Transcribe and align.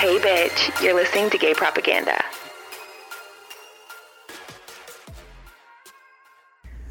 Hey, 0.00 0.18
bitch, 0.18 0.82
you're 0.82 0.94
listening 0.94 1.28
to 1.30 1.36
gay 1.38 1.52
propaganda. 1.52 2.22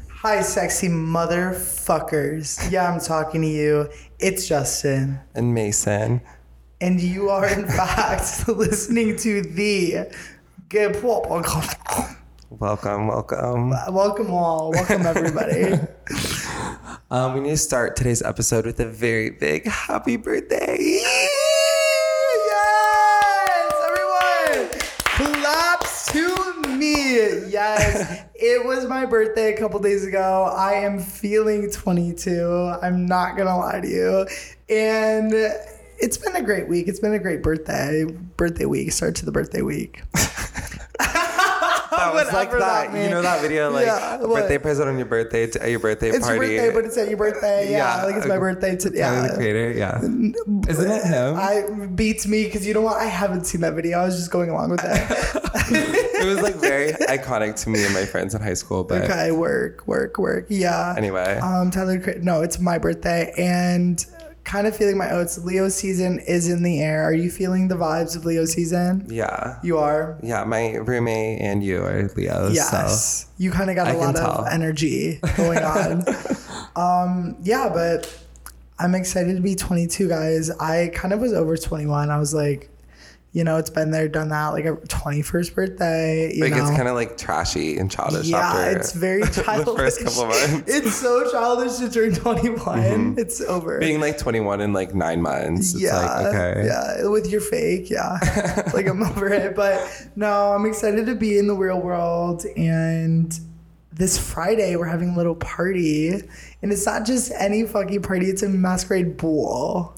Hi, 0.08 0.40
sexy 0.42 0.88
motherfuckers. 0.88 2.70
Yeah, 2.70 2.92
I'm 2.92 3.00
talking 3.00 3.42
to 3.42 3.48
you. 3.48 3.88
It's 4.18 4.46
Justin. 4.46 5.18
And 5.34 5.52
Mason. 5.54 6.20
And 6.80 7.00
you 7.00 7.30
are, 7.30 7.48
in 7.48 7.66
fact, 7.78 8.46
listening 8.48 9.16
to 9.18 9.42
the 9.42 10.06
Gay 10.68 10.92
Propaganda. 10.92 12.16
Welcome, 12.50 13.08
welcome. 13.08 13.70
Welcome 13.70 14.30
all. 14.30 14.70
Welcome, 14.72 15.06
everybody. 15.06 15.74
Um, 17.12 17.34
we 17.34 17.40
need 17.40 17.50
to 17.50 17.56
start 17.56 17.96
today's 17.96 18.22
episode 18.22 18.64
with 18.64 18.78
a 18.78 18.86
very 18.86 19.30
big 19.30 19.66
happy 19.66 20.16
birthday. 20.16 20.76
yes! 22.46 23.72
Everyone! 23.84 24.70
Claps 25.42 26.06
to 26.12 26.62
me. 26.68 27.48
Yes. 27.48 28.26
It 28.42 28.64
was 28.64 28.86
my 28.86 29.04
birthday 29.04 29.52
a 29.52 29.56
couple 29.58 29.78
days 29.80 30.06
ago. 30.06 30.50
I 30.56 30.72
am 30.72 30.98
feeling 30.98 31.70
22. 31.70 32.72
I'm 32.80 33.04
not 33.04 33.36
going 33.36 33.46
to 33.46 33.54
lie 33.54 33.80
to 33.80 33.86
you. 33.86 34.26
And 34.74 35.34
it's 35.98 36.16
been 36.16 36.34
a 36.34 36.42
great 36.42 36.66
week. 36.66 36.88
It's 36.88 37.00
been 37.00 37.12
a 37.12 37.18
great 37.18 37.42
birthday. 37.42 38.06
Birthday 38.38 38.64
week. 38.64 38.92
Start 38.92 39.14
to 39.16 39.26
the 39.26 39.32
birthday 39.32 39.60
week. 39.60 40.02
That 42.00 42.14
was 42.14 42.32
like 42.32 42.50
that. 42.50 42.92
that 42.92 43.02
you 43.04 43.10
know 43.10 43.22
that 43.22 43.40
video, 43.42 43.70
like 43.70 43.86
Yeah, 43.86 44.16
birthday 44.18 44.58
present 44.58 44.88
on 44.88 44.96
your 44.96 45.06
birthday 45.06 45.46
to, 45.46 45.62
at 45.62 45.70
your 45.70 45.78
birthday 45.80 46.08
It's 46.10 46.26
party. 46.26 46.52
your 46.54 46.62
birthday, 46.62 46.74
but 46.74 46.84
it's 46.86 46.96
at 46.98 47.08
your 47.08 47.16
birthday. 47.18 47.70
Yeah, 47.70 47.98
Yeah. 47.98 48.04
like 48.04 48.16
it's 48.16 48.26
my 48.26 48.38
birthday. 48.38 48.76
To, 48.76 48.90
Tyler, 48.90 48.96
yeah, 48.96 49.26
the 49.28 49.34
creator, 49.36 49.70
yeah. 49.72 49.98
Isn't 49.98 50.90
it 50.90 51.04
him? 51.04 51.36
I 51.36 51.86
beats 51.94 52.26
me 52.26 52.44
because 52.44 52.66
you 52.66 52.74
know 52.74 52.80
what? 52.80 52.96
I 52.96 53.04
haven't 53.06 53.44
seen 53.44 53.60
that 53.62 53.74
video. 53.74 53.98
I 53.98 54.04
was 54.06 54.16
just 54.16 54.30
going 54.30 54.50
along 54.50 54.70
with 54.70 54.80
that. 54.80 55.10
it 55.70 56.24
was 56.26 56.40
like 56.40 56.56
very 56.56 56.92
iconic 56.92 57.60
to 57.64 57.68
me 57.70 57.84
and 57.84 57.92
my 57.94 58.04
friends 58.04 58.34
in 58.34 58.40
high 58.42 58.54
school. 58.54 58.84
But 58.84 59.02
okay, 59.04 59.30
work, 59.32 59.86
work, 59.86 60.18
work. 60.18 60.46
Yeah. 60.48 60.94
anyway, 60.96 61.38
Um, 61.38 61.70
Tyler, 61.70 61.98
no, 62.22 62.42
it's 62.42 62.58
my 62.58 62.78
birthday, 62.78 63.32
and 63.36 64.04
kind 64.44 64.66
of 64.66 64.74
feeling 64.76 64.96
my 64.96 65.10
oats. 65.10 65.38
Leo 65.44 65.68
season 65.68 66.18
is 66.20 66.48
in 66.48 66.62
the 66.62 66.80
air. 66.80 67.04
Are 67.04 67.12
you 67.12 67.30
feeling 67.30 67.68
the 67.68 67.74
vibes 67.76 68.16
of 68.16 68.24
Leo 68.24 68.44
season? 68.44 69.06
yeah, 69.08 69.58
You 69.62 69.78
are. 69.78 70.18
yeah. 70.22 70.44
My 70.44 70.76
roommate 70.76 71.40
and 71.40 71.62
you 71.62 71.82
are 71.84 72.08
Leos. 72.16 72.54
Yes. 72.54 73.26
You 73.38 73.50
kind 73.50 73.70
of 73.70 73.76
got 73.76 73.94
a 73.94 73.98
lot 73.98 74.16
tell. 74.16 74.40
of 74.42 74.48
energy 74.48 75.20
going 75.36 75.58
on. 75.58 76.04
um, 76.76 77.36
yeah, 77.42 77.68
but 77.72 78.12
I'm 78.78 78.94
excited 78.94 79.36
to 79.36 79.42
be 79.42 79.54
22, 79.54 80.08
guys. 80.08 80.50
I 80.50 80.90
kind 80.94 81.12
of 81.12 81.20
was 81.20 81.32
over 81.34 81.56
21. 81.56 82.10
I 82.10 82.18
was 82.18 82.32
like, 82.32 82.69
you 83.32 83.44
know, 83.44 83.58
it's 83.58 83.70
been 83.70 83.92
there, 83.92 84.08
done 84.08 84.30
that. 84.30 84.48
Like 84.48 84.64
a 84.64 84.72
21st 84.76 85.54
birthday. 85.54 86.32
You 86.34 86.42
So 86.42 86.48
know? 86.48 86.56
gets 86.56 86.70
kind 86.70 86.88
of 86.88 86.96
like 86.96 87.16
trashy 87.16 87.78
and 87.78 87.88
childish 87.88 88.26
yeah, 88.26 88.70
it's 88.70 88.92
very 88.92 89.22
childish. 89.22 89.64
the 89.66 89.74
first 89.76 90.04
couple 90.04 90.26
months. 90.26 90.64
It's 90.66 90.96
so 90.96 91.30
childish 91.30 91.76
to 91.78 91.90
turn 91.90 92.12
21. 92.12 92.56
Mm-hmm. 92.58 93.18
It's 93.18 93.40
over. 93.40 93.78
Being 93.78 94.00
like 94.00 94.18
21 94.18 94.60
in 94.60 94.72
like 94.72 94.94
nine 94.94 95.22
months. 95.22 95.74
It's 95.74 95.82
yeah, 95.82 95.96
like, 95.96 96.34
okay. 96.34 96.66
yeah, 96.66 97.06
with 97.06 97.30
your 97.30 97.40
fake, 97.40 97.88
yeah. 97.88 98.18
like 98.74 98.88
I'm 98.88 99.02
over 99.02 99.28
it, 99.28 99.54
but 99.54 100.08
no, 100.16 100.52
I'm 100.52 100.66
excited 100.66 101.06
to 101.06 101.14
be 101.14 101.38
in 101.38 101.46
the 101.46 101.54
real 101.54 101.80
world. 101.80 102.44
And 102.56 103.38
this 103.92 104.18
Friday 104.18 104.74
we're 104.74 104.86
having 104.86 105.10
a 105.10 105.16
little 105.16 105.36
party, 105.36 106.08
and 106.62 106.72
it's 106.72 106.86
not 106.86 107.06
just 107.06 107.30
any 107.38 107.64
fucking 107.64 108.02
party; 108.02 108.26
it's 108.26 108.42
a 108.42 108.48
masquerade 108.48 109.16
ball. 109.16 109.94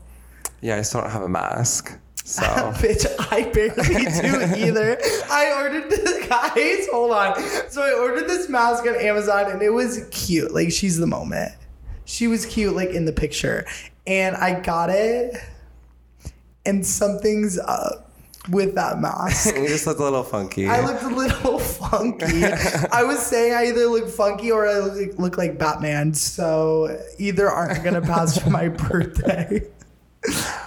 Yeah, 0.61 0.77
I 0.77 0.83
still 0.83 1.01
don't 1.01 1.11
have 1.11 1.23
a 1.23 1.29
mask. 1.29 1.99
So 2.25 2.42
Bitch, 2.77 3.06
I 3.33 3.42
barely 3.51 4.55
do 4.55 4.67
either. 4.67 4.98
I 5.30 5.52
ordered 5.63 5.91
this, 5.91 6.27
guys. 6.29 6.89
Hold 6.92 7.13
on. 7.13 7.42
So 7.69 7.83
I 7.83 7.92
ordered 7.92 8.29
this 8.29 8.48
mask 8.48 8.86
on 8.86 8.95
Amazon, 8.97 9.51
and 9.51 9.63
it 9.63 9.70
was 9.70 10.07
cute. 10.11 10.52
Like 10.52 10.70
she's 10.73 10.98
the 10.98 11.07
moment. 11.07 11.52
She 12.05 12.27
was 12.27 12.47
cute, 12.47 12.74
like 12.74 12.91
in 12.91 13.05
the 13.05 13.13
picture, 13.13 13.67
and 14.07 14.36
I 14.36 14.61
got 14.61 14.91
it. 14.91 15.36
And 16.64 16.86
something's 16.86 17.58
up 17.58 18.13
with 18.48 18.74
that 18.77 19.01
mask. 19.01 19.55
you 19.57 19.67
just 19.67 19.86
look 19.86 19.98
a 19.98 20.02
little 20.05 20.23
funky. 20.23 20.68
I 20.68 20.85
looked 20.85 21.02
a 21.02 21.08
little 21.08 21.58
funky. 21.58 22.45
I 22.45 23.02
was 23.02 23.18
saying 23.20 23.55
I 23.55 23.67
either 23.67 23.86
look 23.86 24.08
funky 24.08 24.52
or 24.52 24.68
I 24.68 24.79
look, 24.79 25.18
look 25.18 25.39
like 25.39 25.58
Batman. 25.58 26.14
So 26.14 27.01
either 27.18 27.51
aren't 27.51 27.83
gonna 27.83 28.01
pass 28.01 28.39
for 28.39 28.51
my 28.51 28.68
birthday. 28.68 29.67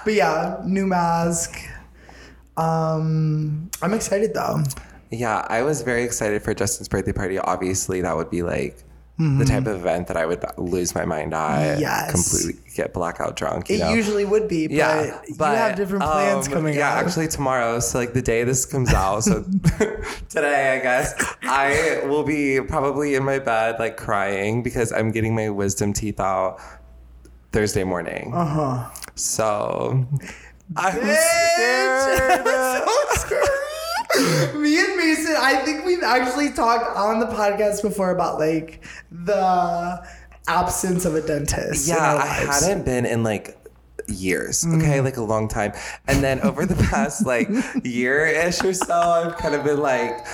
But 0.05 0.13
yeah, 0.13 0.61
new 0.63 0.87
mask. 0.87 1.57
Um, 2.57 3.69
I'm 3.81 3.93
excited 3.93 4.33
though. 4.33 4.63
yeah, 5.11 5.45
I 5.49 5.61
was 5.63 5.81
very 5.81 6.03
excited 6.03 6.41
for 6.41 6.53
Justin's 6.53 6.87
birthday 6.87 7.11
party. 7.13 7.37
Obviously, 7.37 8.01
that 8.01 8.15
would 8.15 8.29
be 8.29 8.43
like 8.43 8.77
the 9.17 9.45
type 9.45 9.65
of 9.65 9.77
event 9.77 10.07
that 10.07 10.17
I 10.17 10.25
would 10.25 10.43
lose 10.57 10.93
my 10.93 11.05
mind 11.05 11.33
at. 11.33 11.75
Mm-hmm. 11.75 11.81
Yes. 11.81 12.11
Completely 12.11 12.61
get 12.75 12.93
blackout 12.93 13.37
drunk. 13.37 13.69
You 13.69 13.77
It 13.77 13.79
know? 13.79 13.93
usually 13.93 14.25
would 14.25 14.49
be, 14.49 14.67
but, 14.67 14.75
yeah, 14.75 15.21
you 15.29 15.35
have 15.39 15.77
different 15.77 16.03
plans 16.03 16.47
um, 16.47 16.53
coming 16.53 16.75
yeah, 16.75 16.89
actually 16.95 17.29
tomorrow. 17.29 17.79
So 17.79 17.97
like 17.97 18.11
the 18.11 18.21
day 18.21 18.43
this 18.43 18.65
comes 18.65 18.93
out. 18.93 19.21
So 19.23 19.43
today, 20.29 20.77
I 20.77 20.83
guess 20.83 21.13
I 21.43 22.01
will 22.07 22.23
be 22.23 22.59
probably 22.59 23.15
in 23.15 23.23
my 23.23 23.39
bed 23.39 23.79
like 23.79 23.95
crying 23.95 24.63
because 24.63 24.91
I'm 24.91 25.11
getting 25.11 25.33
my 25.33 25.49
wisdom 25.49 25.93
teeth 25.93 26.19
out 26.19 26.59
Thursday 27.55 27.85
morning. 27.85 28.33
Uh 28.33 28.45
huh. 28.45 28.89
So 29.15 30.05
I'm 30.75 30.91
scared. 30.93 32.41
I'm 32.45 32.85
so 32.85 32.95
scared. 33.11 34.55
Me 34.61 34.77
and 34.77 34.97
Mason, 34.97 35.35
I 35.37 35.61
think 35.63 35.85
we've 35.85 36.03
actually 36.03 36.51
talked 36.51 36.97
on 36.97 37.21
the 37.21 37.27
podcast 37.27 37.81
before 37.81 38.11
about 38.11 38.39
like 38.39 38.83
the 39.09 40.05
absence 40.49 41.05
of 41.05 41.15
a 41.15 41.21
dentist. 41.21 41.87
Yeah, 41.87 42.17
I 42.21 42.25
hadn't 42.27 42.83
been 42.83 43.05
in 43.05 43.23
like 43.23 43.57
years, 44.09 44.65
Mm. 44.65 44.81
okay, 44.81 44.99
like 44.99 45.15
a 45.15 45.21
long 45.23 45.47
time. 45.47 45.71
And 46.09 46.21
then 46.21 46.41
over 46.41 46.65
the 46.65 46.75
past 46.91 47.25
like 47.25 47.47
year 47.85 48.25
ish 48.25 48.61
or 48.65 48.73
so, 48.73 48.93
I've 48.93 49.37
kind 49.37 49.55
of 49.55 49.63
been 49.63 49.79
like, 49.79 50.25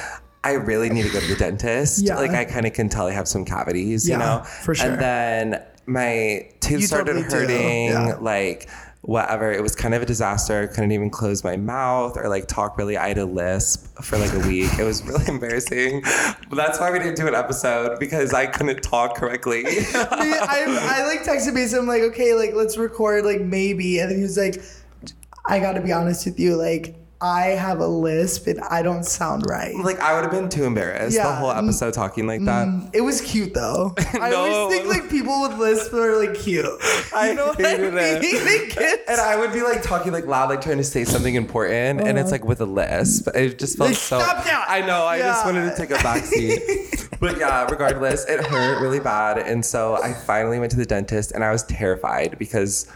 I 0.43 0.53
really 0.53 0.89
need 0.89 1.03
to 1.03 1.09
go 1.13 1.19
to 1.19 1.27
the 1.27 1.35
dentist. 1.35 2.03
Yeah. 2.03 2.15
Like 2.15 2.31
I 2.31 2.45
kind 2.45 2.65
of 2.65 2.73
can 2.73 2.89
tell 2.89 3.05
I 3.05 3.11
have 3.11 3.27
some 3.27 3.45
cavities, 3.45 4.09
Yeah, 4.09 4.15
you 4.15 4.19
know? 4.19 4.43
for 4.43 4.73
sure. 4.73 4.89
And 4.89 4.99
then 4.99 5.63
my 5.85 6.49
tooth 6.59 6.81
You 6.81 6.87
started 6.87 7.13
totally 7.13 7.53
hurting, 7.53 7.87
yeah. 7.89 8.15
like 8.19 8.69
whatever. 9.01 9.51
It 9.51 9.61
was 9.61 9.75
kind 9.75 9.93
of 9.93 10.01
a 10.01 10.05
disaster. 10.05 10.63
I 10.63 10.67
couldn't 10.67 10.91
even 10.91 11.09
close 11.09 11.43
my 11.43 11.57
mouth 11.57 12.17
or 12.17 12.29
like 12.29 12.47
talk 12.47 12.77
really. 12.77 12.97
I 12.97 13.09
had 13.09 13.17
a 13.17 13.25
lisp 13.25 14.01
for 14.01 14.17
like 14.17 14.33
a 14.33 14.39
week. 14.47 14.71
It 14.79 14.83
was 14.83 15.03
really 15.03 15.25
embarrassing. 15.27 16.01
But 16.01 16.55
that's 16.55 16.79
why 16.79 16.91
we 16.91 16.99
didn't 16.99 17.15
do 17.15 17.27
an 17.27 17.35
episode 17.35 17.99
because 17.99 18.33
I 18.33 18.45
couldn't 18.45 18.81
talk 18.81 19.15
correctly. 19.15 19.63
I, 19.67 20.65
I 20.79 21.05
like 21.07 21.23
texted 21.23 21.53
Mason. 21.53 21.79
I'm 21.79 21.87
like, 21.87 22.03
okay, 22.03 22.33
like 22.33 22.53
let's 22.53 22.77
record 22.77 23.25
like 23.25 23.41
maybe, 23.41 23.99
and 23.99 24.09
then 24.11 24.17
he 24.17 24.23
was 24.23 24.37
like, 24.37 24.61
I 25.45 25.59
got 25.59 25.73
to 25.73 25.81
be 25.81 25.91
honest 25.91 26.25
with 26.25 26.39
you, 26.39 26.55
like 26.55 26.95
I 27.21 27.49
have 27.49 27.79
a 27.79 27.87
lisp 27.87 28.47
and 28.47 28.59
I 28.61 28.81
don't 28.81 29.03
sound 29.05 29.43
right. 29.47 29.75
Like 29.75 29.99
I 29.99 30.13
would 30.15 30.23
have 30.23 30.31
been 30.31 30.49
too 30.49 30.63
embarrassed 30.63 31.15
the 31.15 31.31
whole 31.31 31.51
episode 31.51 31.93
talking 31.93 32.25
like 32.25 32.43
that. 32.45 32.67
It 32.93 33.01
was 33.01 33.21
cute 33.21 33.53
though. 33.53 33.93
I 34.13 34.29
No. 34.31 34.37
always 34.37 34.77
think 34.79 34.89
like 34.89 35.09
people 35.09 35.41
with 35.43 35.57
lisps 35.59 35.93
are 35.93 36.17
like 36.17 36.35
cute. 36.35 36.65
I 37.13 37.33
know 37.33 37.47
what 37.47 37.63
I 37.65 37.73
it. 37.75 38.21
mean? 38.21 38.31
They 38.75 38.97
And 39.07 39.21
I 39.21 39.35
would 39.37 39.53
be 39.53 39.61
like 39.61 39.83
talking 39.83 40.11
like 40.11 40.25
loud, 40.25 40.49
like 40.49 40.61
trying 40.61 40.77
to 40.77 40.83
say 40.83 41.03
something 41.03 41.35
important, 41.35 42.01
and 42.01 42.17
it's 42.17 42.31
like 42.31 42.43
with 42.43 42.59
a 42.61 42.65
lisp. 42.65 43.27
It 43.35 43.59
just 43.59 43.77
felt 43.77 43.91
Like, 43.91 43.97
so. 43.99 44.17
Uh-huh. 44.17 44.25
stop 44.25 44.43
that! 44.45 44.65
I 44.67 44.81
know. 44.81 45.05
I 45.05 45.19
just 45.19 45.45
wanted 45.45 45.69
to 45.69 45.75
take 45.77 45.91
a 45.91 45.95
backseat. 46.01 47.19
but 47.19 47.37
yeah, 47.37 47.65
regardless, 47.69 48.25
it 48.27 48.43
hurt 48.45 48.81
really 48.81 48.99
bad, 48.99 49.37
and 49.37 49.63
so 49.65 50.01
I 50.01 50.13
finally 50.13 50.57
went 50.59 50.71
to 50.71 50.77
the 50.77 50.85
dentist, 50.85 51.31
and 51.33 51.43
I 51.43 51.51
was 51.51 51.63
terrified 51.63 52.37
because. 52.39 52.87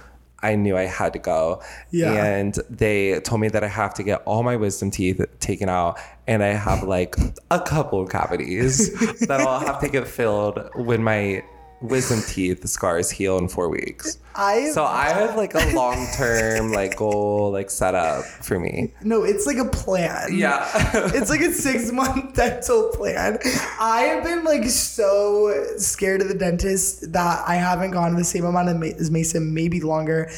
I 0.46 0.56
knew 0.56 0.78
I 0.78 0.84
had 0.84 1.14
to 1.14 1.20
go. 1.20 1.62
Yeah. 1.92 2.14
And 2.14 2.54
they 2.70 3.20
told 3.22 3.42
me 3.42 3.48
that 3.50 3.64
I 3.64 3.68
have 3.68 3.94
to 3.96 4.04
get 4.04 4.22
all 4.26 4.44
my 4.44 4.56
wisdom 4.56 4.92
teeth 4.92 5.20
taken 5.40 5.70
out. 5.70 6.00
And 6.28 6.44
I 6.44 6.54
have 6.54 6.84
like 6.84 7.16
a 7.50 7.60
couple 7.60 8.02
of 8.02 8.10
cavities 8.10 8.94
that 9.28 9.42
I'll 9.42 9.60
have 9.60 9.80
to 9.82 9.90
get 9.90 10.08
filled 10.08 10.60
when 10.76 11.04
my 11.04 11.44
wisdom 11.86 12.22
teeth 12.28 12.68
scars 12.68 13.10
heal 13.12 13.38
in 13.38 13.48
four 13.48 13.70
weeks. 13.70 14.18
I 14.38 14.72
So 14.72 14.84
I 14.84 15.10
have 15.10 15.38
like 15.38 15.54
a 15.56 15.74
long 15.74 16.08
term 16.18 16.74
like 16.74 16.98
goal 16.98 17.52
like 17.52 17.70
set 17.70 17.96
up 17.96 18.26
for 18.26 18.60
me. 18.60 18.94
no, 19.02 19.24
it's 19.24 19.46
like 19.48 19.58
a 19.58 19.66
plan. 19.66 20.38
Yeah. 20.38 20.68
it's 21.14 21.30
like 21.30 21.40
a 21.42 21.54
six 21.54 21.92
month 21.92 22.34
dental 22.36 22.90
plan. 22.94 23.38
I 23.80 24.02
have 24.02 24.24
been 24.26 24.44
like 24.44 24.66
so 24.66 25.54
scared 25.78 26.22
of 26.22 26.28
the 26.28 26.34
dentist 26.34 27.14
that 27.14 27.44
I 27.48 27.56
haven't 27.56 27.92
gone 27.92 28.16
the 28.16 28.26
same 28.26 28.44
amount 28.44 28.68
of 28.70 28.78
ma- 28.78 28.88
as 28.88 29.10
Mason, 29.10 29.54
maybe 29.54 29.80
longer. 29.80 30.30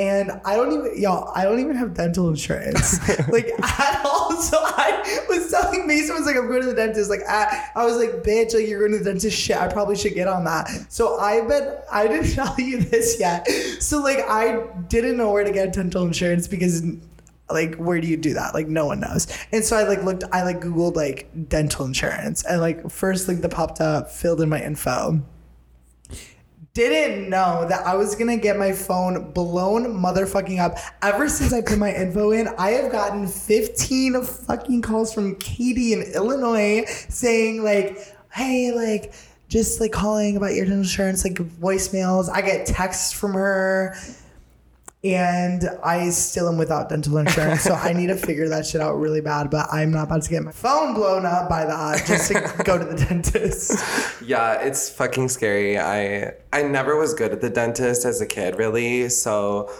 And 0.00 0.40
I 0.46 0.56
don't 0.56 0.72
even, 0.72 0.98
y'all, 0.98 1.30
I 1.34 1.44
don't 1.44 1.60
even 1.60 1.76
have 1.76 1.92
dental 1.92 2.30
insurance, 2.30 3.06
like 3.28 3.50
at 3.62 4.02
all. 4.02 4.32
So 4.40 4.56
I 4.58 5.26
was 5.28 5.50
telling 5.50 5.86
Mason, 5.86 6.16
was 6.16 6.24
like, 6.24 6.36
I'm 6.36 6.48
going 6.48 6.62
to 6.62 6.68
the 6.68 6.74
dentist. 6.74 7.10
Like, 7.10 7.20
I, 7.28 7.66
I 7.74 7.84
was 7.84 7.98
like, 7.98 8.22
bitch, 8.22 8.54
like 8.54 8.66
you're 8.66 8.78
going 8.78 8.92
to 8.92 8.98
the 9.04 9.04
dentist. 9.04 9.36
Shit, 9.36 9.58
I 9.58 9.68
probably 9.68 9.96
should 9.96 10.14
get 10.14 10.26
on 10.26 10.44
that. 10.44 10.70
So 10.88 11.18
I 11.18 11.46
bet 11.46 11.84
I 11.92 12.08
didn't 12.08 12.30
tell 12.34 12.54
you 12.58 12.80
this 12.80 13.20
yet. 13.20 13.46
So 13.78 14.00
like, 14.00 14.20
I 14.26 14.64
didn't 14.88 15.18
know 15.18 15.30
where 15.30 15.44
to 15.44 15.52
get 15.52 15.74
dental 15.74 16.06
insurance 16.06 16.48
because 16.48 16.82
like 17.50 17.74
where 17.74 18.00
do 18.00 18.06
you 18.06 18.16
do 18.16 18.32
that 18.34 18.54
like 18.54 18.68
no 18.68 18.86
one 18.86 19.00
knows 19.00 19.26
and 19.50 19.64
so 19.64 19.76
i 19.76 19.82
like 19.82 20.04
looked 20.04 20.22
i 20.30 20.44
like 20.44 20.60
googled 20.60 20.94
like 20.94 21.28
dental 21.48 21.84
insurance 21.84 22.44
and 22.44 22.60
like 22.60 22.88
first 22.88 23.26
link 23.26 23.40
that 23.40 23.48
popped 23.48 23.80
up 23.80 24.08
filled 24.08 24.40
in 24.40 24.48
my 24.48 24.62
info 24.62 25.20
didn't 26.74 27.28
know 27.28 27.66
that 27.68 27.86
I 27.86 27.96
was 27.96 28.14
gonna 28.14 28.36
get 28.36 28.56
my 28.56 28.72
phone 28.72 29.32
blown 29.32 29.86
motherfucking 29.86 30.60
up. 30.60 30.76
Ever 31.02 31.28
since 31.28 31.52
I 31.52 31.62
put 31.62 31.78
my 31.78 31.92
info 31.94 32.30
in, 32.30 32.48
I 32.58 32.70
have 32.70 32.92
gotten 32.92 33.26
15 33.26 34.22
fucking 34.22 34.82
calls 34.82 35.12
from 35.12 35.34
Katie 35.36 35.92
in 35.92 36.02
Illinois 36.14 36.84
saying 37.08 37.64
like, 37.64 37.98
hey, 38.32 38.72
like, 38.72 39.12
just 39.48 39.80
like 39.80 39.90
calling 39.90 40.36
about 40.36 40.54
your 40.54 40.64
insurance, 40.66 41.24
like 41.24 41.34
voicemails. 41.34 42.30
I 42.30 42.40
get 42.40 42.66
texts 42.66 43.12
from 43.12 43.32
her. 43.32 43.96
And 45.02 45.64
I 45.82 46.10
still 46.10 46.46
am 46.46 46.58
without 46.58 46.90
dental 46.90 47.16
insurance, 47.16 47.62
so 47.62 47.72
I 47.72 47.94
need 47.94 48.08
to 48.08 48.16
figure 48.16 48.50
that 48.50 48.66
shit 48.66 48.82
out 48.82 48.96
really 48.96 49.22
bad. 49.22 49.50
But 49.50 49.68
I'm 49.72 49.90
not 49.90 50.04
about 50.04 50.22
to 50.22 50.30
get 50.30 50.42
my 50.42 50.52
phone 50.52 50.92
blown 50.92 51.24
up 51.24 51.48
by 51.48 51.64
that 51.64 52.04
just 52.06 52.28
to 52.28 52.34
go 52.64 52.76
to 52.76 52.84
the 52.84 52.96
dentist. 53.06 53.82
Yeah, 54.22 54.60
it's 54.60 54.90
fucking 54.90 55.30
scary. 55.30 55.78
I 55.78 56.34
I 56.52 56.62
never 56.64 56.96
was 56.96 57.14
good 57.14 57.32
at 57.32 57.40
the 57.40 57.48
dentist 57.48 58.04
as 58.04 58.20
a 58.20 58.26
kid, 58.26 58.56
really. 58.56 59.08
So 59.08 59.70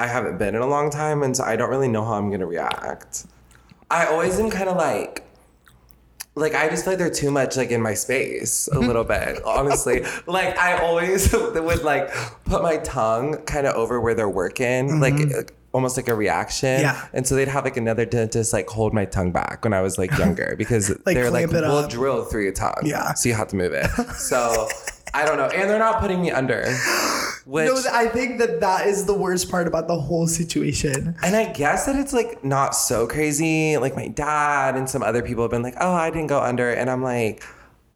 I 0.00 0.08
haven't 0.08 0.38
been 0.38 0.56
in 0.56 0.62
a 0.62 0.66
long 0.66 0.90
time, 0.90 1.22
and 1.22 1.36
so 1.36 1.44
I 1.44 1.54
don't 1.54 1.70
really 1.70 1.88
know 1.88 2.04
how 2.04 2.14
I'm 2.14 2.30
gonna 2.30 2.46
react. 2.46 3.26
I 3.88 4.06
always 4.06 4.40
am 4.40 4.50
kind 4.50 4.68
of 4.68 4.76
like. 4.76 5.25
Like 6.36 6.54
I 6.54 6.68
just 6.68 6.84
feel 6.84 6.92
like 6.92 6.98
they're 6.98 7.10
too 7.10 7.30
much 7.30 7.56
like 7.56 7.70
in 7.70 7.80
my 7.80 7.94
space 7.94 8.68
a 8.68 8.72
mm-hmm. 8.72 8.86
little 8.86 9.04
bit, 9.04 9.42
honestly. 9.44 10.04
Like 10.26 10.58
I 10.58 10.78
always 10.78 11.32
would 11.54 11.82
like 11.82 12.12
put 12.44 12.62
my 12.62 12.76
tongue 12.78 13.38
kind 13.44 13.66
of 13.66 13.74
over 13.74 14.00
where 14.00 14.14
they're 14.14 14.28
working, 14.28 14.88
mm-hmm. 14.88 15.00
like 15.00 15.52
almost 15.72 15.96
like 15.96 16.08
a 16.08 16.14
reaction. 16.14 16.80
Yeah. 16.80 17.06
And 17.12 17.26
so 17.26 17.36
they'd 17.36 17.48
have 17.48 17.64
like 17.64 17.76
another 17.76 18.04
dentist 18.04 18.52
like 18.52 18.68
hold 18.68 18.92
my 18.92 19.04
tongue 19.04 19.32
back 19.32 19.64
when 19.64 19.72
I 19.72 19.80
was 19.80 19.98
like 19.98 20.10
younger 20.18 20.54
because 20.56 20.90
Like, 21.06 21.16
they're 21.16 21.30
like, 21.30 21.50
we'll 21.50 21.64
up. 21.64 21.90
drill 21.90 22.24
through 22.24 22.44
your 22.44 22.52
tongue. 22.52 22.82
Yeah. 22.84 23.14
So 23.14 23.28
you 23.28 23.34
have 23.34 23.48
to 23.48 23.56
move 23.56 23.72
it. 23.72 23.88
So 24.16 24.68
I 25.16 25.24
don't 25.24 25.38
know. 25.38 25.46
And 25.46 25.70
they're 25.70 25.78
not 25.78 26.00
putting 26.00 26.20
me 26.20 26.30
under. 26.30 26.66
Which 27.46 27.66
No, 27.68 27.80
I 27.92 28.08
think 28.08 28.38
that 28.38 28.60
that 28.60 28.86
is 28.86 29.06
the 29.06 29.14
worst 29.14 29.48
part 29.50 29.66
about 29.66 29.88
the 29.88 29.98
whole 29.98 30.26
situation. 30.26 31.16
and 31.22 31.34
I 31.34 31.52
guess 31.52 31.86
that 31.86 31.96
it's 31.96 32.12
like 32.12 32.44
not 32.44 32.74
so 32.74 33.06
crazy. 33.06 33.78
Like 33.78 33.96
my 33.96 34.08
dad 34.08 34.76
and 34.76 34.90
some 34.90 35.02
other 35.02 35.22
people 35.22 35.44
have 35.44 35.52
been 35.52 35.62
like, 35.62 35.76
"Oh, 35.80 35.92
I 35.92 36.10
didn't 36.10 36.26
go 36.26 36.40
under," 36.40 36.70
and 36.70 36.90
I'm 36.90 37.02
like, 37.04 37.42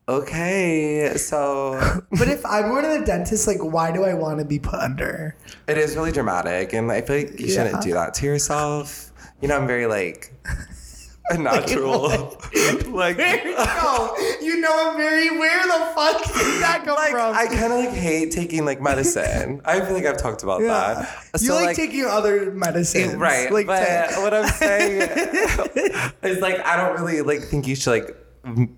"Okay." 0.09 1.13
So 1.17 1.75
But 2.19 2.29
if 2.29 2.47
I'm 2.47 2.69
going 2.69 2.85
to 2.85 3.01
the 3.01 3.05
dentist, 3.05 3.47
like, 3.47 3.59
why 3.61 3.93
do 3.93 4.05
I 4.05 4.15
want 4.15 4.39
to 4.39 4.45
be 4.45 4.59
put 4.59 4.79
under? 4.81 5.37
it 5.69 5.77
is 5.77 5.97
really 5.97 6.13
dramatic, 6.13 6.73
and 6.73 6.91
I 6.91 7.01
feel 7.03 7.17
like 7.17 7.41
you 7.41 7.49
shouldn't 7.49 7.83
do 7.83 7.93
that 7.93 8.15
to 8.15 8.27
yourself. 8.27 9.13
You 9.43 9.49
know, 9.49 9.57
I'm 9.59 9.67
very 9.67 9.87
like 9.87 10.33
natural. 11.39 12.09
like 12.91 13.19
no, 13.19 14.15
you 14.41 14.61
know 14.61 14.91
I'm 14.91 14.97
very. 14.97 15.31
Where 15.31 15.67
the 15.67 15.93
fuck 15.95 16.23
did 16.25 16.63
that 16.63 16.83
come 16.85 16.97
like 16.97 17.13
from? 17.13 17.35
I 17.35 17.47
kind 17.47 17.73
of 17.73 17.79
like 17.79 17.91
hate 17.91 18.33
taking 18.33 18.65
like 18.65 18.81
medicine. 18.81 19.61
I 19.65 19.81
feel 19.81 19.95
like 19.95 20.07
I've 20.07 20.19
talked 20.19 20.43
about 20.43 20.63
yeah. 20.63 21.07
that. 21.33 21.41
You 21.41 21.49
So, 21.49 21.55
like, 21.55 21.77
taking 21.77 22.05
other 22.05 22.51
medicines, 22.53 23.15
right 23.15 23.51
Like, 23.53 23.67
but 23.67 24.11
what 24.17 24.35
i'm 24.35 24.49
saying 24.49 25.01
is 26.23 26.41
like 26.41 26.59
i 26.67 26.77
don't 26.77 27.01
really 27.01 27.23
like 27.23 27.41
think 27.43 27.67
you 27.67 27.77
should 27.77 27.91
like 27.91 28.17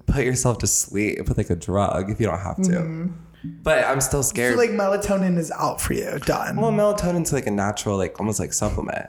put 0.06 0.24
yourself 0.24 0.58
to 0.58 0.66
sleep 0.66 1.28
with 1.28 1.36
like 1.36 1.50
a 1.50 1.56
drug 1.56 2.10
if 2.10 2.20
you 2.20 2.26
don't 2.26 2.38
have 2.38 2.56
to 2.56 2.70
mm-hmm. 2.70 3.12
but 3.62 3.84
i'm 3.84 4.00
still 4.00 4.20
I 4.20 4.22
scared 4.22 4.54
feel 4.54 4.58
like 4.58 4.70
melatonin 4.70 5.38
is 5.38 5.50
out 5.52 5.80
for 5.80 5.94
you. 5.94 6.18
Done. 6.20 6.56
well 6.56 6.72
melatonin's 6.72 7.32
like 7.32 7.46
a 7.46 7.50
natural 7.50 7.96
like 7.96 8.18
almost 8.20 8.40
like 8.40 8.52
supplement 8.52 9.08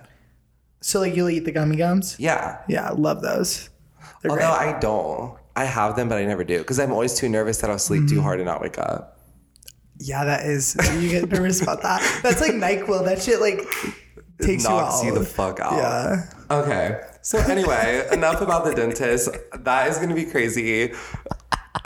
so 0.84 1.00
like 1.00 1.16
you'll 1.16 1.30
eat 1.30 1.46
the 1.46 1.52
gummy 1.52 1.76
gums. 1.78 2.16
yeah 2.20 2.62
Yeah, 2.68 2.90
I 2.90 2.94
love 2.94 3.22
those. 3.22 3.70
They're 4.22 4.32
although 4.32 4.56
great. 4.58 4.76
i 4.76 4.80
don't 4.80 5.38
i 5.56 5.66
have 5.66 5.96
them 5.96 6.08
but 6.10 6.18
i 6.18 6.26
never 6.26 6.44
do 6.44 6.58
because 6.60 6.80
i'm 6.80 6.92
always 6.92 7.14
too 7.14 7.28
nervous 7.30 7.58
that 7.62 7.70
i'll 7.70 7.78
sleep 7.80 8.04
Mm-hmm. 8.04 8.16
too 8.16 8.22
hard 8.22 8.40
and 8.40 8.48
not 8.48 8.62
wake 8.62 8.78
up 8.78 9.10
yeah, 10.00 10.26
that 10.26 10.46
is. 10.48 10.76
You 11.00 11.08
get 11.08 11.30
nervous 11.30 11.62
about 11.62 11.84
that. 11.84 12.02
That's 12.24 12.42
like 12.42 12.54
Nyquil. 12.54 13.06
That 13.06 13.22
shit 13.22 13.40
like 13.40 13.62
takes 14.42 14.64
knocks 14.64 15.04
you 15.04 15.14
you 15.14 15.20
the 15.20 15.24
fuck 15.24 15.60
out 15.60 15.74
yeah. 15.74 16.24
Okay. 16.50 17.00
So 17.22 17.38
anyway, 17.38 18.06
enough 18.12 18.42
about 18.42 18.66
the 18.66 18.74
dentist. 18.74 19.30
That 19.60 19.88
is 19.90 20.00
gonna 20.00 20.16
be 20.16 20.26
crazy. 20.26 20.94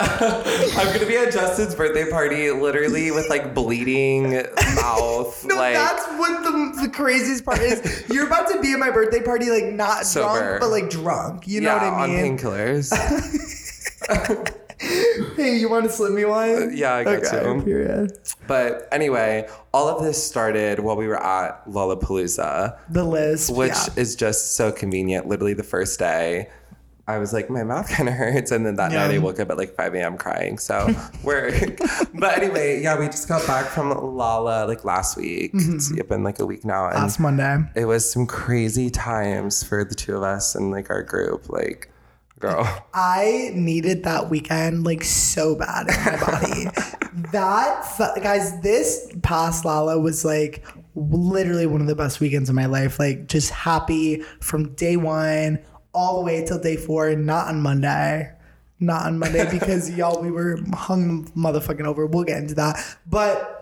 I'm 0.00 0.92
gonna 0.92 1.06
be 1.06 1.16
at 1.16 1.32
Justin's 1.32 1.74
birthday 1.74 2.08
party, 2.08 2.50
literally 2.52 3.10
with 3.10 3.28
like 3.28 3.54
bleeding 3.54 4.30
mouth. 4.76 5.44
No, 5.44 5.56
like 5.56 5.74
that's 5.74 6.06
what 6.18 6.42
the, 6.42 6.82
the 6.82 6.88
craziest 6.88 7.44
part 7.44 7.60
is. 7.60 8.04
You're 8.08 8.26
about 8.26 8.48
to 8.48 8.60
be 8.60 8.72
at 8.72 8.78
my 8.78 8.90
birthday 8.90 9.22
party, 9.22 9.50
like 9.50 9.72
not 9.72 10.04
Sober. 10.06 10.58
drunk, 10.58 10.60
but 10.60 10.70
like 10.70 10.90
drunk. 10.90 11.48
You 11.48 11.62
know 11.62 11.74
what 11.74 11.82
I 11.82 12.06
mean? 12.06 12.32
on 12.32 12.38
painkillers. 12.38 12.92
Hey, 15.34 15.56
you 15.56 15.68
want 15.68 15.86
to 15.86 15.90
slip 15.90 16.12
me 16.12 16.24
one? 16.24 16.50
Uh, 16.50 16.68
yeah, 16.72 16.94
I 16.94 17.04
got 17.04 17.24
okay, 17.24 17.44
you. 17.44 17.62
Period. 17.62 18.12
But 18.46 18.86
anyway, 18.92 19.48
all 19.74 19.88
of 19.88 20.04
this 20.04 20.22
started 20.22 20.78
while 20.78 20.96
we 20.96 21.08
were 21.08 21.20
at 21.20 21.64
Lollapalooza, 21.66 22.78
The 22.88 23.04
list, 23.04 23.54
which 23.54 23.70
yeah. 23.70 23.88
is 23.96 24.14
just 24.14 24.56
so 24.56 24.70
convenient. 24.70 25.26
Literally 25.26 25.54
the 25.54 25.64
first 25.64 25.98
day. 25.98 26.48
I 27.08 27.18
was 27.18 27.32
like, 27.32 27.48
my 27.48 27.64
mouth 27.64 27.88
kind 27.96 28.08
of 28.08 28.14
hurts. 28.14 28.50
And 28.52 28.64
then 28.66 28.76
that 28.76 28.92
night 28.92 29.10
I 29.10 29.18
woke 29.18 29.40
up 29.40 29.50
at 29.50 29.56
like 29.56 29.74
5 29.74 29.94
a.m. 29.94 30.16
crying. 30.18 30.58
So 30.58 30.88
we're, 31.24 31.50
but 32.14 32.36
anyway, 32.38 32.82
yeah, 32.82 32.98
we 32.98 33.06
just 33.06 33.26
got 33.28 33.44
back 33.46 33.66
from 33.66 33.88
Lala 33.90 34.66
like 34.66 34.84
last 34.84 35.16
week. 35.16 35.52
It's 35.54 35.90
been 36.02 36.22
like 36.22 36.38
a 36.38 36.46
week 36.46 36.64
now. 36.64 36.84
And 36.86 36.94
Mm-hmm. 36.94 37.02
last 37.02 37.18
Monday. 37.18 37.58
it 37.74 37.86
was 37.86 38.10
some 38.12 38.26
crazy 38.26 38.90
times 38.90 39.64
for 39.64 39.84
the 39.84 39.94
two 39.94 40.16
of 40.16 40.22
us 40.22 40.54
and 40.54 40.70
like 40.70 40.90
our 40.90 41.02
group. 41.02 41.48
Like, 41.48 41.90
girl. 42.40 42.68
I 42.94 43.50
needed 43.54 44.04
that 44.04 44.28
weekend 44.30 44.84
like 44.84 45.02
so 45.02 45.56
bad 45.56 45.88
in 45.88 46.04
my 46.04 46.20
body. 46.24 46.64
that 47.32 48.20
guys, 48.22 48.60
this 48.60 49.10
past 49.22 49.64
Lala 49.64 49.98
was 49.98 50.24
like 50.24 50.64
literally 50.94 51.66
one 51.66 51.80
of 51.80 51.86
the 51.86 51.94
best 51.96 52.20
weekends 52.20 52.48
of 52.48 52.54
my 52.54 52.66
life. 52.66 52.98
Like 52.98 53.28
just 53.28 53.50
happy 53.50 54.22
from 54.40 54.74
day 54.74 54.96
one 54.96 55.58
all 55.98 56.20
the 56.20 56.24
way 56.24 56.44
till 56.44 56.60
day 56.60 56.76
four. 56.76 57.08
and 57.08 57.26
Not 57.26 57.48
on 57.48 57.60
Monday. 57.60 58.32
Not 58.78 59.06
on 59.06 59.18
Monday 59.18 59.50
because 59.58 59.90
y'all 59.90 60.22
we 60.22 60.30
were 60.30 60.58
hung 60.72 61.26
motherfucking 61.32 61.84
over. 61.84 62.06
We'll 62.06 62.24
get 62.24 62.38
into 62.38 62.54
that, 62.54 62.78
but 63.06 63.54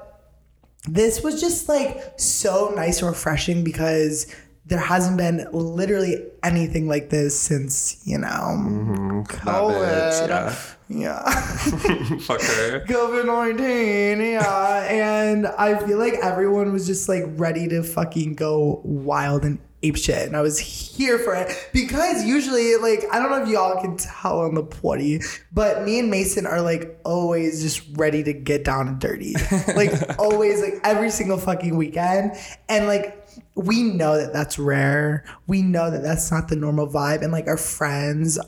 this 0.88 1.22
was 1.22 1.40
just 1.40 1.68
like 1.68 1.98
so 2.16 2.72
nice 2.76 3.00
and 3.00 3.08
refreshing 3.08 3.64
because 3.64 4.32
there 4.66 4.80
hasn't 4.80 5.16
been 5.16 5.46
literally 5.52 6.24
anything 6.42 6.88
like 6.88 7.10
this 7.10 7.38
since 7.38 8.02
you 8.04 8.18
know 8.18 8.26
mm-hmm. 8.26 9.22
That 9.22 9.54
COVID. 9.54 10.76
yeah. 10.88 11.24
yeah. 11.24 11.30
Fuck 12.20 12.42
her. 12.42 12.84
COVID 12.86 13.26
19, 13.26 14.20
yeah. 14.20 14.86
And 14.90 15.46
I 15.46 15.78
feel 15.86 15.98
like 15.98 16.14
everyone 16.14 16.72
was 16.72 16.86
just 16.86 17.08
like 17.08 17.24
ready 17.36 17.68
to 17.68 17.82
fucking 17.82 18.34
go 18.34 18.80
wild 18.84 19.44
and 19.44 19.58
ape 19.82 19.96
shit. 19.96 20.26
And 20.26 20.36
I 20.36 20.40
was 20.40 20.58
here 20.58 21.18
for 21.18 21.34
it 21.34 21.68
because 21.72 22.24
usually, 22.24 22.76
like, 22.76 23.04
I 23.12 23.18
don't 23.18 23.30
know 23.30 23.42
if 23.42 23.48
y'all 23.48 23.80
can 23.80 23.96
tell 23.96 24.40
on 24.40 24.54
the 24.54 24.62
potty, 24.62 25.20
but 25.52 25.84
me 25.84 25.98
and 25.98 26.10
Mason 26.10 26.46
are 26.46 26.60
like 26.60 26.98
always 27.04 27.62
just 27.62 27.82
ready 27.96 28.22
to 28.22 28.32
get 28.32 28.64
down 28.64 28.88
and 28.88 28.98
dirty. 28.98 29.34
like, 29.74 29.92
always, 30.18 30.60
like, 30.60 30.80
every 30.84 31.10
single 31.10 31.38
fucking 31.38 31.76
weekend. 31.76 32.32
And 32.68 32.86
like, 32.86 33.25
we 33.54 33.82
know 33.82 34.16
that 34.18 34.32
that's 34.32 34.58
rare. 34.58 35.24
We 35.46 35.62
know 35.62 35.90
that 35.90 36.02
that's 36.02 36.30
not 36.30 36.48
the 36.48 36.56
normal 36.56 36.86
vibe. 36.86 37.22
And 37.22 37.32
like, 37.32 37.46
our 37.48 37.56
friends 37.56 38.38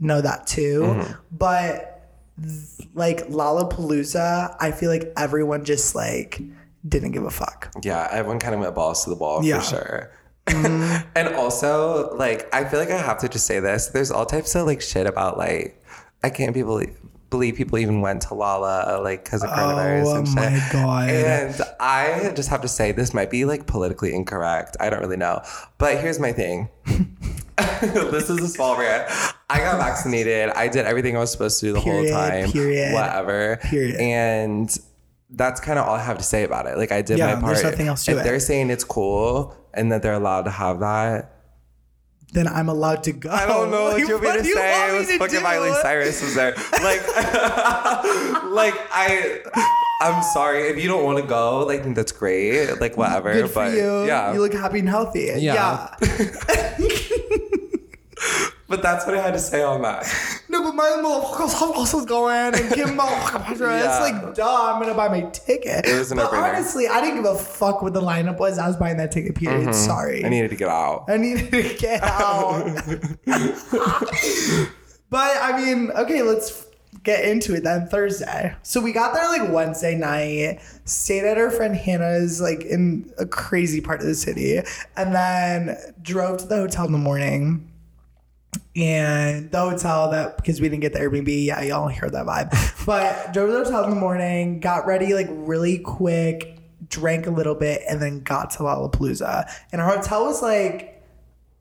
know 0.00 0.20
that 0.20 0.46
too. 0.46 0.82
Mm-hmm. 0.82 1.12
But 1.32 1.90
like 2.94 3.28
Lollapalooza, 3.28 4.56
I 4.60 4.72
feel 4.72 4.90
like 4.90 5.12
everyone 5.16 5.64
just 5.64 5.94
like 5.94 6.40
didn't 6.88 7.12
give 7.12 7.24
a 7.24 7.30
fuck. 7.30 7.72
Yeah, 7.82 8.08
everyone 8.10 8.38
kind 8.38 8.54
of 8.54 8.60
went 8.60 8.74
balls 8.74 9.04
to 9.04 9.10
the 9.10 9.16
wall 9.16 9.44
Yeah. 9.44 9.60
for 9.60 9.76
sure. 9.76 10.10
Mm-hmm. 10.46 11.08
and 11.16 11.28
also, 11.36 12.14
like, 12.16 12.52
I 12.54 12.64
feel 12.64 12.78
like 12.80 12.90
I 12.90 12.98
have 12.98 13.18
to 13.18 13.28
just 13.28 13.46
say 13.46 13.60
this. 13.60 13.86
There's 13.88 14.10
all 14.10 14.26
types 14.26 14.54
of 14.54 14.66
like 14.66 14.80
shit 14.82 15.06
about 15.06 15.38
like 15.38 15.82
I 16.22 16.30
can't 16.30 16.54
be 16.54 16.62
believe 16.62 16.98
believe 17.34 17.56
people 17.56 17.78
even 17.78 18.00
went 18.00 18.22
to 18.22 18.34
Lala 18.34 19.00
like 19.02 19.24
because 19.24 19.42
of 19.42 19.50
coronavirus 19.50 20.04
Oh 20.06 20.16
and 20.18 20.26
shit. 20.28 20.36
my 20.36 20.68
God. 20.72 21.08
And 21.10 21.60
I 21.80 22.32
just 22.36 22.48
have 22.48 22.60
to 22.62 22.68
say 22.68 22.92
this 22.92 23.12
might 23.12 23.30
be 23.30 23.44
like 23.44 23.66
politically 23.66 24.14
incorrect. 24.14 24.76
I 24.80 24.88
don't 24.90 25.00
really 25.00 25.16
know, 25.16 25.42
but 25.78 25.98
here's 26.00 26.20
my 26.20 26.32
thing. 26.32 26.68
this 27.80 28.30
is 28.30 28.40
a 28.40 28.48
small 28.48 28.76
rant. 28.78 29.10
I 29.50 29.58
got 29.58 29.78
vaccinated. 29.78 30.50
I 30.50 30.68
did 30.68 30.86
everything 30.86 31.16
I 31.16 31.20
was 31.20 31.30
supposed 31.32 31.60
to 31.60 31.66
do 31.66 31.72
the 31.72 31.80
Period, 31.80 32.12
whole 32.12 32.20
time. 32.28 32.52
period, 32.52 32.94
Whatever. 32.94 33.58
period. 33.62 33.96
And 34.00 34.74
that's 35.30 35.60
kind 35.60 35.78
of 35.78 35.86
all 35.88 35.94
I 35.96 36.02
have 36.02 36.18
to 36.18 36.24
say 36.24 36.44
about 36.44 36.66
it. 36.66 36.76
Like 36.78 36.92
I 36.92 37.02
did 37.02 37.18
Yeah, 37.18 37.34
my 37.34 37.40
part. 37.40 37.46
there's 37.54 37.64
nothing 37.64 37.88
else 37.88 38.04
to 38.04 38.12
if 38.12 38.18
it. 38.18 38.24
they're 38.24 38.40
saying 38.40 38.70
it's 38.70 38.84
cool 38.84 39.56
and 39.74 39.90
that 39.92 40.02
they're 40.02 40.12
allowed 40.14 40.42
to 40.42 40.50
have 40.50 40.80
that, 40.80 41.33
Then 42.34 42.48
I'm 42.48 42.68
allowed 42.68 43.04
to 43.04 43.12
go. 43.12 43.30
I 43.30 43.46
don't 43.46 43.70
know 43.70 43.84
what 43.84 43.98
you 44.00 44.08
want 44.08 44.24
me 44.24 44.32
to 44.32 44.42
do 44.42 44.48
you 44.48 44.54
say. 44.56 44.80
want 44.80 44.92
It 44.92 44.98
was 44.98 45.06
to 45.06 45.18
fucking 45.18 45.36
do? 45.36 45.42
Miley 45.44 45.72
Cyrus 45.80 46.20
was 46.20 46.34
there. 46.34 46.52
Like, 46.82 47.00
like 48.50 48.74
I, 48.90 49.38
I'm 50.00 50.20
sorry 50.34 50.62
if 50.66 50.82
you 50.82 50.88
don't 50.88 51.04
want 51.04 51.18
to 51.18 51.24
go. 51.24 51.64
Like, 51.64 51.84
that's 51.94 52.10
great. 52.10 52.80
Like, 52.80 52.96
whatever. 52.96 53.32
Good 53.32 53.50
for 53.50 53.66
but 53.66 53.74
you. 53.74 54.06
yeah, 54.06 54.32
You 54.32 54.40
look 54.40 54.52
happy 54.52 54.80
and 54.80 54.88
healthy. 54.88 55.30
Yeah. 55.36 55.94
but 58.68 58.82
that's 58.82 59.06
what 59.06 59.16
I 59.16 59.22
had 59.22 59.34
to 59.34 59.38
say 59.38 59.62
on 59.62 59.82
that. 59.82 60.04
But 60.64 60.74
my 60.76 60.88
motherfuckers 61.04 61.60
also 61.60 62.06
going 62.06 62.54
and 62.54 62.72
Kim 62.72 62.96
motherfucker. 62.96 63.64
Yeah. 63.74 63.86
It's 63.86 64.00
like, 64.00 64.34
duh, 64.34 64.72
I'm 64.72 64.80
gonna 64.80 64.94
buy 64.94 65.08
my 65.08 65.28
ticket. 65.30 65.86
It 65.86 65.98
was 65.98 66.12
a 66.12 66.14
but 66.14 66.32
no-brainer. 66.32 66.54
honestly, 66.54 66.88
I 66.88 67.00
didn't 67.00 67.22
give 67.22 67.32
a 67.32 67.36
fuck 67.36 67.82
what 67.82 67.92
the 67.92 68.00
lineup 68.00 68.38
was. 68.38 68.58
I 68.58 68.66
was 68.66 68.76
buying 68.76 68.96
that 68.96 69.12
ticket. 69.12 69.34
Period. 69.34 69.74
Sorry. 69.74 70.18
Mm-hmm. 70.18 70.26
I 70.26 70.28
needed 70.30 70.50
to 70.50 70.56
get 70.56 70.68
out. 70.68 71.04
I 71.08 71.16
needed 71.18 71.50
to 71.50 71.74
get 71.76 72.02
out. 72.02 72.64
but 75.10 75.36
I 75.42 75.62
mean, 75.62 75.90
okay, 75.90 76.22
let's 76.22 76.66
get 77.02 77.26
into 77.26 77.54
it 77.54 77.64
then. 77.64 77.86
Thursday. 77.88 78.54
So 78.62 78.80
we 78.80 78.92
got 78.92 79.12
there 79.14 79.28
like 79.28 79.52
Wednesday 79.52 79.96
night, 79.96 80.60
stayed 80.84 81.24
at 81.24 81.36
our 81.36 81.50
friend 81.50 81.76
Hannah's, 81.76 82.40
like 82.40 82.64
in 82.64 83.12
a 83.18 83.26
crazy 83.26 83.80
part 83.80 84.00
of 84.00 84.06
the 84.06 84.14
city, 84.14 84.60
and 84.96 85.14
then 85.14 85.76
drove 86.02 86.38
to 86.38 86.46
the 86.46 86.56
hotel 86.56 86.86
in 86.86 86.92
the 86.92 86.98
morning. 86.98 87.68
And 88.76 89.52
the 89.52 89.60
hotel 89.60 90.10
that 90.10 90.36
because 90.36 90.60
we 90.60 90.68
didn't 90.68 90.80
get 90.80 90.92
the 90.92 90.98
Airbnb, 90.98 91.44
yeah, 91.44 91.62
y'all 91.62 91.88
heard 91.88 92.12
that 92.12 92.26
vibe. 92.26 92.52
But 92.86 93.32
drove 93.32 93.48
to 93.48 93.52
the 93.52 93.64
hotel 93.64 93.84
in 93.84 93.90
the 93.90 93.96
morning, 93.96 94.60
got 94.60 94.86
ready 94.86 95.14
like 95.14 95.28
really 95.30 95.78
quick, 95.78 96.58
drank 96.88 97.26
a 97.26 97.30
little 97.30 97.54
bit, 97.54 97.82
and 97.88 98.02
then 98.02 98.20
got 98.20 98.50
to 98.50 98.58
Lollapalooza. 98.58 99.50
And 99.72 99.80
our 99.80 99.96
hotel 99.96 100.24
was 100.26 100.42
like 100.42 101.02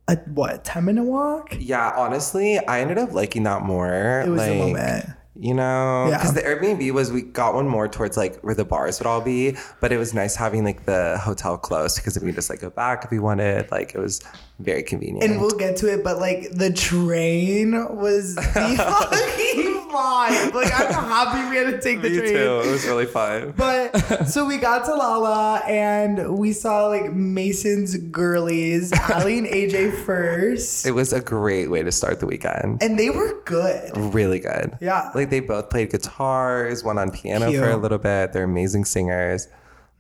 a 0.08 0.18
what, 0.18 0.64
10 0.64 0.86
minute 0.86 1.04
walk? 1.04 1.56
Yeah, 1.60 1.94
honestly, 1.96 2.60
I 2.60 2.82
ended 2.82 2.98
up 2.98 3.14
liking 3.14 3.44
that 3.44 3.62
more. 3.62 4.22
It 4.26 4.30
was 4.30 4.40
like, 4.40 4.52
a 4.52 4.58
moment. 4.58 5.06
You 5.44 5.54
know, 5.54 6.08
Yeah. 6.10 6.18
because 6.20 6.34
the 6.34 6.42
Airbnb 6.42 6.90
was 6.92 7.12
we 7.12 7.22
got 7.22 7.54
one 7.54 7.68
more 7.68 7.90
towards 7.90 8.16
like 8.16 8.40
where 8.42 8.56
the 8.56 8.64
bars 8.64 9.00
would 9.00 9.08
all 9.08 9.20
be, 9.20 9.58
but 9.82 9.92
it 9.92 9.98
was 9.98 10.14
nice 10.14 10.38
having 10.38 10.64
like 10.64 10.86
the 10.86 11.18
hotel 11.22 11.58
close 11.58 11.98
because 11.98 12.18
we 12.18 12.28
could 12.28 12.36
just 12.36 12.50
like 12.50 12.62
go 12.62 12.70
back 12.70 13.04
if 13.04 13.12
we 13.12 13.20
wanted. 13.20 13.70
Like 13.70 13.94
it 13.94 14.00
was 14.00 14.22
very 14.60 14.84
convenient. 14.84 15.30
And 15.30 15.42
we'll 15.42 15.50
get 15.58 15.76
to 15.78 15.92
it, 15.92 16.02
but 16.02 16.18
like 16.20 16.50
the 16.52 16.72
train 16.72 17.72
was 17.94 18.36
the 18.36 18.42
fucking 18.42 19.83
vibe. 19.94 20.54
Like 20.54 20.74
I'm 20.74 20.92
happy 20.94 21.50
we 21.50 21.56
had 21.58 21.72
to 21.72 21.82
take 21.82 22.02
the 22.02 22.10
Me 22.10 22.18
train. 22.18 22.34
too. 22.34 22.62
It 22.66 22.72
was 22.72 22.86
really 22.86 23.06
fun. 23.06 23.54
But 23.56 23.92
so 24.28 24.46
we 24.46 24.58
got 24.58 24.86
to 24.86 24.96
Lala 24.96 25.62
and 25.68 26.38
we 26.38 26.52
saw 26.54 26.88
like 26.88 27.14
Mason's 27.14 27.96
girlies, 27.98 28.92
Aly 29.12 29.38
and 29.40 29.48
AJ 29.48 30.04
first. 30.06 30.86
It 30.86 30.92
was 30.92 31.14
a 31.14 31.22
great 31.22 31.70
way 31.70 31.84
to 31.84 31.92
start 31.92 32.20
the 32.20 32.26
weekend. 32.26 32.82
And 32.82 32.98
they 32.98 33.10
were 33.10 33.42
good. 33.46 33.96
Really 34.14 34.40
good. 34.40 34.78
Yeah. 34.82 35.12
Like 35.14 35.30
they 35.30 35.40
both 35.40 35.70
played 35.70 35.92
guitars, 35.92 36.84
one 36.84 36.98
on 36.98 37.12
piano 37.12 37.50
Cute. 37.50 37.62
Mm-hmm. 37.62 37.72
for 37.72 37.78
a 37.78 37.78
little 37.82 37.98
bit. 38.00 38.34
They're 38.34 38.44
amazing 38.44 38.86
singers. 38.86 39.48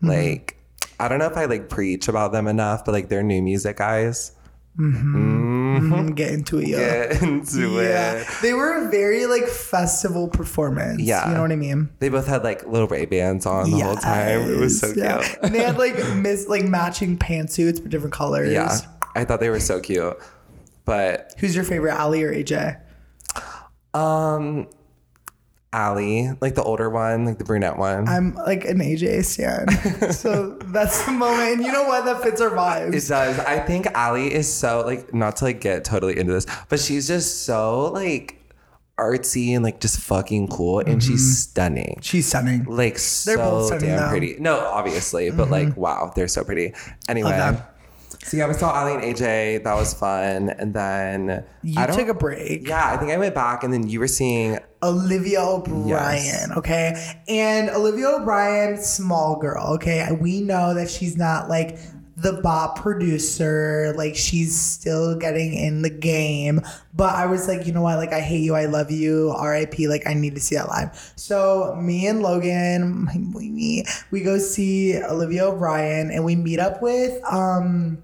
Like 0.01 0.57
I 0.99 1.07
don't 1.07 1.19
know 1.19 1.25
if 1.27 1.37
I 1.37 1.45
like 1.45 1.69
preach 1.69 2.07
about 2.07 2.31
them 2.31 2.47
enough, 2.47 2.85
but 2.85 2.91
like 2.93 3.09
they're 3.09 3.23
new 3.23 3.41
music 3.41 3.77
guys. 3.77 4.31
Mm, 4.77 6.15
Get 6.15 6.31
into 6.31 6.59
it, 6.59 6.67
yeah. 6.67 6.77
Get 7.13 7.21
into 7.21 7.79
it. 7.79 7.89
Yeah. 7.89 8.13
it. 8.15 8.27
They 8.41 8.53
were 8.53 8.85
a 8.85 8.89
very 8.89 9.25
like 9.27 9.45
festival 9.45 10.27
performance. 10.27 11.01
Yeah. 11.01 11.27
You 11.27 11.35
know 11.35 11.41
what 11.41 11.51
I 11.51 11.55
mean? 11.55 11.89
They 11.99 12.09
both 12.09 12.27
had 12.27 12.43
like 12.43 12.65
little 12.65 12.87
Ray 12.87 13.05
Bans 13.05 13.45
on 13.45 13.69
the 13.69 13.79
whole 13.79 13.95
time. 13.95 14.41
It 14.51 14.57
was 14.59 14.79
so 14.79 14.91
yeah. 14.95 15.23
cute. 15.23 15.37
And 15.43 15.53
they 15.55 15.63
had 15.63 15.77
like 15.77 15.95
miss 16.15 16.47
like 16.47 16.63
matching 16.63 17.17
pantsuits 17.17 17.81
but 17.81 17.89
different 17.91 18.13
colors. 18.13 18.51
Yeah. 18.51 18.75
I 19.15 19.25
thought 19.25 19.39
they 19.39 19.49
were 19.49 19.59
so 19.59 19.79
cute. 19.79 20.17
But 20.85 21.33
Who's 21.37 21.55
your 21.55 21.63
favorite, 21.63 21.95
Aly 21.95 22.23
or 22.23 22.33
AJ? 22.33 22.79
um 23.93 24.67
Aly, 25.73 26.29
like 26.41 26.55
the 26.55 26.63
older 26.63 26.89
one, 26.89 27.25
like 27.25 27.37
the 27.37 27.43
brunette 27.43 27.77
one. 27.77 28.07
I'm 28.07 28.35
like 28.35 28.65
an 28.65 28.79
AJ 28.79 29.25
stan. 29.25 30.11
so 30.13 30.57
that's 30.65 31.05
the 31.05 31.11
moment. 31.11 31.53
And 31.53 31.65
you 31.65 31.71
know 31.71 31.83
what? 31.83 32.05
That 32.05 32.21
fits 32.21 32.39
our 32.41 32.51
vibes. 32.51 32.93
It 32.93 33.07
does. 33.07 33.39
I 33.39 33.59
think 33.59 33.87
Aly 33.97 34.33
is 34.33 34.51
so 34.51 34.83
like 34.85 35.13
not 35.13 35.37
to 35.37 35.45
like 35.45 35.61
get 35.61 35.83
totally 35.83 36.17
into 36.17 36.33
this, 36.33 36.45
but 36.69 36.79
she's 36.79 37.07
just 37.07 37.45
so 37.45 37.91
like 37.91 38.39
artsy 38.97 39.55
and 39.55 39.63
like 39.63 39.79
just 39.79 39.99
fucking 39.99 40.47
cool, 40.47 40.79
and 40.79 41.01
she's 41.03 41.21
mm-hmm. 41.21 41.51
stunning. 41.51 41.99
She's 42.01 42.27
stunning. 42.27 42.65
Like 42.65 42.93
They're 42.93 42.99
so 42.99 43.37
both 43.37 43.67
stunning, 43.67 43.89
damn 43.89 43.99
though. 43.99 44.09
pretty. 44.09 44.35
No, 44.39 44.59
obviously, 44.59 45.29
but 45.31 45.45
mm-hmm. 45.45 45.51
like 45.51 45.77
wow, 45.77 46.11
they're 46.15 46.27
so 46.27 46.43
pretty. 46.43 46.73
Anyway, 47.07 47.31
so 48.23 48.37
yeah, 48.37 48.47
we 48.47 48.53
saw 48.53 48.81
Aly 48.81 48.93
and 48.93 49.03
AJ. 49.03 49.63
That 49.63 49.75
was 49.75 49.93
fun, 49.93 50.49
and 50.49 50.73
then 50.73 51.45
You 51.61 51.79
I 51.79 51.87
took 51.87 52.07
a 52.07 52.13
break. 52.13 52.67
yeah, 52.67 52.93
I 52.93 52.97
think 52.97 53.11
I 53.11 53.17
went 53.17 53.35
back, 53.35 53.63
and 53.63 53.73
then 53.73 53.87
you 53.87 53.99
were 53.99 54.07
seeing. 54.07 54.59
Olivia 54.83 55.41
O'Brien, 55.41 55.87
Yes. 55.87 56.51
okay? 56.57 57.15
And 57.27 57.69
Olivia 57.69 58.09
O'Brien, 58.09 58.77
small 58.77 59.37
girl, 59.39 59.75
okay? 59.75 60.09
We 60.19 60.41
know 60.41 60.73
that 60.73 60.89
she's 60.89 61.15
not 61.17 61.47
like 61.49 61.79
the 62.15 62.33
bop 62.43 62.77
producer, 62.79 63.93
like 63.97 64.15
she's 64.15 64.55
still 64.59 65.15
getting 65.17 65.53
in 65.53 65.81
the 65.81 65.89
game. 65.89 66.61
But 66.93 67.15
I 67.15 67.25
was 67.25 67.47
like, 67.47 67.65
you 67.65 67.73
know 67.73 67.81
what? 67.81 67.97
Like, 67.97 68.13
I 68.13 68.19
hate 68.19 68.43
you, 68.43 68.53
I 68.55 68.65
love 68.65 68.91
you, 68.91 69.33
RIP, 69.41 69.79
like, 69.89 70.03
I 70.05 70.13
need 70.13 70.35
to 70.35 70.41
see 70.41 70.55
that 70.55 70.67
live. 70.67 71.13
So, 71.15 71.75
me 71.81 72.05
and 72.05 72.21
Logan, 72.21 73.05
my 73.05 73.15
boy, 73.17 73.39
me, 73.49 73.85
we 74.11 74.21
go 74.21 74.37
see 74.37 75.01
Olivia 75.01 75.45
O'Brien 75.45 76.11
and 76.11 76.23
we 76.23 76.35
meet 76.35 76.59
up 76.59 76.81
with, 76.83 77.19
um, 77.31 77.97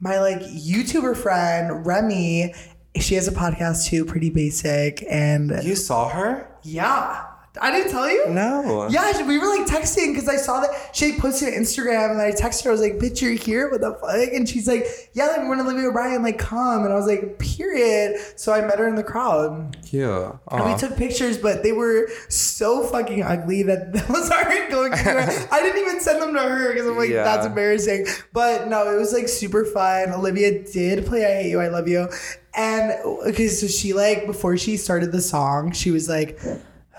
my 0.00 0.20
like 0.20 0.40
YouTuber 0.40 1.16
friend 1.16 1.86
Remy, 1.86 2.54
she 3.00 3.14
has 3.16 3.26
a 3.28 3.32
podcast 3.32 3.86
too, 3.88 4.04
pretty 4.04 4.30
basic, 4.30 5.04
and 5.10 5.52
You 5.62 5.74
saw 5.76 6.08
her? 6.08 6.48
yeah, 6.62 7.24
I 7.60 7.70
didn't 7.70 7.92
tell 7.92 8.10
you. 8.10 8.28
No. 8.30 8.88
Yeah, 8.88 9.26
we 9.26 9.38
were 9.38 9.46
like 9.46 9.66
texting 9.66 10.12
because 10.12 10.28
I 10.28 10.36
saw 10.36 10.60
that 10.60 10.90
she 10.92 11.16
posted 11.18 11.54
on 11.54 11.60
Instagram 11.60 12.10
and 12.10 12.20
I 12.20 12.32
texted 12.32 12.64
her. 12.64 12.70
I 12.70 12.72
was 12.72 12.80
like, 12.80 12.94
"Bitch, 12.98 13.20
you're 13.20 13.32
here? 13.32 13.70
What 13.70 13.80
the 13.80 13.94
fuck?" 13.94 14.32
And 14.34 14.48
she's 14.48 14.66
like, 14.66 14.86
"Yeah, 15.12 15.26
like, 15.26 15.38
we're 15.48 15.56
gonna 15.56 15.62
Olivia 15.68 15.88
O'Brien, 15.88 16.22
like 16.22 16.38
come." 16.38 16.84
And 16.84 16.92
I 16.92 16.96
was 16.96 17.06
like, 17.06 17.38
"Period." 17.38 18.16
So 18.36 18.52
I 18.52 18.60
met 18.62 18.78
her 18.80 18.88
in 18.88 18.96
the 18.96 19.04
crowd. 19.04 19.76
Cute. 19.86 20.34
And 20.50 20.64
we 20.72 20.76
took 20.76 20.96
pictures, 20.96 21.38
but 21.38 21.62
they 21.62 21.70
were 21.72 22.08
so 22.28 22.82
fucking 22.84 23.22
ugly 23.22 23.62
that 23.62 23.92
those 24.08 24.30
aren't 24.30 24.70
going 24.70 24.92
anywhere. 24.92 25.48
I 25.52 25.62
didn't 25.62 25.80
even 25.80 26.00
send 26.00 26.20
them 26.22 26.34
to 26.34 26.40
her 26.40 26.72
because 26.72 26.88
I'm 26.88 26.96
like, 26.96 27.10
Yeah. 27.10 27.22
that's 27.22 27.46
embarrassing. 27.46 28.06
But 28.32 28.66
no, 28.68 28.92
it 28.92 28.98
was 28.98 29.12
like 29.12 29.28
super 29.28 29.64
fun. 29.64 30.10
Olivia 30.12 30.64
did 30.64 31.06
play 31.06 31.24
I 31.24 31.42
Hate 31.42 31.50
You, 31.50 31.60
I 31.60 31.68
Love 31.68 31.86
You. 31.86 32.08
And 32.56 32.92
okay, 33.28 33.48
so 33.48 33.66
she 33.68 33.92
like, 33.92 34.26
before 34.26 34.56
she 34.56 34.76
started 34.76 35.12
the 35.12 35.20
song, 35.20 35.72
she 35.72 35.90
was 35.90 36.08
like, 36.08 36.38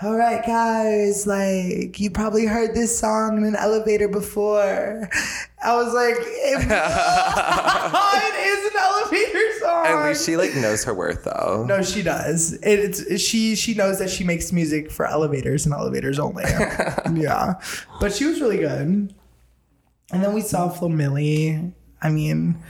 all 0.02 0.14
right, 0.14 0.44
guys, 0.44 1.26
like, 1.26 1.98
you 1.98 2.10
probably 2.10 2.44
heard 2.44 2.74
this 2.74 2.98
song 2.98 3.38
in 3.38 3.44
an 3.44 3.56
elevator 3.56 4.08
before. 4.08 5.08
I 5.64 5.74
was 5.74 5.94
like, 5.94 6.16
it, 6.18 6.60
it 8.20 8.34
is 8.46 8.66
an 8.66 8.78
elevator 8.78 9.58
song. 9.60 9.86
At 9.86 10.08
least 10.08 10.26
she 10.26 10.36
like 10.36 10.54
knows 10.54 10.84
her 10.84 10.92
worth 10.92 11.24
though. 11.24 11.64
No, 11.66 11.82
she 11.82 12.02
does. 12.02 12.52
It, 12.54 12.98
it's 13.08 13.20
she. 13.20 13.56
She 13.56 13.74
knows 13.74 13.98
that 13.98 14.10
she 14.10 14.22
makes 14.22 14.52
music 14.52 14.90
for 14.90 15.06
elevators 15.06 15.64
and 15.64 15.74
elevators 15.74 16.18
only. 16.18 16.44
yeah, 17.14 17.54
but 18.00 18.12
she 18.12 18.26
was 18.26 18.40
really 18.40 18.58
good. 18.58 19.14
And 20.12 20.22
then 20.22 20.34
we 20.34 20.42
saw 20.42 20.68
Flo 20.68 20.88
Milli. 20.88 21.72
I 22.02 22.10
mean, 22.10 22.62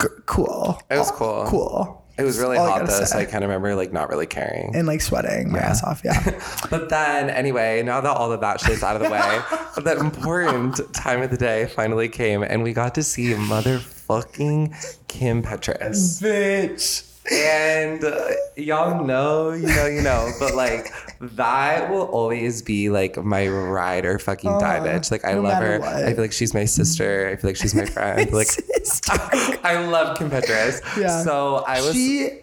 c- 0.00 0.08
cool. 0.26 0.80
It 0.90 0.98
was 0.98 1.10
cool. 1.10 1.44
Cool. 1.46 2.03
It 2.16 2.22
was 2.22 2.38
really 2.38 2.56
All 2.56 2.68
hot 2.68 2.86
though, 2.86 3.04
so. 3.04 3.18
I 3.18 3.24
kind 3.24 3.42
of 3.42 3.50
remember 3.50 3.74
like 3.74 3.92
not 3.92 4.08
really 4.08 4.26
caring. 4.26 4.74
And 4.74 4.86
like 4.86 5.00
sweating 5.00 5.50
my 5.50 5.58
ass 5.58 5.82
off. 5.82 6.02
Yeah. 6.04 6.40
But 6.70 6.88
then, 6.88 7.28
anyway, 7.30 7.82
now 7.82 8.00
that 8.00 8.16
all 8.16 8.32
of 8.32 8.40
that 8.40 8.60
shit's 8.60 8.82
out 8.82 8.96
of 8.96 9.02
the 9.02 9.10
way, 9.10 9.40
the 9.82 9.98
important 9.98 10.80
time 10.94 11.22
of 11.22 11.30
the 11.30 11.36
day 11.36 11.66
finally 11.66 12.08
came, 12.08 12.42
and 12.42 12.62
we 12.62 12.72
got 12.72 12.94
to 12.96 13.02
see 13.02 13.32
motherfucking 13.34 15.06
Kim 15.08 15.42
Petras. 15.42 16.22
Bitch. 16.22 17.13
And 17.32 18.04
uh, 18.04 18.28
y'all 18.56 19.02
know, 19.04 19.52
you 19.52 19.66
know, 19.66 19.86
you 19.86 20.02
know, 20.02 20.30
but 20.38 20.54
like 20.54 20.92
that 21.20 21.90
will 21.90 22.02
always 22.02 22.60
be 22.60 22.90
like 22.90 23.16
my 23.16 23.48
ride 23.48 24.04
or 24.04 24.18
fucking 24.18 24.50
die 24.58 24.80
bitch. 24.80 25.10
Like 25.10 25.24
I 25.24 25.32
no 25.32 25.40
love 25.42 25.62
her. 25.62 25.78
what. 25.80 25.88
I 25.94 26.12
feel 26.12 26.22
like 26.22 26.32
she's 26.32 26.52
my 26.52 26.66
sister. 26.66 27.28
I 27.30 27.36
feel 27.36 27.48
like 27.50 27.56
she's 27.56 27.74
my 27.74 27.86
friend. 27.86 28.30
Like 28.32 28.48
I 29.64 29.86
love 29.86 30.18
Kim 30.18 30.30
Petras. 30.30 30.80
Yeah. 31.00 31.22
So 31.22 31.64
I 31.66 31.80
was, 31.80 31.94
She 31.94 32.40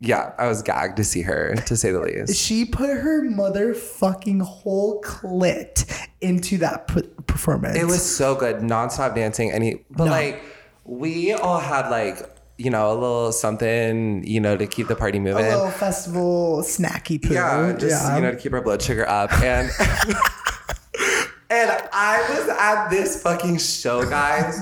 yeah, 0.00 0.32
I 0.38 0.48
was 0.48 0.62
gagged 0.62 0.96
to 0.98 1.04
see 1.04 1.22
her, 1.22 1.54
to 1.66 1.76
say 1.76 1.90
the 1.92 2.00
least. 2.00 2.34
she 2.36 2.64
put 2.64 2.88
her 2.90 3.22
motherfucking 3.22 4.40
whole 4.42 5.00
clit 5.02 5.86
into 6.20 6.56
that 6.58 6.88
p- 6.88 7.02
performance. 7.26 7.76
It 7.78 7.84
was 7.84 8.02
so 8.02 8.34
good, 8.34 8.56
nonstop 8.56 9.14
dancing. 9.14 9.50
And 9.52 9.62
he, 9.62 9.84
but 9.90 10.04
No. 10.06 10.10
like, 10.10 10.42
we 10.84 11.32
all 11.34 11.60
had 11.60 11.90
like, 11.90 12.18
you 12.60 12.70
know, 12.70 12.92
a 12.92 12.94
little 12.94 13.32
something, 13.32 14.22
you 14.24 14.40
know, 14.40 14.56
to 14.56 14.66
keep 14.66 14.88
the 14.88 14.96
party 14.96 15.18
moving. 15.18 15.46
a 15.46 15.48
little 15.48 15.70
festival 15.70 16.58
snacky 16.62 17.22
poo. 17.22 17.34
yeah, 17.34 17.72
just 17.78 18.14
you 18.14 18.20
know, 18.20 18.32
to 18.32 18.36
keep 18.36 18.52
our 18.52 18.60
blood 18.60 18.82
sugar 18.82 19.08
up. 19.08 19.32
And 19.42 19.70
and 21.50 21.70
I 21.92 22.24
was 22.28 22.48
at 22.48 22.88
this 22.90 23.22
fucking 23.22 23.58
show, 23.58 24.08
guys. 24.08 24.60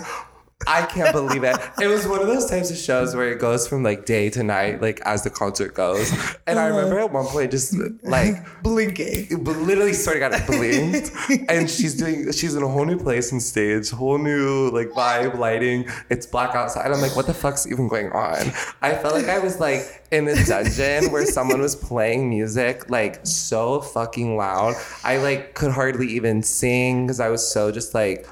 I 0.69 0.87
can't 0.87 1.13
believe 1.13 1.45
it. 1.45 1.57
It 1.81 1.87
was 1.89 2.07
one 2.07 2.21
of 2.21 2.27
those 2.27 2.49
types 2.49 2.71
of 2.71 2.77
shows 2.77 3.17
where 3.17 3.33
it 3.33 3.41
goes 3.41 3.67
from 3.67 3.83
like 3.83 4.05
day 4.05 4.31
to 4.31 4.43
night, 4.43 4.83
like 4.83 5.01
as 5.05 5.25
the 5.25 5.31
concert 5.31 5.75
goes. 5.75 6.13
And 6.47 6.59
I 6.59 6.67
remember 6.67 6.97
uh-huh. 6.97 7.07
at 7.07 7.13
one 7.13 7.27
point 7.27 7.51
just 7.51 7.75
like 8.03 8.37
Blinking. 8.63 9.45
literally 9.45 9.93
sort 9.93 10.17
of 10.17 10.21
got 10.21 10.33
it 10.33 10.47
blinked 10.47 11.11
and 11.49 11.69
she's 11.71 11.95
doing 11.95 12.31
she's 12.33 12.55
in 12.55 12.63
a 12.63 12.69
whole 12.69 12.85
new 12.85 12.99
place 12.99 13.33
and 13.33 13.43
stage 13.43 13.91
whole 13.91 14.19
new 14.19 14.71
like 14.71 14.89
vibe 14.91 15.39
lighting 15.39 15.87
it's 16.11 16.27
black 16.27 16.55
outside 16.55 16.91
i'm 16.91 17.01
like 17.01 17.15
what 17.17 17.27
the 17.27 17.35
fuck's 17.35 17.67
even 17.67 17.89
going 17.89 18.11
on 18.13 18.39
i 18.83 18.95
felt 18.95 19.15
like 19.15 19.29
i 19.29 19.39
was 19.39 19.61
like 19.61 20.05
in 20.11 20.29
a 20.29 20.45
dungeon 20.45 21.11
where 21.13 21.25
someone 21.27 21.61
was 21.61 21.77
playing 21.77 22.29
music 22.29 22.89
like 22.91 23.25
so 23.27 23.81
fucking 23.81 24.37
loud 24.37 24.75
i 25.05 25.17
like 25.19 25.55
could 25.55 25.71
hardly 25.71 26.07
even 26.09 26.43
sing 26.43 27.07
because 27.07 27.21
i 27.21 27.29
was 27.29 27.47
so 27.47 27.71
just 27.71 27.95
like 27.95 28.27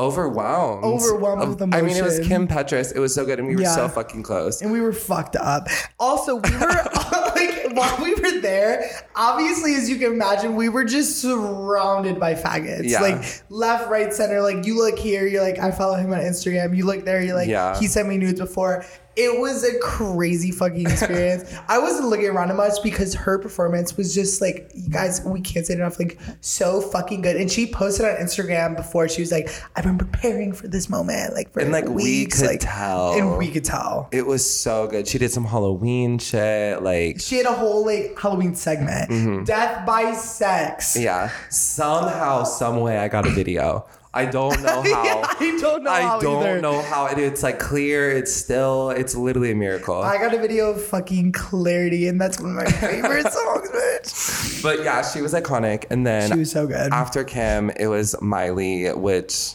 overwhelmed 0.00 0.84
Overwhelmed 0.84 1.60
with 1.60 1.74
i 1.74 1.80
mean 1.82 1.96
it 1.96 2.02
was 2.02 2.18
kim 2.26 2.48
petras 2.48 2.94
it 2.94 2.98
was 2.98 3.14
so 3.14 3.24
good 3.24 3.38
and 3.38 3.46
we 3.46 3.54
were 3.56 3.62
Yeah. 3.62 3.74
so 3.74 3.88
fucking 3.88 4.22
close 4.22 4.62
and 4.62 4.72
we 4.72 4.80
were 4.80 4.92
fucked 4.92 5.36
up. 5.36 5.68
Also, 5.98 6.36
we 6.36 6.50
were 6.56 6.58
like 7.36 7.76
while 7.76 8.02
we 8.02 8.14
were 8.14 8.40
there, 8.40 8.84
obviously, 9.14 9.74
as 9.74 9.88
you 9.88 9.96
can 9.96 10.12
imagine, 10.12 10.56
we 10.56 10.68
were 10.68 10.84
just 10.84 11.20
surrounded 11.20 12.18
by 12.18 12.34
faggots. 12.34 12.88
Yeah. 12.88 13.00
Like 13.00 13.42
left, 13.48 13.88
right, 13.88 14.12
center. 14.12 14.40
Like 14.40 14.66
you 14.66 14.76
look 14.76 14.98
here, 14.98 15.26
you're 15.26 15.42
like, 15.42 15.58
I 15.58 15.70
follow 15.70 15.94
him 15.96 16.12
on 16.12 16.18
Instagram. 16.18 16.76
You 16.76 16.84
look 16.86 17.04
there, 17.04 17.22
you're 17.22 17.36
like, 17.36 17.48
Yeah. 17.48 17.78
he 17.78 17.86
sent 17.86 18.08
me 18.08 18.16
nudes 18.16 18.40
before. 18.40 18.84
It 19.16 19.38
was 19.40 19.64
a 19.64 19.78
crazy 19.80 20.50
fucking 20.50 20.82
experience. 20.90 21.52
I 21.68 21.78
wasn't 21.78 22.08
looking 22.08 22.28
around 22.28 22.54
much 22.56 22.82
because 22.82 23.14
her 23.14 23.38
performance 23.38 23.96
was 23.96 24.14
just 24.14 24.40
like, 24.40 24.70
you 24.74 24.88
guys, 24.88 25.20
we 25.24 25.40
can't 25.40 25.66
say 25.66 25.74
it 25.74 25.78
enough, 25.80 25.98
like 25.98 26.18
so 26.40 26.80
fucking 26.80 27.22
good. 27.22 27.36
And 27.36 27.50
she 27.50 27.66
posted 27.66 28.06
on 28.06 28.16
Instagram 28.16 28.76
before 28.76 29.08
she 29.08 29.22
was 29.22 29.30
like, 29.32 29.50
I've 29.76 29.84
been 29.84 29.98
preparing 29.98 30.52
for 30.52 30.68
this 30.68 30.88
moment, 30.88 31.34
like 31.34 31.52
for 31.52 31.60
And, 31.60 31.72
like, 31.72 31.86
we 31.86 31.94
weeks, 31.94 32.40
could 32.40 32.46
like, 32.48 32.60
tell. 32.62 33.12
and 33.14 33.36
we 33.36 33.50
could 33.50 33.64
tell. 33.64 34.08
it 34.12 34.26
was 34.26 34.48
so 34.48 34.86
good 34.86 35.06
she 35.08 35.18
did 35.18 35.30
some 35.30 35.44
halloween 35.44 36.18
shit 36.18 36.82
like 36.82 37.20
She 37.20 37.36
had 37.36 37.46
a 37.46 37.52
whole 37.52 37.84
like 37.84 38.18
Halloween 38.18 38.54
segment. 38.54 39.46
Death 39.46 39.84
by 39.86 40.12
sex. 40.12 40.94
Mm-hmm. 40.94 41.02
Yeah. 41.04 41.30
Somehow, 41.50 42.44
some 42.44 42.80
way, 42.80 42.98
I 42.98 43.08
got 43.08 43.26
a 43.26 43.30
video. 43.30 43.86
I 44.12 44.24
don't 44.26 44.60
know 44.62 44.82
how. 44.82 44.84
Yeah, 44.84 45.22
I 45.38 45.58
don't 45.60 45.84
know 45.84 45.90
I 45.90 46.00
how 46.02 46.20
don't 46.20 46.42
either. 46.42 46.60
know 46.60 46.82
how. 46.82 47.06
It, 47.06 47.18
it's 47.18 47.42
like 47.44 47.58
clear. 47.60 48.10
It's 48.10 48.32
still. 48.34 48.90
It's 48.90 49.14
literally 49.14 49.52
a 49.52 49.54
miracle. 49.54 50.00
I 50.02 50.18
got 50.18 50.34
a 50.34 50.38
video 50.38 50.70
of 50.70 50.84
fucking 50.84 51.32
clarity, 51.32 52.08
and 52.08 52.20
that's 52.20 52.40
one 52.40 52.50
of 52.50 52.56
my 52.56 52.64
favorite 52.70 53.30
songs, 53.32 53.68
bitch. 53.70 54.62
but 54.62 54.82
yeah, 54.82 55.02
she 55.02 55.22
was 55.22 55.32
iconic. 55.32 55.84
And 55.90 56.04
then 56.06 56.30
She 56.32 56.38
was 56.40 56.50
so 56.50 56.66
good. 56.66 56.92
after 56.92 57.22
Kim, 57.22 57.70
it 57.70 57.86
was 57.86 58.20
Miley, 58.20 58.92
which, 58.92 59.52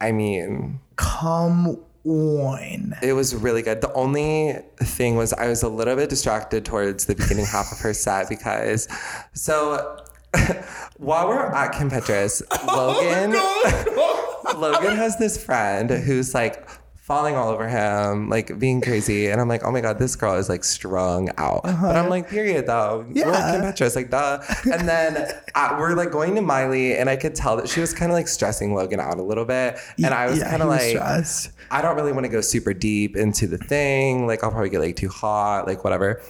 I 0.00 0.10
mean, 0.10 0.80
Come 0.96 1.78
on. 2.04 2.94
it 3.02 3.12
was 3.12 3.32
really 3.34 3.62
good. 3.62 3.80
The 3.80 3.92
only 3.92 4.58
thing 4.80 5.14
was 5.16 5.32
I 5.32 5.46
was 5.48 5.62
a 5.62 5.68
little 5.68 5.94
bit 5.94 6.08
distracted 6.10 6.64
towards 6.64 7.06
the 7.06 7.14
beginning 7.14 7.46
half 7.46 7.70
of 7.70 7.78
her 7.78 7.94
set 7.94 8.28
because, 8.28 8.88
so. 9.34 9.98
While 10.96 11.28
we're 11.28 11.46
at 11.46 11.72
Kim 11.72 11.90
Petras, 11.90 12.42
Logan 12.66 13.32
Logan 14.60 14.96
has 14.96 15.16
this 15.18 15.42
friend 15.42 15.90
who's 15.90 16.34
like 16.34 16.68
falling 16.94 17.36
all 17.36 17.50
over 17.50 17.68
him, 17.68 18.28
like 18.28 18.58
being 18.58 18.80
crazy. 18.80 19.28
And 19.28 19.40
I'm 19.40 19.48
like, 19.48 19.62
oh 19.64 19.70
my 19.70 19.80
God, 19.80 19.98
this 19.98 20.16
girl 20.16 20.34
is 20.34 20.48
like 20.48 20.64
strung 20.64 21.30
out. 21.38 21.62
But 21.62 21.94
I'm 21.96 22.08
like, 22.08 22.28
period 22.28 22.66
though. 22.66 23.04
We're 23.08 23.28
Yeah. 23.30 23.38
at 23.38 23.52
Kim 23.52 23.60
Petras, 23.88 23.94
like 23.94 24.10
duh. 24.10 24.42
And 24.72 24.88
then 24.88 25.32
uh, 25.54 25.76
we're 25.78 25.94
like 25.94 26.10
going 26.10 26.34
to 26.34 26.42
Miley, 26.42 26.96
and 26.96 27.08
I 27.08 27.16
could 27.16 27.34
tell 27.34 27.56
that 27.58 27.68
she 27.68 27.80
was 27.80 27.92
kind 27.94 28.10
of 28.10 28.16
like 28.16 28.26
stressing 28.28 28.74
Logan 28.74 28.98
out 29.00 29.18
a 29.18 29.22
little 29.22 29.44
bit. 29.44 29.78
And 30.02 30.06
I 30.14 30.26
was 30.26 30.38
Yeah, 30.40 30.50
kind 30.50 30.62
of 30.62 30.68
like, 30.68 30.90
stressed. 30.96 31.50
I 31.70 31.80
don't 31.82 31.96
really 31.96 32.12
want 32.12 32.24
to 32.24 32.30
go 32.30 32.40
super 32.40 32.72
deep 32.74 33.16
into 33.16 33.46
the 33.46 33.58
thing. 33.58 34.26
Like 34.26 34.42
I'll 34.42 34.50
probably 34.50 34.70
get 34.70 34.80
like 34.80 34.96
too 34.96 35.08
hot, 35.08 35.66
like 35.66 35.84
whatever. 35.84 36.22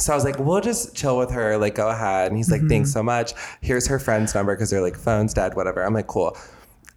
So 0.00 0.12
I 0.12 0.16
was 0.16 0.24
like, 0.24 0.38
we'll 0.38 0.60
just 0.60 0.94
chill 0.94 1.18
with 1.18 1.30
her. 1.32 1.58
Like, 1.58 1.74
go 1.74 1.88
ahead. 1.88 2.28
And 2.28 2.36
he's 2.36 2.50
like, 2.50 2.60
mm-hmm. 2.60 2.68
thanks 2.68 2.92
so 2.92 3.02
much. 3.02 3.32
Here's 3.60 3.88
her 3.88 3.98
friend's 3.98 4.32
number 4.32 4.54
because 4.54 4.70
they're 4.70 4.80
like, 4.80 4.96
phone's 4.96 5.34
dead, 5.34 5.56
whatever. 5.56 5.82
I'm 5.82 5.92
like, 5.92 6.06
cool. 6.06 6.36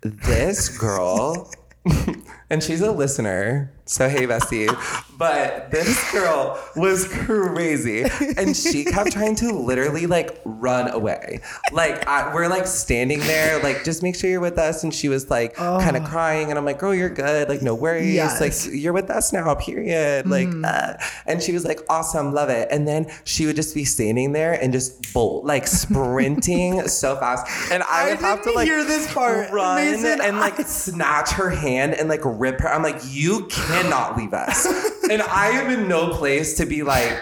This 0.01 0.77
girl, 0.77 1.51
and 2.50 2.62
she's 2.62 2.81
a 2.81 2.92
listener. 2.92 3.74
So 3.92 4.08
hey, 4.08 4.25
Bessie. 4.25 4.70
But 5.18 5.70
this 5.70 6.12
girl 6.14 6.58
was 6.77 7.10
crazy, 7.10 8.04
and 8.38 8.56
she 8.56 8.86
kept 8.86 9.12
trying 9.12 9.36
to 9.36 9.51
literally 9.51 10.08
like 10.08 10.40
run 10.46 10.90
away. 10.90 11.42
Like 11.74 12.08
I, 12.08 12.34
we're 12.34 12.48
like 12.48 12.66
standing 12.68 13.20
there, 13.20 13.62
like 13.62 13.84
just 13.84 14.01
make 14.01 14.16
sure 14.16 14.30
you're 14.30 14.40
with 14.40 14.58
us. 14.58 14.86
And 14.86 14.94
she 14.96 15.10
was 15.10 15.30
like 15.30 15.56
kind 15.56 15.98
of 15.98 16.06
crying, 16.06 16.50
and 16.50 16.58
I'm 16.58 16.64
like, 16.64 16.80
girl, 16.80 16.96
you're 16.96 17.10
good. 17.10 17.50
Like 17.50 17.62
no 17.62 17.75
worries. 17.75 18.14
Yes. 18.16 18.40
Like 18.40 18.54
you're 18.74 18.94
with 18.94 19.10
us 19.10 19.34
now. 19.34 19.54
Period. 19.56 20.25
Like, 20.25 20.48
uh, 20.64 20.94
and 21.27 21.44
she 21.44 21.51
was 21.51 21.66
like, 21.66 21.82
awesome, 21.90 22.34
love 22.34 22.50
it. 22.50 22.70
And 22.72 22.88
then 22.88 23.12
she 23.25 23.46
would 23.46 23.58
just 23.58 23.75
be 23.75 23.84
standing 23.84 24.32
there 24.32 24.54
and 24.54 24.72
just 24.72 25.14
bolt, 25.14 25.44
like 25.44 25.68
sprinting 25.68 26.82
so 26.88 27.18
fast, 27.18 27.46
and 27.74 27.84
I, 27.84 28.08
I 28.08 28.10
would 28.12 28.20
have 28.20 28.42
to 28.44 28.51
like 28.54 28.68
hear 28.68 28.86
this 28.86 29.12
part. 29.14 29.51
run 29.51 29.75
Mason, 29.75 30.22
and 30.22 30.38
like 30.38 30.60
I- 30.62 30.64
snatch 30.72 31.32
her 31.32 31.50
hand 31.50 31.94
and 31.94 32.08
like 32.08 32.22
rip 32.24 32.62
her. 32.62 32.70
I'm 32.70 32.84
like, 32.84 33.01
you 33.10 33.48
cannot 33.81 34.17
leave 34.17 34.33
us. 34.33 34.65
and 35.09 35.22
I 35.22 35.50
am 35.50 35.72
in 35.72 35.87
no 35.87 36.09
place 36.13 36.55
to 36.57 36.65
be 36.65 36.83
like 36.83 37.17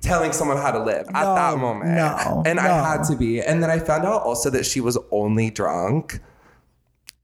telling 0.00 0.32
someone 0.32 0.56
how 0.58 0.70
to 0.70 0.82
live 0.82 1.06
at 1.08 1.34
that 1.34 1.58
moment. 1.58 1.92
no, 1.92 2.42
and 2.46 2.60
I 2.60 2.66
had 2.66 3.04
to 3.04 3.16
be. 3.16 3.40
And 3.40 3.62
then 3.62 3.70
I 3.70 3.78
found 3.78 4.04
out 4.04 4.22
also 4.22 4.50
that 4.50 4.66
she 4.66 4.80
was 4.80 4.98
only 5.10 5.50
drunk. 5.50 6.20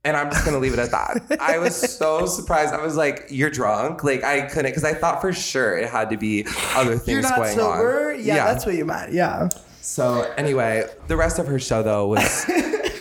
And 0.03 0.17
I'm 0.17 0.31
just 0.31 0.43
gonna 0.43 0.57
leave 0.57 0.73
it 0.73 0.79
at 0.79 0.89
that. 0.89 1.37
I 1.39 1.59
was 1.59 1.75
so 1.75 2.25
surprised. 2.25 2.73
I 2.73 2.81
was 2.81 2.97
like, 2.97 3.27
"You're 3.29 3.51
drunk?" 3.51 4.03
Like 4.03 4.23
I 4.23 4.41
couldn't 4.41 4.71
because 4.71 4.83
I 4.83 4.95
thought 4.95 5.21
for 5.21 5.31
sure 5.31 5.77
it 5.77 5.91
had 5.91 6.09
to 6.09 6.17
be 6.17 6.43
other 6.73 6.97
things 6.97 7.07
You're 7.07 7.21
not 7.21 7.35
going 7.35 7.55
sober? 7.55 8.13
on. 8.13 8.23
Yeah, 8.23 8.45
that's 8.45 8.65
what 8.65 8.73
you 8.73 8.83
meant. 8.83 9.13
Yeah. 9.13 9.49
So 9.81 10.21
anyway, 10.37 10.85
the 11.07 11.15
rest 11.15 11.37
of 11.37 11.45
her 11.45 11.59
show 11.59 11.83
though 11.83 12.07
was 12.07 12.47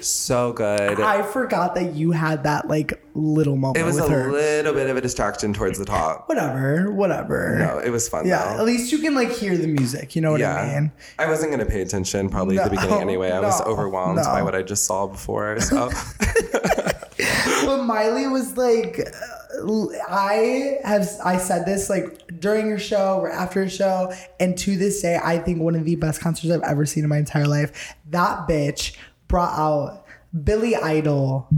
so 0.07 0.53
good. 0.53 1.01
I 1.01 1.23
forgot 1.23 1.75
that 1.77 1.95
you 1.95 2.11
had 2.11 2.45
that 2.45 2.69
like 2.69 3.00
little 3.15 3.57
moment 3.57 3.79
it 3.79 3.85
was 3.85 3.99
a 3.99 4.09
her. 4.09 4.31
little 4.31 4.73
bit 4.73 4.89
of 4.89 4.97
a 4.97 5.01
distraction 5.01 5.53
towards 5.53 5.79
the 5.79 5.85
top. 5.85 6.29
whatever, 6.29 6.93
whatever. 6.93 7.57
No, 7.59 7.79
it 7.79 7.91
was 7.91 8.09
fun 8.09 8.27
yeah, 8.27 8.55
though. 8.55 8.61
at 8.61 8.65
least 8.65 8.93
you 8.93 8.99
can 8.99 9.15
like 9.15 9.31
hear 9.31 9.57
the 9.57 9.67
music. 9.67 10.15
You 10.15 10.23
know 10.23 10.33
what 10.33 10.41
yeah, 10.41 10.55
I 10.55 10.81
mean? 10.81 10.93
I 11.19 11.27
wasn't 11.27 11.51
gonna 11.51 11.67
pay 11.67 11.83
attention 11.83 12.29
probably 12.29 12.59
at 12.59 12.65
the 12.65 12.77
beginning 12.77 13.01
anyway. 13.01 13.31
I 13.31 13.41
was 13.41 13.61
overwhelmed 13.63 14.17
no. 14.17 14.25
by 14.25 14.43
what 14.43 14.55
I 14.55 14.63
just 14.63 14.85
saw 14.85 15.07
before. 15.07 15.59
So 15.71 15.91
But 17.65 17.85
Miley 17.85 18.27
was 18.27 18.57
like, 18.57 18.99
uh, 18.99 19.87
I 20.09 20.79
have 20.85 21.09
I 21.25 21.37
said 21.37 21.67
this 21.67 21.91
like 21.91 22.41
during 22.41 22.69
her 22.71 22.79
show 22.79 23.19
or 23.19 23.31
after 23.31 23.65
her 23.65 23.69
show, 23.69 24.13
and 24.39 24.57
to 24.59 24.77
this 24.77 25.03
day, 25.03 25.19
I 25.23 25.39
think 25.39 25.61
one 25.61 25.75
of 25.75 25.85
the 25.85 25.97
best 25.97 26.21
concerts 26.21 26.53
I've 26.53 26.63
ever 26.63 26.87
seen 26.87 27.05
in 27.05 27.11
my 27.11 27.19
entire 27.19 27.47
life. 27.47 27.95
That 28.09 28.49
bitch 28.49 28.97
brought 29.29 29.57
out 29.59 30.05
Billy 30.45 30.77
Idol 30.77 31.49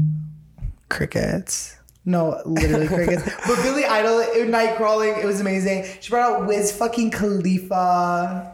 crickets. 0.93 1.77
No, 2.05 2.41
literally 2.45 2.89
crickets. 2.89 3.25
but 3.47 3.57
Billy 3.63 3.85
Idol, 3.85 4.47
night 4.47 4.77
crawling, 4.77 5.15
it 5.17 5.25
was 5.25 5.41
amazing. 5.41 5.87
She 6.01 6.11
brought 6.11 6.43
out 6.43 6.47
Wiz 6.47 6.73
fucking 6.73 7.11
Khalifa. 7.13 8.52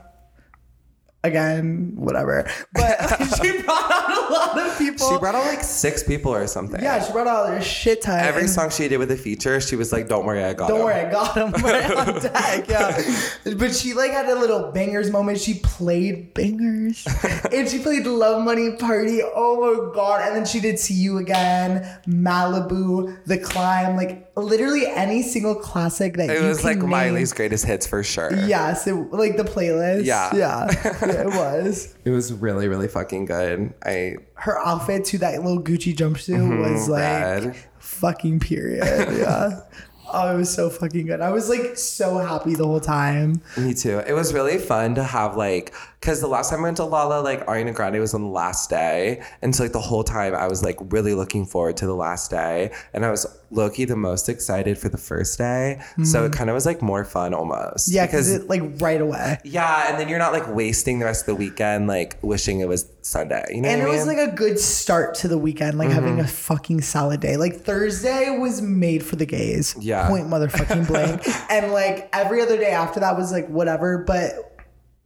Again, 1.24 1.92
whatever. 1.96 2.48
But 2.72 2.96
she 3.42 3.60
brought 3.62 3.90
out 3.90 4.30
a 4.30 4.32
lot 4.32 4.58
of 4.58 4.78
people. 4.78 5.10
she 5.10 5.18
brought 5.18 5.34
out 5.34 5.44
like 5.46 5.64
six 5.64 6.04
people 6.04 6.32
or 6.32 6.46
something. 6.46 6.80
yeah, 6.80 7.04
she 7.04 7.10
brought 7.12 7.26
out 7.26 7.52
a 7.52 7.60
shit 7.60 8.02
ton. 8.02 8.20
Every 8.20 8.46
song 8.46 8.70
she 8.70 8.86
did 8.86 8.98
with 8.98 9.10
a 9.10 9.16
feature, 9.16 9.60
she 9.60 9.74
was 9.74 9.92
like, 9.92 10.08
"Don't 10.08 10.24
worry, 10.24 10.44
I 10.44 10.54
got 10.54 10.70
him. 10.70 10.76
Don't 10.76 10.78
him." 10.78 10.84
worry, 10.84 11.04
I 11.04 11.10
got 11.10 11.36
him 11.36 11.50
right 11.64 11.90
on 11.96 12.20
deck. 12.22 12.68
Yeah, 12.68 13.54
but 13.56 13.74
she 13.74 13.94
like 13.94 14.12
had 14.12 14.26
a 14.28 14.36
little 14.38 14.70
bangers 14.70 15.10
moment. 15.10 15.40
She 15.40 15.54
played 15.58 16.34
bangers, 16.34 17.04
and 17.52 17.68
she 17.68 17.80
played 17.80 18.06
Love 18.06 18.44
Money 18.44 18.76
Party. 18.76 19.20
Oh 19.22 19.56
my 19.88 19.94
god! 19.94 20.22
And 20.24 20.36
then 20.36 20.46
she 20.46 20.60
did 20.60 20.78
See 20.78 20.94
You 20.94 21.18
Again, 21.18 21.82
Malibu, 22.06 23.18
The 23.24 23.38
Climb, 23.38 23.96
like 23.96 24.27
literally 24.42 24.86
any 24.86 25.22
single 25.22 25.54
classic 25.54 26.16
that 26.16 26.30
It 26.30 26.42
was 26.42 26.64
like 26.64 26.78
name. 26.78 26.90
Miley's 26.90 27.32
greatest 27.32 27.64
hits 27.64 27.86
for 27.86 28.02
sure. 28.02 28.34
Yes, 28.46 28.86
it, 28.86 28.94
like 28.94 29.36
the 29.36 29.44
playlist. 29.44 30.04
Yeah. 30.04 30.34
yeah, 30.34 30.66
yeah, 30.84 31.22
it 31.22 31.26
was. 31.34 31.94
It 32.04 32.10
was 32.10 32.32
really, 32.32 32.68
really 32.68 32.88
fucking 32.88 33.26
good. 33.26 33.74
I 33.84 34.16
Her 34.34 34.58
outfit 34.64 35.04
to 35.06 35.18
that 35.18 35.42
little 35.42 35.62
Gucci 35.62 35.94
jumpsuit 35.94 36.38
mm-hmm, 36.38 36.60
was 36.60 36.88
like 36.88 37.02
red. 37.02 37.56
fucking 37.78 38.40
period. 38.40 38.84
Yeah. 39.18 39.60
Oh, 40.12 40.32
it 40.34 40.36
was 40.36 40.52
so 40.52 40.70
fucking 40.70 41.06
good. 41.06 41.20
I 41.20 41.30
was 41.30 41.48
like 41.48 41.76
so 41.76 42.18
happy 42.18 42.54
the 42.54 42.64
whole 42.66 42.80
time. 42.80 43.40
Me 43.56 43.74
too. 43.74 43.98
It 44.06 44.12
was 44.12 44.32
really 44.32 44.58
fun 44.58 44.94
to 44.96 45.02
have 45.04 45.36
like, 45.36 45.74
cause 46.00 46.20
the 46.20 46.26
last 46.28 46.50
time 46.50 46.60
I 46.60 46.62
went 46.62 46.76
to 46.78 46.84
Lala, 46.84 47.20
like 47.20 47.44
Ariana 47.46 47.74
Grande 47.74 47.98
was 48.00 48.14
on 48.14 48.22
the 48.22 48.28
last 48.28 48.70
day, 48.70 49.22
and 49.42 49.54
so 49.54 49.62
like 49.64 49.72
the 49.72 49.80
whole 49.80 50.04
time 50.04 50.34
I 50.34 50.46
was 50.46 50.62
like 50.62 50.76
really 50.92 51.14
looking 51.14 51.44
forward 51.46 51.76
to 51.78 51.86
the 51.86 51.94
last 51.94 52.30
day, 52.30 52.70
and 52.92 53.04
I 53.04 53.10
was 53.10 53.26
Loki 53.50 53.84
the 53.86 53.96
most 53.96 54.28
excited 54.28 54.76
for 54.78 54.88
the 54.90 54.98
first 54.98 55.38
day, 55.38 55.80
so 56.04 56.24
it 56.26 56.32
kind 56.32 56.50
of 56.50 56.54
was 56.54 56.66
like 56.66 56.82
more 56.82 57.04
fun 57.04 57.32
almost. 57.34 57.88
Mm-hmm. 57.88 57.96
Yeah, 57.96 58.06
because 58.06 58.30
it 58.30 58.48
like 58.48 58.62
right 58.80 59.00
away. 59.00 59.38
yeah, 59.44 59.90
and 59.90 59.98
then 59.98 60.08
you're 60.08 60.18
not 60.18 60.32
like 60.32 60.46
wasting 60.54 60.98
the 60.98 61.06
rest 61.06 61.22
of 61.22 61.26
the 61.26 61.34
weekend 61.34 61.86
like 61.88 62.18
wishing 62.22 62.60
it 62.60 62.68
was 62.68 62.90
Sunday. 63.02 63.44
You 63.50 63.62
know 63.62 63.68
And 63.70 63.80
it 63.82 63.84
I 63.86 63.88
was 63.88 64.06
like 64.06 64.18
a 64.18 64.30
good 64.30 64.58
start 64.60 65.14
to 65.16 65.28
the 65.28 65.38
weekend, 65.38 65.78
like 65.78 65.88
having 65.90 66.08
Mm-hmm. 66.08 66.20
a 66.20 66.28
fucking 66.28 66.80
solid 66.82 67.20
day. 67.20 67.36
Like 67.36 67.56
Thursday 67.60 68.36
was 68.38 68.60
made 68.62 69.04
for 69.04 69.16
the 69.16 69.26
gays. 69.26 69.74
Yeah. 70.02 70.08
Point 70.08 70.26
motherfucking 70.28 70.86
blank. 70.86 71.22
and 71.50 71.72
like 71.72 72.08
every 72.12 72.40
other 72.42 72.56
day 72.56 72.70
after 72.70 73.00
that 73.00 73.16
was 73.16 73.32
like 73.32 73.48
whatever. 73.48 73.98
But 74.06 74.32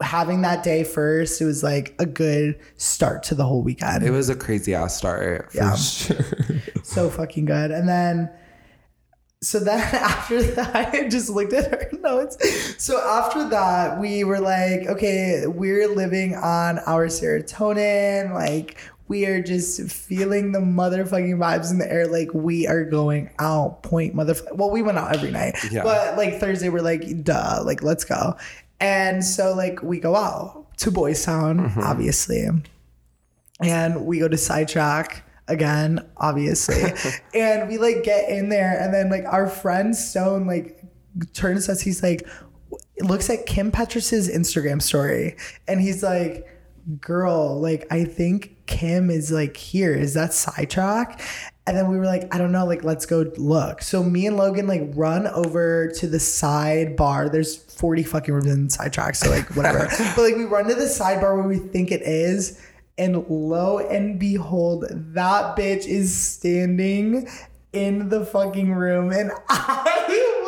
having 0.01 0.43
that 0.43 0.65
day 0.65 0.83
first, 0.85 1.41
it 1.41 1.45
was 1.45 1.63
like 1.63 1.95
a 1.99 2.07
good 2.07 2.59
start 2.77 3.23
to 3.25 3.35
the 3.35 3.45
whole 3.45 3.63
weekend. 3.63 4.03
it 4.05 4.11
was 4.11 4.29
a 4.29 4.35
crazy 4.37 4.75
ass 4.75 4.97
start 4.97 5.53
for 5.53 5.57
Yeah. 5.59 5.75
sure. 5.77 6.17
so 6.83 7.09
fucking 7.09 7.45
good. 7.45 7.71
And 7.71 7.89
then, 7.89 8.29
so 9.43 9.59
then 9.61 9.79
after 9.95 10.43
that, 10.43 10.75
I 10.95 11.09
just 11.09 11.29
looked 11.31 11.53
at 11.53 11.71
her 11.71 11.99
notes. 11.99 12.37
So 12.83 13.01
after 13.01 13.49
that, 13.51 14.01
we 14.01 14.25
were 14.25 14.41
like, 14.41 14.87
okay, 14.89 15.45
we're 15.47 15.89
living 15.89 16.35
on 16.37 16.79
our 16.81 17.07
serotonin. 17.07 18.33
Like, 18.35 18.77
we 19.13 19.27
are 19.27 19.43
just 19.43 19.91
feeling 19.91 20.53
the 20.53 20.59
motherfucking 20.59 21.37
vibes 21.37 21.71
in 21.71 21.79
the 21.79 21.91
air. 21.91 22.07
Like, 22.07 22.33
we 22.33 22.67
are 22.67 22.85
going 22.85 23.31
out, 23.39 23.83
point 23.83 24.15
motherfucker. 24.17 24.57
Well, 24.57 24.71
we 24.71 24.81
went 24.81 24.97
out 24.97 25.15
every 25.15 25.31
night. 25.31 25.57
Yeah. 25.71 25.83
But 25.83 26.17
like 26.17 26.41
Thursday, 26.41 26.71
we're 26.71 26.81
like, 26.81 27.23
duh, 27.23 27.63
like, 27.65 27.83
let's 27.83 28.05
go. 28.05 28.37
And 28.81 29.25
so, 29.25 29.55
like, 29.55 29.83
we 29.83 30.01
go 30.01 30.17
out 30.17 30.67
to 30.79 30.91
Boys 30.91 31.25
Town, 31.25 31.61
mm-hmm. 31.61 31.81
obviously 31.81 32.49
and 33.63 34.07
we 34.07 34.19
go 34.19 34.29
to 34.29 34.37
sidetrack 34.37 35.25
again, 35.49 36.05
obviously. 36.17 36.83
and 37.35 37.69
we 37.69 37.79
like 37.79 38.03
get 38.03 38.29
in 38.29 38.49
there, 38.49 38.79
and 38.81 38.93
then 38.93 39.11
like 39.11 39.25
our 39.25 39.49
friend 39.49 39.95
Stone 39.95 40.47
like 40.47 40.83
turns 41.33 41.69
us. 41.69 41.81
He's 41.81 42.03
like, 42.03 42.27
looks 43.01 43.31
at 43.31 43.47
Kim 43.47 43.71
Petras's 43.71 44.29
Instagram 44.29 44.83
story, 44.83 45.37
and 45.69 45.81
he's 45.81 46.03
like, 46.03 46.47
"Girl, 47.01 47.61
like 47.61 47.87
I 47.91 48.05
think 48.05 48.57
Kim 48.67 49.11
is 49.11 49.31
like 49.31 49.57
here. 49.57 49.95
Is 49.95 50.15
that 50.15 50.33
sidetrack?" 50.33 51.21
And 51.67 51.77
then 51.77 51.89
we 51.89 51.97
were 51.97 52.07
like, 52.07 52.35
I 52.35 52.39
don't 52.39 52.51
know, 52.51 52.67
like 52.67 52.83
let's 52.83 53.07
go 53.07 53.31
look. 53.37 53.83
So 53.83 54.03
me 54.03 54.27
and 54.27 54.37
Logan 54.37 54.67
like 54.67 54.83
run 54.95 55.29
over 55.29 55.93
to 55.99 56.07
the 56.09 56.19
side 56.19 56.97
bar. 56.97 57.29
There's 57.29 57.57
40 57.57 58.03
fucking 58.03 58.35
rooms 58.35 58.47
in 58.47 58.69
sidetrack, 58.69 59.15
so 59.15 59.31
like 59.31 59.55
whatever. 59.55 59.87
but 60.17 60.23
like 60.23 60.37
we 60.37 60.45
run 60.45 60.67
to 60.69 60.75
the 60.75 60.87
sidebar 60.87 61.37
where 61.37 61.47
we 61.47 61.59
think 61.59 61.93
it 61.93 62.03
is, 62.03 62.61
and 62.99 63.25
lo 63.29 63.79
and 63.79 64.19
behold, 64.19 64.87
that 64.91 65.57
bitch 65.57 65.87
is 65.87 66.15
standing 66.15 67.29
in 67.73 68.09
the 68.09 68.27
fucking 68.27 68.73
room, 68.73 69.13
and 69.13 69.31
I 69.49 70.42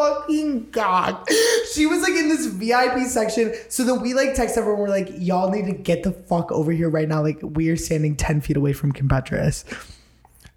fucking 0.00 0.70
god. 0.70 1.28
She 1.72 1.86
was 1.86 2.02
like 2.02 2.12
in 2.12 2.28
this 2.28 2.46
VIP 2.46 3.06
section. 3.06 3.54
So 3.68 3.84
then 3.84 4.00
we 4.00 4.14
like 4.14 4.34
text 4.34 4.56
everyone. 4.56 4.80
We're 4.80 4.88
like, 4.88 5.10
y'all 5.16 5.50
need 5.50 5.66
to 5.66 5.72
get 5.72 6.02
the 6.02 6.12
fuck 6.12 6.50
over 6.50 6.72
here 6.72 6.88
right 6.88 7.08
now. 7.08 7.22
Like 7.22 7.38
we 7.42 7.68
are 7.68 7.76
standing 7.76 8.16
ten 8.16 8.40
feet 8.40 8.56
away 8.56 8.72
from 8.72 8.92
Kim 8.92 9.08
Petras. 9.08 9.64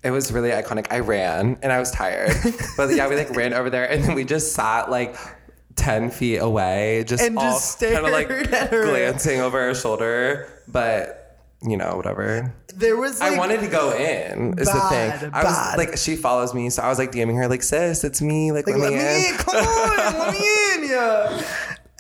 It 0.04 0.12
was 0.12 0.32
really 0.32 0.50
iconic. 0.50 0.88
I 0.92 1.00
ran 1.00 1.58
and 1.62 1.72
I 1.72 1.80
was 1.80 1.92
tired. 1.92 2.32
but 2.78 2.94
yeah, 2.94 3.08
we 3.08 3.16
like 3.16 3.30
ran 3.32 3.54
over 3.54 3.70
there 3.70 3.90
and 3.90 4.04
then 4.04 4.16
we 4.16 4.26
just 4.26 4.54
sat 4.54 4.90
like 4.92 5.16
10 5.76 6.12
feet 6.12 6.38
away, 6.38 7.04
just 7.08 7.24
And 7.24 7.38
all 7.38 7.52
just 7.52 7.80
kind 7.80 8.06
of 8.06 8.12
like 8.12 8.28
her. 8.28 8.86
glancing 8.86 9.40
over 9.40 9.60
our 9.60 9.74
shoulder. 9.74 10.50
But, 10.68 11.23
you 11.68 11.78
know, 11.78 11.96
whatever. 11.96 12.54
There 12.76 12.98
was 12.98 13.20
like, 13.20 13.34
I 13.34 13.38
wanted 13.38 13.60
to 13.62 13.68
go 13.68 13.92
in, 13.94 14.58
is 14.58 14.68
the 14.68 14.74
bad, 14.74 15.20
thing. 15.20 15.30
I 15.34 15.44
was 15.44 15.54
bad. 15.56 15.78
like, 15.78 15.98
she 15.98 16.16
follows 16.16 16.54
me. 16.54 16.70
So 16.70 16.82
I 16.82 16.90
was 16.90 16.98
like 16.98 17.12
DMing 17.12 17.36
her, 17.38 17.48
like, 17.48 17.64
sis, 17.64 18.04
it's 18.04 18.22
me. 18.22 18.52
Like, 18.52 18.66
Like, 18.68 18.78
let, 18.78 18.92
let 18.92 18.94
me 18.94 18.98
me 19.00 19.28
in. 19.28 19.34
in. 19.34 19.38
Come 19.38 19.56
on, 19.56 20.20
let 20.20 20.34
me 20.34 20.40
in. 20.84 20.90
Yeah. 20.90 21.46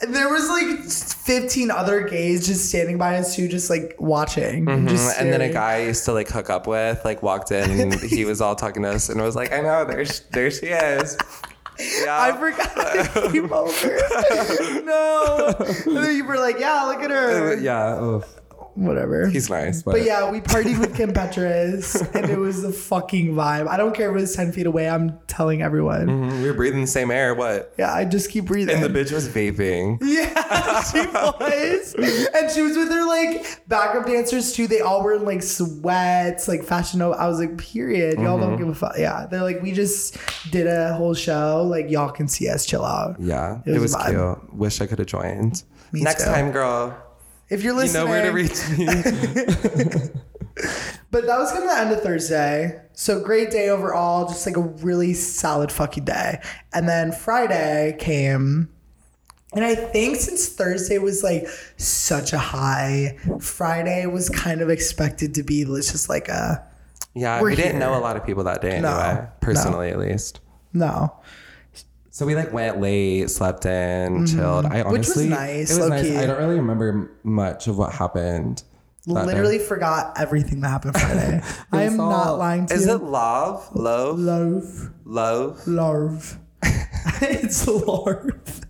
And 0.01 0.13
there 0.13 0.27
was 0.29 0.49
like 0.49 0.79
15 0.89 1.71
other 1.71 2.01
gays 2.07 2.45
just 2.45 2.67
standing 2.67 2.97
by 2.97 3.17
us 3.17 3.35
too, 3.35 3.47
just 3.47 3.69
like 3.69 3.95
watching. 3.99 4.67
and 4.67 4.89
Just 4.89 5.11
mm-hmm, 5.15 5.23
And 5.23 5.31
then 5.31 5.39
a 5.41 5.49
guy 5.53 5.75
I 5.75 5.81
used 5.85 6.03
to 6.05 6.11
like 6.13 6.27
hook 6.27 6.49
up 6.49 6.67
with, 6.67 7.05
like 7.05 7.23
walked 7.23 7.51
in 7.51 7.69
and 7.79 7.93
he 8.01 8.25
was 8.25 8.41
all 8.41 8.55
talking 8.55 8.83
to 8.83 8.89
us 8.89 9.07
and 9.09 9.21
was 9.21 9.35
like, 9.35 9.53
I 9.53 9.61
know, 9.61 9.85
there, 9.85 10.03
sh- 10.05 10.19
there 10.31 10.51
she 10.51 10.65
is. 10.65 11.17
Yeah. 11.79 12.19
I 12.21 12.31
forgot 12.33 12.77
I 12.77 13.31
came 13.31 13.51
over. 13.53 13.87
no. 14.83 15.55
And 15.85 15.97
then 15.97 16.15
you 16.17 16.25
were 16.25 16.37
like, 16.37 16.59
yeah, 16.59 16.83
look 16.83 17.01
at 17.01 17.09
her. 17.11 17.57
yeah. 17.59 17.95
ugh. 17.95 18.25
Whatever. 18.75 19.27
He's 19.27 19.49
nice. 19.49 19.83
But, 19.83 19.91
But 19.91 20.03
yeah, 20.03 20.29
we 20.31 20.39
partied 20.41 20.79
with 20.79 20.95
Kim 20.95 21.13
Petras 21.13 22.01
and 22.15 22.29
it 22.29 22.37
was 22.39 22.61
the 22.63 22.71
fucking 22.71 23.33
vibe. 23.33 23.67
I 23.67 23.77
don't 23.77 23.95
care 23.95 24.09
if 24.09 24.17
it 24.17 24.21
was 24.21 24.35
10 24.35 24.51
feet 24.51 24.65
away. 24.65 24.89
I'm 24.89 25.19
telling 25.27 25.61
everyone. 25.61 26.07
Mhm, 26.07 26.41
we 26.41 26.47
were 26.47 26.53
breathing 26.55 26.81
the 26.81 26.87
same 26.87 27.11
air. 27.11 27.35
What? 27.35 27.73
Yeah, 27.77 27.93
I 27.93 28.05
just 28.05 28.31
keep 28.31 28.45
breathing. 28.45 28.75
And 28.75 28.83
the 28.83 28.89
bitch 28.99 29.11
was 29.11 29.27
vaping. 29.29 29.99
Yeah, 30.01 30.81
she 30.91 30.99
was. 31.05 31.93
and 32.33 32.49
she 32.51 32.61
was 32.61 32.75
with 32.75 32.89
her 32.89 33.05
like 33.05 33.67
backup 33.67 34.05
dancers 34.07 34.53
too. 34.53 34.67
They 34.67 34.81
all 34.81 35.03
were 35.03 35.13
in 35.13 35.23
like 35.25 35.43
sweats, 35.43 36.47
like 36.47 36.63
fashion. 36.63 37.01
I 37.01 37.27
was 37.27 37.39
like, 37.39 37.57
period. 37.57 38.17
Y'all 38.19 38.39
Mm-hmm. 38.39 38.41
don't 38.49 38.57
give 38.57 38.67
a 38.69 38.75
fuck. 38.75 38.95
Yeah. 38.97 39.27
They're 39.29 39.43
like, 39.43 39.61
we 39.61 39.71
just 39.71 40.17
did 40.51 40.65
a 40.67 40.93
whole 40.95 41.13
show. 41.13 41.63
Like, 41.63 41.89
y'all 41.91 42.09
can 42.11 42.27
see 42.27 42.49
us 42.49 42.65
chill 42.65 42.83
out. 42.83 43.19
Yeah, 43.19 43.59
It 43.65 43.71
it 43.75 43.79
was 43.79 43.93
was, 43.93 43.95
a 43.95 43.97
vibe. 43.99 44.39
cute. 44.39 44.53
Wish 44.55 44.81
I 44.81 44.87
could 44.87 44.99
have 44.99 45.07
joined. 45.07 45.63
Me 45.91 46.01
Next 46.01 46.23
too. 46.23 46.29
time, 46.31 46.51
girl. 46.51 46.97
If 47.49 47.63
you're 47.63 47.73
You 47.73 47.79
listening, 47.79 48.05
know 48.05 48.09
where 48.11 48.23
to 48.23 48.31
reach 48.31 48.69
me. 48.77 48.85
But 51.11 51.27
that 51.27 51.37
was 51.37 51.51
gonna 51.51 51.71
end 51.79 51.91
of 51.91 52.01
Thursday. 52.01 52.81
So 52.93 53.23
great 53.23 53.51
day 53.51 53.69
overall, 53.69 54.27
just 54.27 54.45
like 54.47 54.57
a 54.57 54.61
really 54.61 55.13
solid 55.13 55.71
fucking 55.71 56.05
day. 56.05 56.39
And 56.73 56.87
then 56.89 57.11
Friday 57.11 57.95
came. 57.99 58.69
And 59.53 59.63
I 59.63 59.75
think 59.75 60.15
since 60.17 60.49
Thursday 60.49 60.97
was 60.97 61.21
like 61.23 61.47
such 61.77 62.33
a 62.33 62.39
high, 62.39 63.17
Friday 63.39 64.07
was 64.07 64.27
kind 64.29 64.61
of 64.61 64.69
expected 64.71 65.35
to 65.35 65.43
be 65.43 65.63
just 65.65 66.09
like 66.09 66.29
a 66.29 66.65
yeah, 67.13 67.39
we 67.43 67.55
didn't 67.55 67.77
know 67.77 67.95
a 67.95 68.01
lot 68.01 68.17
of 68.17 68.25
people 68.25 68.43
that 68.45 68.61
day 68.63 68.79
No, 68.81 68.97
anyway. 68.97 69.27
personally, 69.39 69.89
at 69.89 69.99
least. 69.99 70.39
no. 70.73 71.15
So 72.15 72.27
we 72.27 72.35
like 72.35 72.53
went 72.53 72.79
late, 72.79 73.27
slept 73.31 73.65
in, 73.65 74.27
chilled. 74.27 74.67
I 74.67 74.83
Mm-hmm. 74.83 74.91
Which 74.91 75.07
was 75.07 75.25
nice, 75.25 75.71
It 75.75 75.79
was 75.79 75.89
nice. 75.89 76.03
low-key. 76.03 76.17
I 76.17 76.27
don't 76.27 76.37
really 76.37 76.57
remember 76.59 77.11
much 77.23 77.65
of 77.67 77.75
what 77.79 77.91
happened. 77.91 78.61
that 79.07 79.13
day. 79.15 79.25
Literally 79.25 79.57
forgot 79.57 80.13
everything 80.19 80.61
that 80.61 80.67
happened 80.69 80.93
Friday. 80.95 81.41
I 81.71 81.81
am 81.83 81.99
all- 81.99 82.11
not 82.11 82.37
lying 82.37 82.67
to 82.67 82.73
Is 82.75 82.85
you. 82.85 82.89
Is 82.93 83.01
it 83.01 83.03
love? 83.03 83.67
Love? 83.75 84.19
love? 84.19 84.91
Love? 85.05 85.57
Larve. 85.65 86.37
it's 87.23 87.65
larve. 87.65 88.63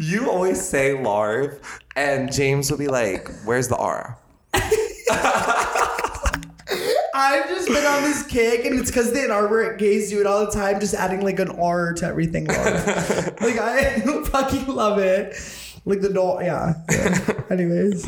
You 0.00 0.30
always 0.30 0.66
say 0.66 0.94
larv, 0.94 1.58
and 1.96 2.32
James 2.32 2.70
will 2.70 2.78
be 2.78 2.88
like, 2.88 3.28
"Where's 3.44 3.68
the 3.68 3.76
R?" 3.76 4.16
I've 7.16 7.48
just 7.48 7.68
been 7.68 7.84
on 7.84 8.02
this 8.02 8.26
kick, 8.26 8.64
and 8.66 8.78
it's 8.78 8.90
because 8.90 9.12
the 9.12 9.22
Ann 9.22 9.30
Arbor 9.30 9.74
gays 9.76 10.10
do 10.10 10.20
it 10.20 10.26
all 10.26 10.44
the 10.44 10.52
time, 10.52 10.78
just 10.80 10.94
adding 10.94 11.22
like 11.22 11.38
an 11.40 11.50
R 11.50 11.92
to 11.94 12.06
everything. 12.06 12.46
Like 12.46 13.58
I 13.58 14.00
fucking 14.26 14.66
love 14.66 14.98
it. 14.98 15.34
Like 15.84 16.00
the 16.00 16.08
doll, 16.12 16.42
yeah. 16.42 16.74
yeah. 16.90 17.42
Anyways, 17.50 18.06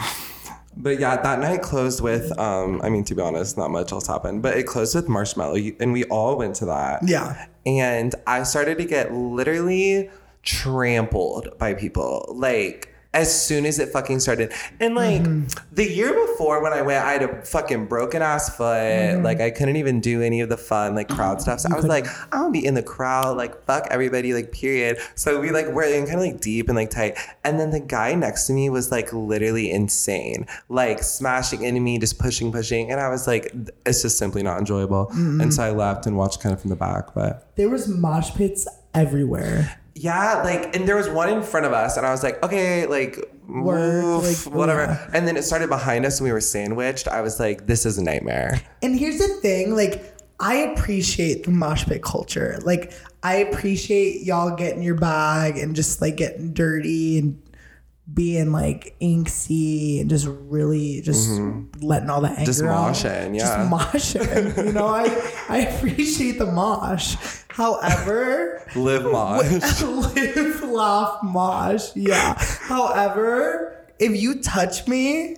But 0.77 0.99
yeah, 1.01 1.21
that 1.21 1.39
night 1.41 1.63
closed 1.63 2.01
with. 2.01 2.37
Um, 2.39 2.81
I 2.83 2.89
mean, 2.91 3.05
to 3.05 3.15
be 3.15 3.23
honest, 3.23 3.57
not 3.57 3.71
much 3.71 3.93
else 3.93 4.07
happened, 4.07 4.43
but 4.43 4.57
it 4.57 4.67
closed 4.67 4.95
with 4.95 5.07
Marshmello, 5.09 5.77
and 5.81 5.93
we 5.93 6.05
all 6.05 6.37
went 6.37 6.57
to 6.57 6.67
that. 6.67 7.07
yeah. 7.09 7.47
and 7.65 8.15
I 8.27 8.43
started 8.43 8.79
to 8.79 8.85
get 8.85 9.13
literally 9.15 10.11
trampled 10.43 11.57
by 11.59 11.75
people. 11.75 12.27
Like 12.35 12.95
as 13.15 13.47
soon 13.47 13.65
as 13.65 13.79
it 13.79 13.89
fucking 13.89 14.21
started. 14.21 14.53
And 14.81 14.95
like 14.95 15.23
mm-hmm. 15.23 15.75
the 15.75 15.91
year 15.91 16.13
before 16.27 16.63
when 16.63 16.75
I 16.75 16.83
went, 16.83 17.03
I 17.05 17.13
had 17.13 17.23
a 17.23 17.43
fucking 17.43 17.87
broken 17.87 18.21
ass 18.21 18.55
foot. 18.55 18.65
Mm-hmm. 18.65 19.25
Like 19.25 19.41
I 19.41 19.51
couldn't 19.51 19.77
even 19.77 20.01
do 20.01 20.21
any 20.23 20.41
of 20.43 20.51
the 20.51 20.59
fun 20.59 20.95
like 20.95 21.09
crowd 21.09 21.39
oh, 21.39 21.41
stuff. 21.41 21.61
So 21.61 21.71
I 21.73 21.77
was 21.77 21.87
like, 21.87 22.07
I 22.07 22.39
don't 22.39 22.53
be 22.53 22.65
in 22.65 22.75
the 22.75 22.83
crowd. 22.83 23.37
Like 23.37 23.65
fuck 23.65 23.87
everybody. 23.91 24.35
Like 24.35 24.53
period. 24.53 24.99
So 25.15 25.41
we 25.41 25.51
like 25.51 25.69
were 25.69 25.85
in 25.85 26.05
kind 26.05 26.17
of 26.17 26.21
like 26.21 26.41
deep 26.41 26.69
and 26.69 26.77
like 26.77 26.91
tight. 26.91 27.17
And 27.45 27.59
then 27.59 27.71
the 27.71 27.81
guy 27.81 28.15
next 28.15 28.47
to 28.49 28.53
me 28.53 28.69
was 28.69 28.91
like 28.91 29.11
literally 29.13 29.71
insane. 29.71 30.47
Like 30.69 31.03
smashing 31.03 31.63
into 31.63 31.81
me, 31.81 31.99
just 31.99 32.19
pushing, 32.19 32.53
pushing. 32.53 32.91
And 32.91 33.01
I 33.01 33.09
was 33.09 33.27
like, 33.27 33.55
it's 33.87 34.03
just 34.03 34.19
simply 34.19 34.43
not 34.43 34.59
enjoyable. 34.59 35.09
And 35.11 35.41
mm-hmm. 35.41 35.51
so 35.51 35.63
I 35.63 35.71
left 35.71 36.07
and 36.07 36.17
watched 36.17 36.41
kind 36.41 36.53
of 36.53 36.61
from 36.61 36.71
the 36.71 36.77
back. 36.77 37.15
But 37.15 37.57
There 37.57 37.71
was 37.71 37.89
mosh 37.89 38.35
pits 38.35 38.69
everywhere. 38.93 39.81
Yeah, 39.99 40.43
like, 40.43 40.75
and 40.77 40.87
there 40.89 40.97
was 40.97 41.09
one 41.09 41.29
in 41.29 41.43
front 41.43 41.67
of 41.67 41.73
us, 41.73 41.97
and 41.97 42.07
I 42.07 42.11
was 42.11 42.23
like, 42.23 42.43
okay, 42.43 42.87
like, 42.87 43.19
Work, 43.49 43.79
move, 43.79 44.25
like, 44.25 44.55
whatever. 44.55 44.83
yeah. 44.83 45.11
And 45.15 45.27
then 45.27 45.37
it 45.37 45.43
started 45.43 45.69
behind 45.71 46.05
us, 46.05 46.21
and 46.21 46.27
we 46.27 46.33
were 46.33 46.41
sandwiched. 46.41 47.09
I 47.09 47.23
was 47.23 47.41
like, 47.41 47.67
this 47.67 47.87
is 47.87 47.97
a 47.99 48.03
nightmare. 48.03 48.61
And 48.83 48.99
here's 48.99 49.19
the 49.19 49.29
thing, 49.41 49.75
like 49.75 50.15
I 50.41 50.55
appreciate 50.57 51.45
the 51.45 51.51
mosh 51.51 51.85
pit 51.87 52.03
culture. 52.03 52.59
Like 52.63 52.93
I 53.23 53.37
appreciate 53.37 54.23
y'all 54.23 54.55
getting 54.55 54.83
your 54.83 54.95
bag 54.95 55.57
and 55.59 55.75
just 55.75 56.01
like 56.01 56.17
getting 56.17 56.53
dirty 56.53 57.19
and 57.19 57.43
being 58.13 58.53
like 58.53 58.97
inksy 59.01 60.01
and 60.01 60.09
just 60.09 60.27
really 60.27 61.01
just 61.03 61.29
mm-hmm. 61.29 61.85
letting 61.85 62.09
all 62.09 62.21
the 62.21 62.29
anger 62.29 62.45
Just 62.45 62.63
moshing, 62.63 63.37
yeah. 63.37 63.41
Just 63.41 64.15
moshing. 64.17 64.67
you 64.67 64.73
know, 64.73 64.87
I 64.87 65.05
I 65.49 65.59
appreciate 65.59 66.39
the 66.39 66.47
mosh. 66.47 67.17
However, 67.49 68.63
Live 68.75 69.05
mosh. 69.13 69.83
live, 69.83 70.63
laugh, 70.65 71.19
mosh. 71.23 71.91
Yeah. 71.95 72.35
However, 72.39 73.87
if 73.99 74.21
you 74.21 74.41
touch 74.41 74.87
me, 74.87 75.37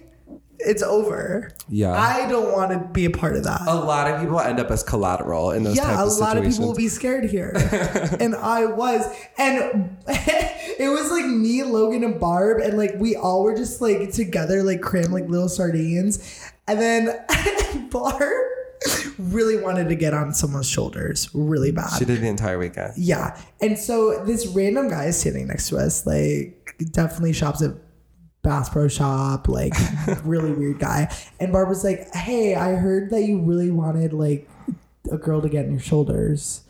it's 0.66 0.82
over. 0.82 1.52
Yeah. 1.68 1.92
I 1.92 2.28
don't 2.28 2.52
want 2.52 2.72
to 2.72 2.78
be 2.92 3.04
a 3.04 3.10
part 3.10 3.36
of 3.36 3.44
that. 3.44 3.62
a 3.66 3.74
lot 3.74 4.10
of 4.10 4.20
people 4.20 4.40
end 4.40 4.60
up 4.60 4.70
as 4.70 4.82
collateral 4.82 5.52
in 5.52 5.62
those 5.62 5.76
yeah, 5.76 5.94
types 5.96 6.18
a 6.18 6.20
lot 6.20 6.36
of 6.36 6.44
people 6.44 6.68
will 6.68 6.74
be 6.74 6.88
scared 6.88 7.24
here. 7.24 7.52
and 8.20 8.34
I 8.34 8.66
was. 8.66 9.06
And 9.38 9.98
it 10.08 10.90
was 10.90 11.10
like 11.10 11.26
me, 11.26 11.62
Logan, 11.62 12.04
and 12.04 12.20
Barb, 12.20 12.60
and 12.60 12.76
like 12.76 12.92
we 12.96 13.16
all 13.16 13.42
were 13.42 13.56
just 13.56 13.80
like 13.80 14.12
together, 14.12 14.62
like 14.62 14.80
crammed 14.80 15.12
like 15.12 15.28
little 15.28 15.48
sardines. 15.48 16.50
And 16.66 16.80
then 16.80 17.88
Barb 17.90 18.46
really 19.18 19.60
wanted 19.60 19.88
to 19.88 19.94
get 19.94 20.14
on 20.14 20.32
someone's 20.32 20.68
shoulders 20.68 21.28
really 21.34 21.70
bad. 21.70 21.90
she 21.98 22.04
did 22.04 22.20
the 22.20 22.28
entire 22.28 22.58
weekend. 22.58 22.94
Yeah. 22.96 23.38
And 23.60 23.78
so 23.78 24.24
this 24.24 24.46
random 24.46 24.88
guy 24.88 25.06
is 25.06 25.20
standing 25.20 25.48
next 25.48 25.68
to 25.68 25.76
us, 25.76 26.06
like 26.06 26.74
definitely 26.92 27.32
shops 27.32 27.62
at 27.62 27.72
Bass 28.42 28.68
Pro 28.68 28.88
Shop, 28.88 29.48
like 29.48 29.74
really 30.24 30.52
weird 30.52 30.78
guy. 30.78 31.14
And 31.38 31.52
Barbara's 31.52 31.84
like, 31.84 32.12
Hey, 32.14 32.54
I 32.54 32.74
heard 32.74 33.10
that 33.10 33.22
you 33.22 33.40
really 33.40 33.70
wanted 33.70 34.12
like 34.12 34.48
a 35.10 35.18
girl 35.18 35.42
to 35.42 35.48
get 35.48 35.66
in 35.66 35.72
your 35.72 35.80
shoulders. 35.80 36.62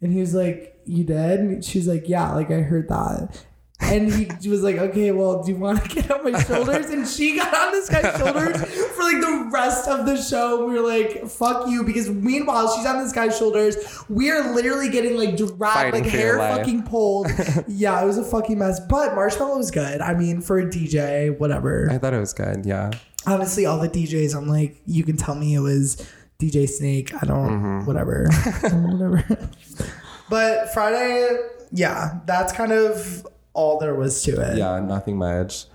And 0.00 0.12
he 0.12 0.20
was 0.20 0.34
like, 0.34 0.80
You 0.86 1.04
did? 1.04 1.40
And 1.40 1.64
she's 1.64 1.86
like, 1.86 2.08
Yeah, 2.08 2.32
like 2.32 2.50
I 2.50 2.60
heard 2.60 2.88
that. 2.88 3.44
And 3.82 4.10
he 4.40 4.48
was 4.48 4.62
like, 4.62 4.76
okay, 4.76 5.10
well, 5.12 5.42
do 5.42 5.52
you 5.52 5.58
want 5.58 5.82
to 5.82 5.88
get 5.88 6.10
on 6.10 6.30
my 6.30 6.40
shoulders? 6.42 6.86
And 6.86 7.06
she 7.06 7.36
got 7.36 7.52
on 7.54 7.72
this 7.72 7.88
guy's 7.90 8.16
shoulders 8.18 8.56
for 8.56 9.02
like 9.02 9.20
the 9.20 9.48
rest 9.52 9.86
of 9.88 10.06
the 10.06 10.16
show. 10.16 10.64
We 10.66 10.74
were 10.74 10.86
like, 10.86 11.26
fuck 11.26 11.68
you. 11.68 11.82
Because 11.84 12.08
meanwhile, 12.08 12.74
she's 12.74 12.86
on 12.86 13.02
this 13.02 13.12
guy's 13.12 13.36
shoulders. 13.36 13.76
We 14.08 14.30
are 14.30 14.54
literally 14.54 14.88
getting 14.88 15.16
like 15.16 15.36
dragged, 15.36 15.94
like 15.94 16.06
hair 16.06 16.38
fucking 16.38 16.84
pulled. 16.84 17.28
yeah, 17.68 18.02
it 18.02 18.06
was 18.06 18.16
a 18.18 18.24
fucking 18.24 18.58
mess. 18.58 18.80
But 18.80 19.10
Marshmello 19.12 19.58
was 19.58 19.70
good. 19.70 20.00
I 20.00 20.14
mean, 20.14 20.40
for 20.40 20.58
a 20.58 20.64
DJ, 20.64 21.36
whatever. 21.38 21.88
I 21.90 21.98
thought 21.98 22.14
it 22.14 22.20
was 22.20 22.32
good. 22.32 22.64
Yeah. 22.64 22.90
Honestly, 23.26 23.66
all 23.66 23.78
the 23.78 23.88
DJs, 23.88 24.34
I'm 24.34 24.48
like, 24.48 24.76
you 24.86 25.04
can 25.04 25.16
tell 25.16 25.34
me 25.34 25.54
it 25.54 25.60
was 25.60 26.08
DJ 26.40 26.68
Snake. 26.68 27.12
I 27.22 27.26
don't, 27.26 27.50
Mm-hmm. 27.50 27.86
whatever. 27.86 28.28
whatever. 28.62 29.48
But 30.30 30.72
Friday, 30.72 31.36
yeah, 31.72 32.20
that's 32.24 32.54
kind 32.54 32.72
of 32.72 33.26
all 33.54 33.78
there 33.78 33.94
was 33.94 34.22
to 34.24 34.40
it. 34.40 34.58
Yeah, 34.58 34.80
nothing 34.80 35.16
much. 35.16 35.66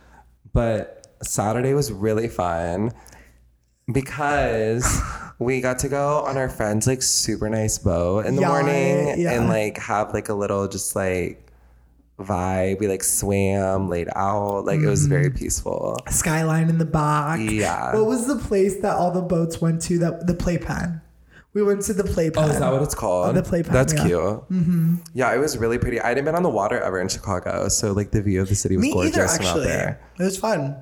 But 0.54 1.08
Saturday 1.24 1.74
was 1.74 1.92
really 1.92 2.28
fun 2.28 2.92
because 3.92 5.02
we 5.40 5.62
got 5.62 5.80
to 5.80 5.90
go 5.90 6.20
on 6.26 6.38
our 6.38 6.50
friend's 6.50 6.88
like 6.88 7.02
super 7.02 7.50
nice 7.50 7.78
boat 7.78 8.26
in 8.26 8.36
the 8.36 8.42
Yeah, 8.42 8.48
morning 8.48 9.20
yeah. 9.20 9.34
and 9.34 9.48
like 9.48 9.78
have 9.78 10.14
like 10.14 10.30
a 10.30 10.34
little 10.34 10.68
just 10.68 10.96
like 10.96 11.44
vibe. 12.20 12.80
We 12.80 12.88
like 12.88 13.04
swam, 13.04 13.90
laid 13.90 14.10
out. 14.16 14.66
Like 14.66 14.80
it 14.80 14.88
was 14.88 15.02
Mm-hmm. 15.04 15.10
very 15.10 15.30
peaceful. 15.30 15.98
Skyline 16.10 16.70
in 16.70 16.78
the 16.80 16.86
back. 16.86 17.40
Yeah. 17.42 17.94
What 17.96 18.06
was 18.08 18.28
the 18.28 18.38
place 18.38 18.78
that 18.82 18.96
all 18.96 19.12
the 19.12 19.22
boats 19.22 19.62
went 19.62 19.82
to? 19.84 20.00
That 20.00 20.26
the 20.28 20.34
playpen. 20.34 21.02
We 21.58 21.64
went 21.64 21.82
to 21.86 21.94
the 21.94 22.04
playpen. 22.04 22.44
Oh, 22.44 22.48
is 22.50 22.60
that 22.60 22.72
what 22.72 22.84
it's 22.84 22.94
called? 22.94 23.36
the 23.36 23.42
playpen, 23.42 23.74
That's 23.74 23.92
yeah. 23.92 24.06
cute. 24.06 24.20
Mm-hmm. 24.22 24.96
Yeah, 25.16 25.34
it 25.34 25.40
was 25.40 25.58
really 25.58 25.80
pretty. 25.80 26.00
I 26.00 26.10
hadn't 26.10 26.26
been 26.26 26.36
on 26.36 26.44
the 26.44 26.52
water 26.52 26.80
ever 26.80 27.02
in 27.02 27.08
Chicago, 27.08 27.68
so 27.68 27.94
like 27.94 28.12
the 28.12 28.22
view 28.22 28.44
of 28.44 28.48
the 28.50 28.54
city 28.54 28.78
was 28.78 28.84
Me 28.84 28.94
gorgeous 28.94 29.18
either, 29.18 29.44
actually. 29.44 29.64
there. 29.66 30.00
It 30.20 30.24
was 30.24 30.38
fun. 30.38 30.76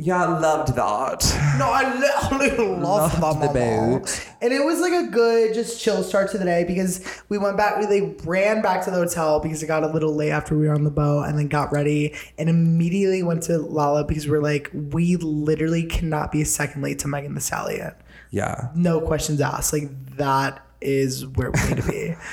Yeah, 0.00 0.24
I 0.24 0.38
loved 0.38 0.76
that. 0.76 1.56
No, 1.58 1.70
I 1.72 1.92
literally 1.98 2.50
loved, 2.80 3.20
Loved 3.20 3.40
the 3.42 3.46
mama. 3.46 3.98
boat. 3.98 4.26
And 4.40 4.52
it 4.52 4.64
was 4.64 4.78
like 4.80 4.92
a 4.92 5.08
good, 5.10 5.54
just 5.54 5.80
chill 5.80 6.04
start 6.04 6.30
to 6.30 6.38
the 6.38 6.44
day 6.44 6.62
because 6.62 7.04
we 7.28 7.36
went 7.36 7.56
back, 7.56 7.78
we 7.80 8.00
like 8.00 8.20
ran 8.24 8.62
back 8.62 8.84
to 8.84 8.92
the 8.92 8.96
hotel 8.98 9.40
because 9.40 9.60
it 9.60 9.66
got 9.66 9.82
a 9.82 9.88
little 9.88 10.14
late 10.14 10.30
after 10.30 10.56
we 10.56 10.68
were 10.68 10.74
on 10.74 10.84
the 10.84 10.90
boat 10.90 11.24
and 11.24 11.36
then 11.36 11.48
got 11.48 11.72
ready 11.72 12.14
and 12.38 12.48
immediately 12.48 13.24
went 13.24 13.42
to 13.44 13.58
Lala 13.58 14.04
because 14.04 14.28
we 14.28 14.36
are 14.36 14.42
like, 14.42 14.70
we 14.72 15.16
literally 15.16 15.82
cannot 15.82 16.30
be 16.30 16.42
a 16.42 16.46
second 16.46 16.80
late 16.82 17.00
to 17.00 17.08
Megan 17.08 17.34
the 17.34 17.40
Sally 17.40 17.74
Stallion. 17.74 17.94
Yeah. 18.30 18.68
No 18.76 19.00
questions 19.00 19.40
asked. 19.40 19.72
Like 19.72 19.90
that 20.16 20.64
is 20.80 21.26
where 21.26 21.50
we 21.50 21.60
need 21.74 21.82
to 21.82 21.90
be. 21.90 22.14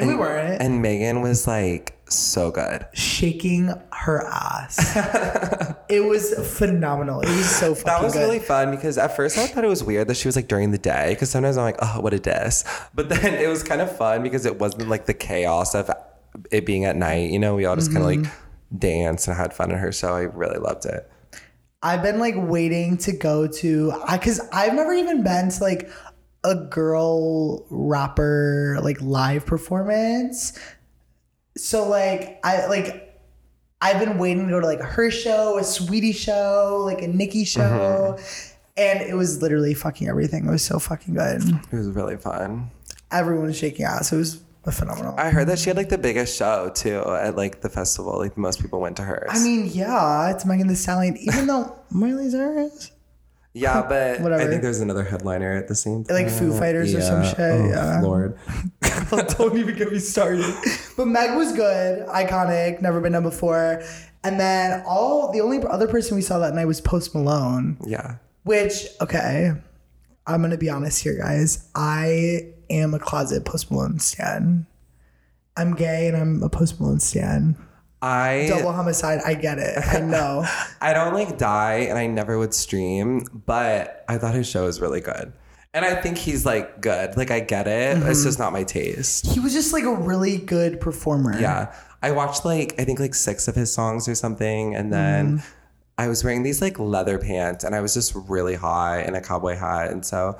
And, 0.00 0.08
we 0.08 0.14
weren't. 0.16 0.60
And 0.62 0.82
Megan 0.82 1.20
was 1.20 1.46
like 1.46 1.94
so 2.10 2.50
good. 2.50 2.86
shaking 2.94 3.72
her 3.92 4.26
ass. 4.26 4.96
it 5.88 6.00
was 6.04 6.34
phenomenal. 6.56 7.20
It 7.20 7.28
was 7.28 7.46
so 7.50 7.74
fucking 7.74 7.86
That 7.86 8.02
was 8.02 8.12
good. 8.14 8.20
really 8.20 8.38
fun 8.38 8.70
because 8.70 8.96
at 8.98 9.14
first 9.16 9.36
I 9.38 9.46
thought 9.46 9.64
it 9.64 9.68
was 9.68 9.84
weird 9.84 10.08
that 10.08 10.16
she 10.16 10.28
was 10.28 10.36
like 10.36 10.48
during 10.48 10.70
the 10.70 10.78
day 10.78 11.10
because 11.10 11.30
sometimes 11.30 11.56
I'm 11.56 11.64
like, 11.64 11.76
oh, 11.82 12.00
what 12.00 12.14
a 12.14 12.18
diss. 12.18 12.64
But 12.94 13.08
then 13.08 13.34
it 13.42 13.48
was 13.48 13.62
kind 13.62 13.80
of 13.80 13.94
fun 13.96 14.22
because 14.22 14.46
it 14.46 14.58
wasn't 14.58 14.88
like 14.88 15.06
the 15.06 15.14
chaos 15.14 15.74
of 15.74 15.90
it 16.50 16.64
being 16.64 16.84
at 16.84 16.96
night. 16.96 17.30
You 17.30 17.38
know, 17.38 17.54
we 17.54 17.64
all 17.66 17.76
just 17.76 17.92
kind 17.92 17.98
of 17.98 18.04
like 18.06 18.18
Mm-hmm. 18.20 18.78
danced 18.78 19.28
and 19.28 19.36
had 19.36 19.52
fun 19.54 19.70
in 19.70 19.78
her 19.78 19.92
show. 19.92 20.14
I 20.14 20.22
really 20.22 20.58
loved 20.58 20.84
it. 20.86 21.10
I've 21.82 22.02
been 22.02 22.18
like 22.18 22.34
waiting 22.36 22.96
to 22.98 23.12
go 23.12 23.46
to 23.46 23.92
I 24.04 24.18
cuz 24.18 24.40
I've 24.52 24.74
never 24.74 24.92
even 24.92 25.22
been 25.22 25.48
to 25.50 25.62
like 25.62 25.88
a 26.44 26.54
girl 26.54 27.66
rapper 27.70 28.78
like 28.82 29.00
live 29.00 29.46
performance. 29.46 30.58
So 31.56 31.88
like 31.88 32.40
I 32.44 32.66
like 32.66 33.20
I've 33.80 33.98
been 33.98 34.18
waiting 34.18 34.44
to 34.46 34.50
go 34.50 34.60
to 34.60 34.66
like 34.66 34.80
her 34.80 35.10
show, 35.10 35.58
a 35.58 35.64
sweetie 35.64 36.12
show, 36.12 36.82
like 36.84 37.02
a 37.02 37.08
Nicki 37.08 37.44
show. 37.44 38.16
Uh-huh. 38.16 38.44
And 38.76 39.00
it 39.00 39.14
was 39.14 39.42
literally 39.42 39.74
fucking 39.74 40.08
everything. 40.08 40.46
It 40.46 40.50
was 40.50 40.64
so 40.64 40.78
fucking 40.78 41.14
good. 41.14 41.42
It 41.42 41.76
was 41.76 41.88
really 41.88 42.16
fun. 42.16 42.70
Everyone 43.10 43.46
was 43.46 43.58
shaking 43.58 43.84
ass. 43.84 44.12
It 44.12 44.16
was 44.16 44.40
phenomenal. 44.70 45.14
I 45.18 45.30
heard 45.30 45.48
that 45.48 45.58
she 45.58 45.70
had 45.70 45.76
like 45.76 45.88
the 45.88 45.98
biggest 45.98 46.36
show 46.36 46.70
too 46.74 47.02
at 47.06 47.36
like 47.36 47.60
the 47.60 47.68
festival. 47.68 48.18
Like 48.18 48.36
most 48.36 48.60
people 48.60 48.80
went 48.80 48.96
to 48.98 49.02
hers. 49.02 49.30
I 49.30 49.42
mean, 49.42 49.66
yeah, 49.66 50.30
it's 50.30 50.44
Megan 50.44 50.68
Thee 50.68 50.74
Stallion, 50.74 51.16
even 51.16 51.46
though 51.46 51.76
Miley 51.90 52.30
Cyrus, 52.30 52.92
yeah, 53.54 53.82
but 53.88 54.20
whatever. 54.20 54.42
I 54.42 54.46
think 54.46 54.62
there's 54.62 54.80
another 54.80 55.04
headliner 55.04 55.52
at 55.56 55.68
the 55.68 55.74
same 55.74 56.04
time. 56.04 56.14
Like 56.16 56.30
Foo 56.30 56.52
Fighters 56.56 56.94
or 56.94 57.00
some 57.00 57.24
shit, 57.24 57.38
Oh, 57.40 57.68
yeah. 57.68 58.00
Lord. 58.00 58.38
don't 59.10 59.56
even 59.58 59.76
get 59.76 59.90
me 59.92 59.98
started. 59.98 60.44
But 60.96 61.06
Meg 61.06 61.36
was 61.36 61.52
good, 61.52 62.06
iconic, 62.08 62.80
never 62.82 63.00
been 63.00 63.12
done 63.12 63.22
before. 63.22 63.82
And 64.24 64.38
then 64.38 64.82
all 64.86 65.32
the 65.32 65.40
only 65.40 65.62
other 65.64 65.86
person 65.88 66.16
we 66.16 66.22
saw 66.22 66.38
that 66.40 66.54
night 66.54 66.66
was 66.66 66.80
Post 66.80 67.14
Malone, 67.14 67.78
Yeah. 67.86 68.16
which 68.44 68.86
okay, 69.00 69.52
I'm 70.26 70.42
gonna 70.42 70.58
be 70.58 70.68
honest 70.68 71.02
here, 71.02 71.16
guys. 71.16 71.68
I 71.74 72.52
am 72.68 72.92
a 72.94 72.98
closet 72.98 73.44
Post 73.44 73.70
Malone 73.70 73.98
stan. 73.98 74.66
I'm 75.56 75.74
gay 75.74 76.08
and 76.08 76.16
I'm 76.16 76.42
a 76.42 76.48
Post 76.48 76.80
Malone 76.80 77.00
stan. 77.00 77.56
I 78.00 78.46
Double 78.48 78.72
homicide. 78.72 79.20
I 79.26 79.34
get 79.34 79.58
it. 79.58 79.76
I 79.78 80.00
know. 80.00 80.44
I 80.80 80.92
don't 80.92 81.14
like 81.14 81.36
die 81.38 81.86
and 81.88 81.98
I 81.98 82.06
never 82.06 82.38
would 82.38 82.54
stream, 82.54 83.24
but 83.46 84.04
I 84.08 84.18
thought 84.18 84.34
his 84.34 84.46
show 84.48 84.64
was 84.66 84.80
really 84.80 85.00
good. 85.00 85.32
And 85.74 85.84
I 85.84 85.94
think 85.96 86.16
he's 86.16 86.46
like 86.46 86.80
good. 86.80 87.16
Like 87.16 87.30
I 87.30 87.40
get 87.40 87.66
it. 87.66 87.98
Mm-hmm. 87.98 88.08
It's 88.10 88.24
just 88.24 88.38
not 88.38 88.52
my 88.52 88.62
taste. 88.64 89.26
he 89.26 89.40
was 89.40 89.52
just 89.52 89.72
like 89.72 89.84
a 89.84 89.94
really 89.94 90.38
good 90.38 90.80
performer. 90.80 91.38
Yeah. 91.38 91.74
I 92.00 92.12
watched 92.12 92.44
like 92.44 92.74
I 92.80 92.84
think 92.84 93.00
like 93.00 93.14
six 93.14 93.48
of 93.48 93.54
his 93.56 93.72
songs 93.72 94.08
or 94.08 94.14
something 94.14 94.74
and 94.74 94.92
then 94.92 95.38
Mm-hmm. 95.38 95.54
I 96.00 96.06
was 96.06 96.22
wearing 96.22 96.44
these 96.44 96.62
like 96.62 96.78
leather 96.78 97.18
pants 97.18 97.64
and 97.64 97.74
I 97.74 97.80
was 97.80 97.92
just 97.92 98.14
really 98.14 98.54
high 98.54 99.02
in 99.02 99.16
a 99.16 99.20
cowboy 99.20 99.56
hat 99.56 99.90
and 99.90 100.06
so 100.06 100.38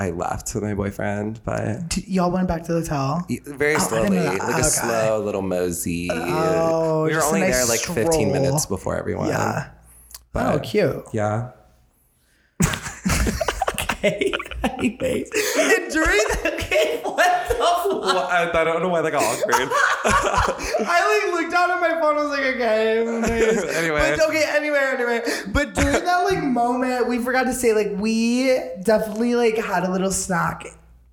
I 0.00 0.10
left 0.10 0.54
with 0.54 0.64
my 0.64 0.72
boyfriend, 0.74 1.40
but 1.44 1.96
Y'all 2.08 2.30
went 2.30 2.48
back 2.48 2.62
to 2.64 2.72
the 2.72 2.80
hotel. 2.80 3.26
very 3.44 3.74
Oh, 3.74 3.76
I 3.76 3.80
slowly, 3.80 4.08
didn't 4.10 4.24
know 4.24 4.30
that. 4.38 4.48
like 4.48 4.62
a 4.62 4.66
oh, 4.66 4.68
slow 4.68 5.20
little 5.22 5.42
mosey. 5.42 6.08
Oh, 6.10 7.02
we 7.04 7.10
were 7.10 7.14
just 7.16 7.26
a 7.26 7.28
only 7.28 7.40
nice 7.40 7.56
there 7.58 7.66
like 7.66 7.80
15 7.80 8.04
stroll. 8.12 8.32
minutes 8.32 8.64
before 8.66 8.96
everyone. 8.96 9.28
Yeah. 9.28 9.68
But 10.32 10.54
Oh, 10.54 10.58
cute. 10.60 11.04
yeah. 11.12 11.50
Okay. 14.02 14.32
Anyways, 14.62 15.30
and 15.58 15.92
during 15.92 16.18
the 16.18 16.59
what 17.02 17.48
the 17.48 17.54
fuck? 17.54 17.86
Well, 17.90 18.26
I, 18.30 18.50
I 18.52 18.64
don't 18.64 18.82
know 18.82 18.88
why 18.88 19.02
that 19.02 19.10
got 19.10 19.22
awkward. 19.22 19.54
I 20.04 21.30
like 21.32 21.40
looked 21.40 21.52
down 21.52 21.70
at 21.70 21.80
my 21.80 22.00
phone. 22.00 22.16
I 22.16 22.22
was 22.22 22.30
like, 22.30 22.54
okay. 22.56 23.00
anyways. 23.06 23.64
Anyway. 23.80 24.16
But 24.16 24.28
okay, 24.28 24.44
anyway, 24.48 24.78
anyway. 24.94 25.22
But 25.52 25.74
during 25.74 26.04
that 26.04 26.24
like 26.24 26.42
moment, 26.42 27.08
we 27.08 27.18
forgot 27.18 27.44
to 27.44 27.52
say 27.54 27.72
like 27.72 27.90
we 27.98 28.58
definitely 28.82 29.34
like 29.34 29.56
had 29.56 29.84
a 29.84 29.90
little 29.90 30.10
snack, 30.10 30.64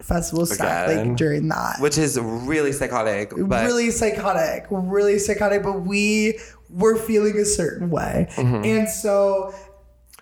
festival 0.02 0.46
snack 0.46 0.88
like 0.88 1.15
during 1.15 1.48
that. 1.50 1.78
which 1.80 1.98
is 1.98 2.20
really 2.20 2.72
psychotic. 2.72 3.32
But 3.38 3.65
really 3.65 3.91
psychotic, 3.91 4.65
really 4.70 5.20
psychotic. 5.20 5.63
But 5.63 5.82
we 5.82 6.39
were 6.70 6.98
feeling 6.98 7.38
a 7.38 7.46
certain 7.46 7.89
way, 7.89 8.28
Mm-hmm. 8.36 8.65
and 8.65 8.89
so 8.89 9.54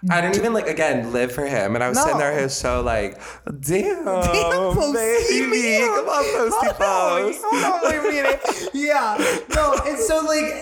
I 0.09 0.21
didn't 0.21 0.35
even 0.35 0.53
like 0.53 0.67
again 0.67 1.11
live 1.13 1.31
for 1.31 1.45
him, 1.45 1.73
and 1.73 1.83
I 1.83 1.89
was 1.89 1.99
sitting 1.99 2.17
there 2.19 2.31
at 2.33 2.39
his 2.41 2.59
show 2.59 2.81
like, 2.81 3.19
damn, 3.45 4.05
Damn, 4.05 4.93
baby, 4.93 5.79
come 5.79 6.07
on, 6.07 6.49
posty 6.51 6.67
post. 6.73 7.41
hold 7.43 7.63
on, 7.63 7.81
wait 7.83 7.97
a 7.97 8.01
minute. 8.03 8.69
Yeah, 8.73 9.17
no, 9.55 9.73
and 9.85 9.97
so 9.97 10.19
like, 10.19 10.53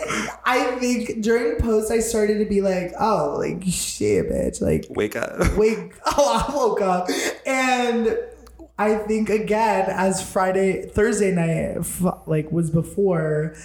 I 0.46 0.78
think 0.80 1.22
during 1.22 1.60
post 1.60 1.91
I 1.91 2.00
started 2.00 2.38
to 2.39 2.46
be 2.46 2.62
like, 2.62 2.93
oh, 3.00 3.36
like 3.38 3.63
shit, 3.65 4.30
bitch, 4.30 4.62
like 4.62 4.86
Wake 4.89 5.15
up. 5.15 5.58
wake. 5.58 5.93
Oh, 6.06 6.46
I 6.48 6.56
woke 6.56 6.82
up, 6.82 7.10
and 7.46 8.17
I 8.78 8.96
think 8.96 9.30
again 9.30 9.88
as 9.89 10.22
Friday, 10.32 10.86
Thursday 10.88 11.32
night, 11.32 11.86
like 12.28 12.50
was 12.52 12.69
before. 12.69 13.56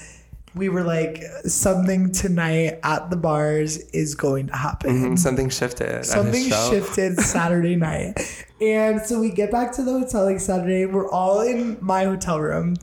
We 0.58 0.68
were 0.68 0.82
like, 0.82 1.22
something 1.46 2.12
tonight 2.12 2.80
at 2.82 3.10
the 3.10 3.16
bars 3.16 3.78
is 3.92 4.14
going 4.14 4.48
to 4.48 4.56
happen 4.56 5.14
Mhm, 5.14 5.18
Something 5.18 5.48
shifted. 5.48 6.04
something 6.04 6.48
shifted 6.50 7.20
Saturday 7.20 7.76
night. 7.76 8.14
And 8.60 9.00
so 9.00 9.20
we 9.20 9.30
get 9.30 9.50
back 9.52 9.72
to 9.76 9.82
the 9.84 9.92
hotel 9.92 10.24
like 10.24 10.40
Saturday. 10.40 10.84
We're 10.84 11.08
all 11.10 11.40
in 11.40 11.78
my 11.80 12.04
hotel 12.04 12.40
room 12.40 12.74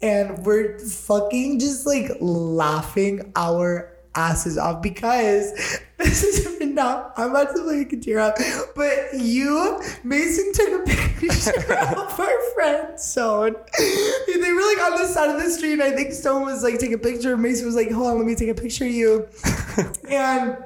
and 0.00 0.46
we're 0.46 0.78
fucking 0.78 1.58
just 1.58 1.84
like 1.86 2.12
laughing 2.20 3.32
our 3.34 3.92
asses 4.14 4.56
off 4.56 4.80
because 4.82 5.52
this 5.98 6.22
is 6.22 6.57
now 6.78 7.12
I'm 7.16 7.30
about 7.30 7.54
to 7.56 7.62
like 7.62 7.92
a 7.92 7.96
tear 7.96 8.20
up. 8.20 8.36
But 8.74 9.14
you, 9.14 9.82
Mason 10.04 10.52
took 10.52 10.80
a 10.80 10.84
picture 10.86 11.72
of 11.74 12.20
our 12.20 12.40
friend 12.54 12.98
Stone. 12.98 13.56
They 13.78 14.52
were 14.52 14.60
like 14.60 14.92
on 14.92 14.98
the 14.98 15.06
side 15.06 15.30
of 15.30 15.42
the 15.42 15.50
street, 15.50 15.74
and 15.74 15.82
I 15.82 15.90
think 15.90 16.12
Stone 16.12 16.46
was 16.46 16.62
like 16.62 16.78
taking 16.78 16.94
a 16.94 16.98
picture. 16.98 17.36
Mason 17.36 17.66
was 17.66 17.74
like, 17.74 17.90
Hold 17.90 18.12
on, 18.12 18.18
let 18.18 18.26
me 18.26 18.34
take 18.34 18.48
a 18.48 18.54
picture 18.54 18.84
of 18.84 18.92
you. 18.92 19.28
and 20.08 20.56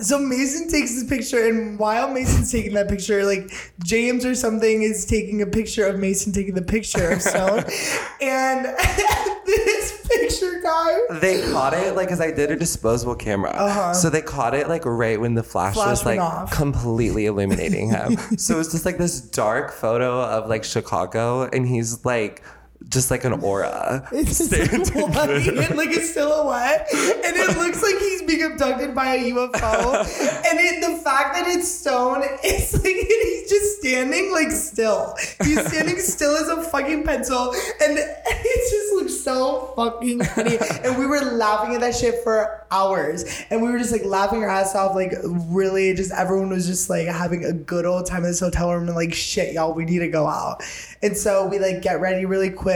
so 0.00 0.18
Mason 0.18 0.68
takes 0.68 0.94
this 0.94 1.04
picture, 1.08 1.46
and 1.46 1.78
while 1.78 2.12
Mason's 2.12 2.50
taking 2.50 2.74
that 2.74 2.88
picture, 2.88 3.24
like 3.24 3.50
James 3.84 4.24
or 4.24 4.34
something 4.34 4.82
is 4.82 5.04
taking 5.04 5.42
a 5.42 5.46
picture 5.46 5.86
of 5.86 5.98
Mason 5.98 6.32
taking 6.32 6.54
the 6.54 6.62
picture 6.62 7.10
of 7.10 7.20
Stone, 7.22 7.64
and 8.22 8.64
this 9.46 10.06
picture 10.08 10.60
guy. 10.62 10.98
They 11.20 11.42
caught 11.52 11.74
it 11.74 11.94
like 11.94 12.08
because 12.08 12.20
I 12.20 12.30
did 12.30 12.50
a 12.50 12.56
disposable 12.56 13.14
camera, 13.16 13.50
Uh-huh. 13.50 13.92
so 13.94 14.08
they 14.10 14.22
caught 14.22 14.54
it 14.54 14.68
like 14.68 14.84
right 14.86 15.20
when 15.20 15.34
the 15.34 15.42
flash, 15.42 15.74
Flash 15.74 15.88
was 15.90 16.06
like 16.06 16.20
off. 16.20 16.50
completely 16.52 17.26
illuminating 17.26 17.90
him. 17.90 18.16
so 18.38 18.58
it's 18.60 18.72
just 18.72 18.84
like 18.86 18.98
this 18.98 19.20
dark 19.20 19.72
photo 19.72 20.20
of 20.22 20.48
like 20.48 20.64
Chicago, 20.64 21.42
and 21.52 21.66
he's 21.68 22.04
like 22.04 22.42
just 22.88 23.10
like 23.10 23.24
an 23.24 23.32
aura. 23.34 24.08
It's 24.12 24.38
just 24.38 24.52
standing 24.52 24.80
like, 24.94 25.14
white 25.16 25.48
and 25.48 25.76
like 25.76 25.90
a 25.90 26.00
silhouette, 26.00 26.86
and 26.92 27.36
it 27.36 27.56
looks 27.56 27.82
like 27.82 27.98
he's 27.98 28.22
being 28.22 28.42
abducted 28.42 28.94
by 28.94 29.14
a 29.14 29.32
UFO. 29.32 29.94
and 30.46 30.60
it, 30.60 30.80
the 30.80 31.02
fact 31.02 31.34
that 31.34 31.44
it's 31.46 31.68
stone, 31.68 32.22
it's 32.42 32.74
like 32.74 32.84
he's 32.84 33.50
just 33.50 33.80
standing 33.80 34.32
like 34.32 34.50
still. 34.50 35.14
He's 35.42 35.66
standing 35.66 35.98
still 35.98 36.36
as 36.36 36.48
a 36.48 36.62
fucking 36.62 37.04
pencil, 37.04 37.52
and 37.82 37.98
it 37.98 38.70
just 38.70 38.92
looks 38.94 39.18
so 39.20 39.72
fucking 39.76 40.22
funny. 40.24 40.58
And 40.84 40.98
we 40.98 41.06
were 41.06 41.20
laughing 41.20 41.74
at 41.74 41.80
that 41.80 41.94
shit 41.94 42.22
for 42.22 42.66
hours, 42.70 43.24
and 43.50 43.62
we 43.62 43.70
were 43.70 43.78
just 43.78 43.92
like 43.92 44.04
laughing 44.04 44.42
our 44.42 44.48
ass 44.48 44.74
off. 44.74 44.94
Like 44.94 45.12
really, 45.24 45.94
just 45.94 46.12
everyone 46.12 46.50
was 46.50 46.66
just 46.66 46.90
like 46.90 47.06
having 47.06 47.44
a 47.44 47.52
good 47.52 47.86
old 47.86 48.06
time 48.06 48.24
in 48.24 48.30
this 48.30 48.40
hotel 48.40 48.72
room, 48.72 48.86
and 48.86 48.96
like 48.96 49.14
shit, 49.14 49.54
y'all, 49.54 49.72
we 49.72 49.84
need 49.84 50.00
to 50.00 50.08
go 50.08 50.26
out. 50.26 50.62
And 51.02 51.16
so 51.16 51.46
we 51.46 51.58
like 51.58 51.82
get 51.82 52.00
ready 52.00 52.26
really 52.26 52.50
quick 52.50 52.71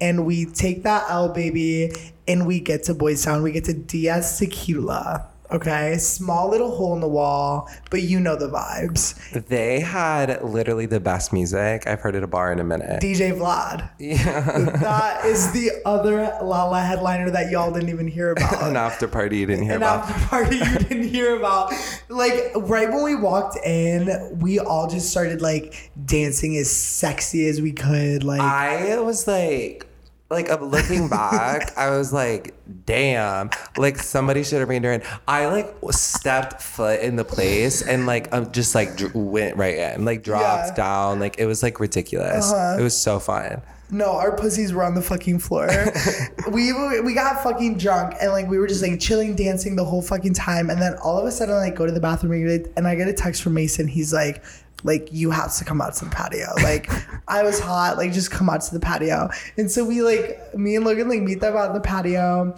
and 0.00 0.26
we 0.26 0.46
take 0.46 0.82
that 0.82 1.06
L 1.08 1.28
baby 1.28 1.92
and 2.26 2.46
we 2.46 2.60
get 2.60 2.84
to 2.84 2.94
Boys 2.94 3.24
Town. 3.24 3.42
We 3.42 3.52
get 3.52 3.64
to 3.64 3.74
DS 3.74 4.38
Tequila. 4.38 5.28
Okay. 5.54 5.96
Small 5.98 6.50
little 6.50 6.74
hole 6.74 6.94
in 6.94 7.00
the 7.00 7.08
wall, 7.08 7.70
but 7.90 8.02
you 8.02 8.18
know 8.18 8.34
the 8.36 8.48
vibes. 8.48 9.14
They 9.46 9.80
had 9.80 10.42
literally 10.42 10.86
the 10.86 10.98
best 11.00 11.32
music 11.32 11.86
I've 11.86 12.00
heard 12.00 12.16
at 12.16 12.22
a 12.24 12.26
bar 12.26 12.52
in 12.52 12.58
a 12.58 12.64
minute. 12.64 13.00
DJ 13.00 13.32
Vlad. 13.38 13.88
yeah, 13.98 14.40
That 14.80 15.24
is 15.24 15.52
the 15.52 15.70
other 15.84 16.36
Lolla 16.42 16.80
headliner 16.80 17.30
that 17.30 17.50
y'all 17.50 17.72
didn't 17.72 17.88
even 17.90 18.08
hear 18.08 18.32
about. 18.32 18.62
an 18.68 18.76
after 18.76 19.06
party 19.06 19.38
you 19.38 19.46
didn't 19.46 19.64
hear 19.64 19.76
An 19.76 19.82
about. 19.82 20.06
An 20.08 20.12
after 20.14 20.28
party 20.28 20.56
you 20.56 20.78
didn't 20.88 21.08
hear 21.08 21.36
about. 21.36 21.72
Like 22.08 22.52
right 22.56 22.90
when 22.90 23.04
we 23.04 23.14
walked 23.14 23.56
in, 23.64 24.38
we 24.40 24.58
all 24.58 24.88
just 24.88 25.10
started 25.10 25.40
like 25.40 25.92
dancing 26.04 26.56
as 26.56 26.70
sexy 26.70 27.46
as 27.46 27.62
we 27.62 27.72
could. 27.72 28.24
Like 28.24 28.40
I 28.40 28.98
was 28.98 29.26
like, 29.28 29.86
like 30.34 30.50
I'm 30.50 30.64
looking 30.64 31.08
back, 31.08 31.76
I 31.76 31.90
was 31.90 32.12
like, 32.12 32.54
damn, 32.86 33.50
like 33.76 33.98
somebody 33.98 34.42
should 34.42 34.60
have 34.60 34.68
reined 34.68 34.84
her 34.84 34.92
in. 34.92 35.02
I 35.26 35.46
like 35.46 35.74
stepped 35.90 36.60
foot 36.62 37.00
in 37.00 37.16
the 37.16 37.24
place 37.24 37.80
and 37.82 38.06
like 38.06 38.32
I'm 38.34 38.52
just 38.52 38.74
like 38.74 38.96
dr- 38.96 39.14
went 39.14 39.56
right 39.56 39.76
in, 39.76 40.04
like 40.04 40.22
dropped 40.22 40.42
Yeah. 40.44 40.54
Uh-huh. 40.64 40.74
down, 40.74 41.20
like 41.20 41.38
it 41.38 41.46
was 41.46 41.62
like 41.62 41.80
ridiculous. 41.80 42.52
It 42.52 42.82
was 42.82 42.96
so 43.00 43.18
fun. 43.18 43.62
No, 43.90 44.12
our 44.16 44.34
pussies 44.36 44.72
were 44.72 44.82
on 44.82 44.94
the 44.94 45.02
fucking 45.02 45.38
floor. 45.38 45.68
we 46.50 46.72
we 47.00 47.14
got 47.14 47.42
fucking 47.42 47.78
drunk 47.78 48.14
and 48.20 48.32
like 48.32 48.48
we 48.48 48.58
were 48.58 48.66
just 48.66 48.82
like 48.82 48.98
chilling, 48.98 49.36
dancing 49.36 49.76
the 49.76 49.84
whole 49.84 50.02
fucking 50.02 50.34
time. 50.34 50.70
And 50.70 50.80
then 50.80 50.94
all 51.02 51.18
of 51.18 51.26
a 51.26 51.30
sudden, 51.30 51.54
like 51.56 51.76
go 51.76 51.86
to 51.86 51.92
the 51.92 52.00
bathroom 52.00 52.32
and 52.76 52.88
I 52.88 52.94
get 52.94 53.08
a 53.08 53.12
text 53.12 53.42
from 53.42 53.54
Mason. 53.54 53.86
He's 53.86 54.12
like, 54.12 54.42
like 54.84 55.08
you 55.10 55.30
have 55.32 55.52
to 55.56 55.64
come 55.64 55.80
out 55.80 55.94
to 55.94 56.04
the 56.04 56.10
patio. 56.10 56.46
Like 56.62 56.88
I 57.26 57.42
was 57.42 57.58
hot. 57.58 57.96
Like 57.96 58.12
just 58.12 58.30
come 58.30 58.48
out 58.48 58.60
to 58.60 58.72
the 58.74 58.80
patio. 58.80 59.28
And 59.56 59.70
so 59.70 59.84
we 59.84 60.02
like 60.02 60.54
me 60.54 60.76
and 60.76 60.84
Logan 60.84 61.08
like 61.08 61.22
meet 61.22 61.40
them 61.40 61.56
out 61.56 61.70
on 61.70 61.74
the 61.74 61.80
patio. 61.80 62.54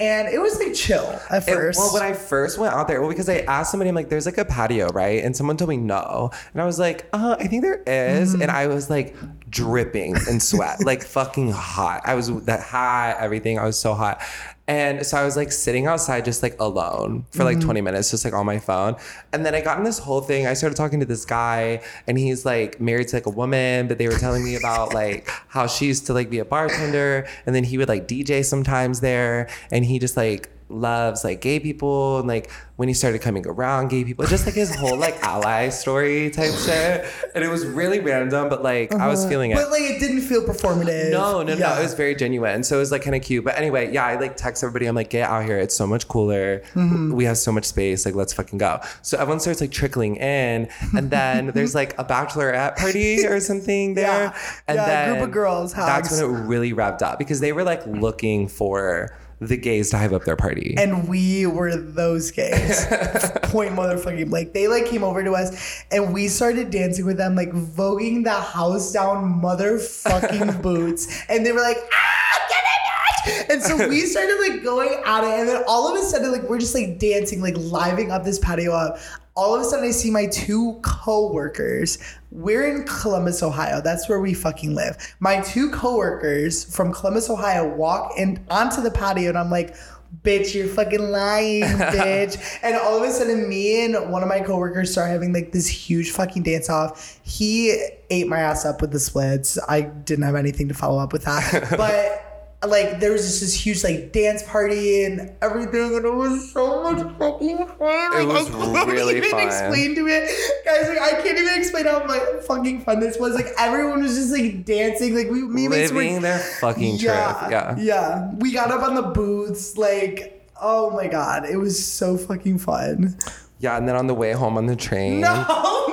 And 0.00 0.28
it 0.28 0.40
was 0.40 0.56
like 0.60 0.74
chill 0.74 1.04
at 1.28 1.46
It- 1.48 1.52
first. 1.52 1.78
well, 1.78 1.92
when 1.92 2.02
I 2.04 2.12
first 2.12 2.56
went 2.56 2.72
out 2.72 2.86
there, 2.86 3.00
well, 3.00 3.10
because 3.10 3.28
I 3.28 3.38
asked 3.38 3.72
somebody, 3.72 3.88
I'm 3.88 3.96
like, 3.96 4.08
there's 4.08 4.26
like 4.26 4.38
a 4.38 4.44
patio, 4.44 4.86
right? 4.90 5.24
And 5.24 5.36
someone 5.36 5.56
told 5.56 5.70
me 5.70 5.76
no. 5.76 6.30
And 6.52 6.62
I 6.62 6.64
was 6.66 6.78
like, 6.78 7.08
uh, 7.12 7.34
I 7.38 7.48
think 7.48 7.62
there 7.62 7.82
is. 7.84 8.32
Mm-hmm. 8.32 8.42
And 8.42 8.50
I 8.52 8.68
was 8.68 8.88
like 8.90 9.16
dripping 9.50 10.14
in 10.30 10.38
sweat, 10.38 10.84
like 10.84 11.02
fucking 11.02 11.50
hot. 11.50 12.02
I 12.04 12.14
was 12.14 12.28
that 12.44 12.60
hot, 12.60 13.16
everything. 13.18 13.58
I 13.58 13.64
was 13.64 13.76
so 13.78 13.92
hot. 13.94 14.20
And 14.68 15.04
so 15.04 15.16
I 15.16 15.24
was 15.24 15.34
like 15.34 15.50
sitting 15.50 15.86
outside 15.86 16.24
just 16.24 16.42
like 16.42 16.54
alone 16.60 17.24
for 17.32 17.44
like 17.44 17.56
Mm-hmm. 17.56 17.64
20 17.64 17.80
minutes, 17.80 18.10
just 18.10 18.24
like 18.24 18.34
on 18.34 18.46
my 18.46 18.58
phone. 18.58 18.96
And 19.32 19.44
then 19.44 19.54
I 19.54 19.60
got 19.62 19.78
in 19.78 19.84
this 19.84 19.98
whole 19.98 20.20
thing. 20.20 20.46
I 20.46 20.52
started 20.54 20.76
talking 20.76 21.00
to 21.00 21.06
this 21.06 21.24
guy 21.24 21.82
and 22.06 22.18
he's 22.18 22.44
like 22.44 22.78
married 22.80 23.08
to 23.08 23.16
like 23.16 23.26
a 23.26 23.30
woman, 23.30 23.88
but 23.88 23.98
they 23.98 24.06
were 24.06 24.18
telling 24.18 24.44
me 24.44 24.54
about 24.54 24.94
like 25.02 25.28
how 25.48 25.66
she 25.66 25.86
used 25.86 26.06
to 26.06 26.12
like 26.12 26.28
be 26.30 26.38
a 26.38 26.44
bartender 26.44 27.26
and 27.46 27.54
then 27.54 27.64
he 27.64 27.78
would 27.78 27.88
like 27.88 28.06
DJ 28.06 28.44
sometimes 28.44 29.00
there. 29.00 29.48
And 29.72 29.84
he 29.84 29.98
just 29.98 30.16
like 30.16 30.50
loves 30.68 31.24
like 31.24 31.40
gay 31.40 31.58
people 31.58 32.18
and 32.18 32.28
like 32.28 32.50
when 32.76 32.86
he 32.86 32.94
started 32.94 33.20
coming 33.20 33.44
around 33.46 33.88
gay 33.88 34.04
people, 34.04 34.24
just 34.26 34.46
like 34.46 34.54
his 34.54 34.72
whole 34.74 34.96
like 34.96 35.20
ally 35.24 35.68
story 35.68 36.30
type 36.30 36.52
shit. 36.52 37.04
And 37.34 37.42
it 37.42 37.48
was 37.48 37.66
really 37.66 37.98
random, 37.98 38.48
but 38.48 38.62
like 38.62 38.92
I 38.92 39.08
was 39.08 39.26
feeling 39.26 39.50
it. 39.50 39.54
Uh-huh. 39.54 39.64
but 39.64 39.72
like 39.72 39.82
it 39.82 39.98
didn't 39.98 40.20
feel 40.20 40.42
performative. 40.42 41.10
No, 41.10 41.42
no, 41.42 41.56
no. 41.56 41.78
It 41.78 41.82
was 41.82 41.94
very 41.94 42.14
genuine. 42.14 42.62
So 42.62 42.76
it 42.76 42.80
was 42.80 42.92
like 42.92 43.02
kind 43.02 43.16
of 43.16 43.22
cute. 43.22 43.44
But 43.44 43.58
anyway, 43.58 43.92
yeah, 43.92 44.06
I 44.06 44.14
like 44.16 44.36
text 44.36 44.62
everybody. 44.62 44.86
I'm 44.86 44.94
like, 44.94 45.10
get 45.10 45.28
out 45.28 45.44
here. 45.44 45.58
It's 45.58 45.74
so 45.74 45.86
much 45.86 46.06
cooler. 46.06 46.60
Mm-hmm. 46.74 47.12
We 47.12 47.24
have 47.24 47.38
so 47.38 47.50
much 47.50 47.64
space. 47.64 48.06
Like, 48.06 48.14
let's 48.14 48.32
fucking 48.32 48.58
go. 48.58 48.80
So 49.02 49.18
everyone 49.18 49.40
starts 49.40 49.60
like 49.60 49.72
trickling 49.72 50.16
in. 50.16 50.68
And 50.96 51.10
then 51.10 51.46
there's 51.54 51.74
like 51.74 51.98
a 51.98 52.04
bachelorette 52.04 52.76
party 52.76 53.26
or 53.26 53.40
something 53.48 53.94
there. 53.94 54.06
Yeah. 54.06 54.38
And 54.68 54.76
Yeah, 54.76 55.00
a 55.00 55.12
group 55.14 55.28
of 55.28 55.32
girls, 55.32 55.74
That's 55.74 56.10
when 56.10 56.22
it 56.22 56.46
really 56.46 56.72
revved 56.72 57.02
up 57.02 57.18
because 57.18 57.40
they 57.40 57.52
were 57.52 57.64
like 57.64 57.84
looking 57.86 58.46
for 58.46 59.16
the 59.40 59.56
gays 59.56 59.90
to 59.90 59.98
hype 59.98 60.12
up 60.12 60.24
their 60.24 60.36
party. 60.36 60.74
and 60.76 61.08
we 61.08 61.46
were 61.46 61.76
those 61.76 62.30
gays. 62.30 62.86
Point 63.44 63.72
motherfucking 63.74 64.30
like 64.30 64.52
they 64.52 64.68
like 64.68 64.86
came 64.86 65.04
over 65.04 65.22
to 65.22 65.32
us 65.32 65.84
and 65.90 66.12
we 66.12 66.28
started 66.28 66.70
dancing 66.70 67.06
with 67.06 67.16
them, 67.16 67.34
like 67.36 67.50
voguing 67.50 68.24
the 68.24 68.32
house 68.32 68.92
down 68.92 69.40
motherfucking 69.40 70.60
boots. 70.62 71.22
And 71.28 71.46
they 71.46 71.52
were 71.52 71.60
like, 71.60 71.78
ah, 71.78 72.46
get 72.48 72.58
it! 72.58 72.87
And 73.50 73.62
so 73.62 73.88
we 73.88 74.02
started 74.02 74.38
like 74.40 74.62
going 74.62 75.00
at 75.04 75.24
it, 75.24 75.40
and 75.40 75.48
then 75.48 75.64
all 75.66 75.88
of 75.90 75.98
a 75.98 76.04
sudden, 76.04 76.32
like 76.32 76.42
we're 76.42 76.58
just 76.58 76.74
like 76.74 76.98
dancing, 76.98 77.40
like 77.40 77.56
living 77.56 78.10
up 78.10 78.24
this 78.24 78.38
patio 78.38 78.72
up. 78.72 78.98
All 79.34 79.54
of 79.54 79.60
a 79.60 79.64
sudden, 79.64 79.84
I 79.84 79.92
see 79.92 80.10
my 80.10 80.26
two 80.26 80.80
co-workers. 80.82 81.98
We're 82.32 82.66
in 82.66 82.84
Columbus, 82.84 83.42
Ohio. 83.42 83.80
That's 83.80 84.08
where 84.08 84.20
we 84.20 84.34
fucking 84.34 84.74
live. 84.74 84.96
My 85.20 85.40
two 85.40 85.70
co-workers 85.70 86.64
from 86.74 86.92
Columbus, 86.92 87.30
Ohio, 87.30 87.72
walk 87.72 88.14
in 88.18 88.44
onto 88.50 88.82
the 88.82 88.90
patio, 88.90 89.28
and 89.28 89.38
I'm 89.38 89.50
like, 89.50 89.76
"Bitch, 90.22 90.54
you're 90.54 90.66
fucking 90.66 91.10
lying, 91.10 91.62
bitch!" 91.62 92.58
and 92.62 92.76
all 92.76 92.96
of 92.96 93.08
a 93.08 93.12
sudden, 93.12 93.48
me 93.48 93.84
and 93.84 94.10
one 94.10 94.22
of 94.22 94.28
my 94.28 94.40
coworkers 94.40 94.90
start 94.90 95.10
having 95.10 95.32
like 95.32 95.52
this 95.52 95.68
huge 95.68 96.10
fucking 96.10 96.42
dance 96.42 96.68
off. 96.68 97.20
He 97.22 97.80
ate 98.10 98.26
my 98.26 98.40
ass 98.40 98.64
up 98.64 98.80
with 98.80 98.90
the 98.90 99.00
splits. 99.00 99.58
I 99.68 99.82
didn't 99.82 100.24
have 100.24 100.34
anything 100.34 100.68
to 100.68 100.74
follow 100.74 100.98
up 100.98 101.12
with 101.12 101.24
that, 101.24 101.68
but 101.76 102.27
like 102.66 102.98
there 102.98 103.12
was 103.12 103.22
just 103.22 103.40
this 103.40 103.54
huge 103.54 103.84
like 103.84 104.10
dance 104.12 104.42
party 104.42 105.04
and 105.04 105.32
everything, 105.40 105.94
and 105.94 106.04
it 106.04 106.14
was 106.14 106.50
so 106.52 106.82
much 106.82 106.98
fucking 107.18 107.58
fun. 107.58 107.78
Like, 107.78 108.26
was 108.26 108.48
I 108.54 108.72
can't 108.74 108.88
really 108.90 109.16
even 109.18 109.30
fun. 109.30 109.46
explain 109.46 109.94
to 109.94 110.06
it, 110.08 110.28
guys. 110.64 110.88
Like 110.88 110.98
I 111.00 111.22
can't 111.22 111.38
even 111.38 111.54
explain 111.58 111.84
how 111.86 112.04
like 112.06 112.42
fucking 112.42 112.80
fun 112.80 112.98
this 113.00 113.16
was. 113.18 113.34
Like 113.34 113.48
everyone 113.58 114.02
was 114.02 114.16
just 114.16 114.32
like 114.32 114.64
dancing. 114.64 115.14
Like 115.14 115.30
we, 115.30 115.42
me 115.42 115.66
and 115.66 115.70
Mason 115.74 115.96
were- 115.96 116.02
Living 116.02 116.22
their 116.22 116.38
fucking 116.38 116.98
truth. 116.98 117.04
Yeah. 117.12 117.76
yeah. 117.78 118.32
We 118.38 118.52
got 118.52 118.70
up 118.72 118.82
on 118.82 118.96
the 118.96 119.02
booths, 119.02 119.78
like, 119.78 120.48
oh 120.60 120.90
my 120.90 121.06
god, 121.06 121.44
it 121.48 121.56
was 121.58 121.84
so 121.84 122.16
fucking 122.18 122.58
fun. 122.58 123.16
Yeah, 123.60 123.76
and 123.76 123.88
then 123.88 123.94
on 123.96 124.06
the 124.08 124.14
way 124.14 124.32
home 124.32 124.56
on 124.56 124.66
the 124.66 124.76
train, 124.76 125.20
No, 125.20 125.87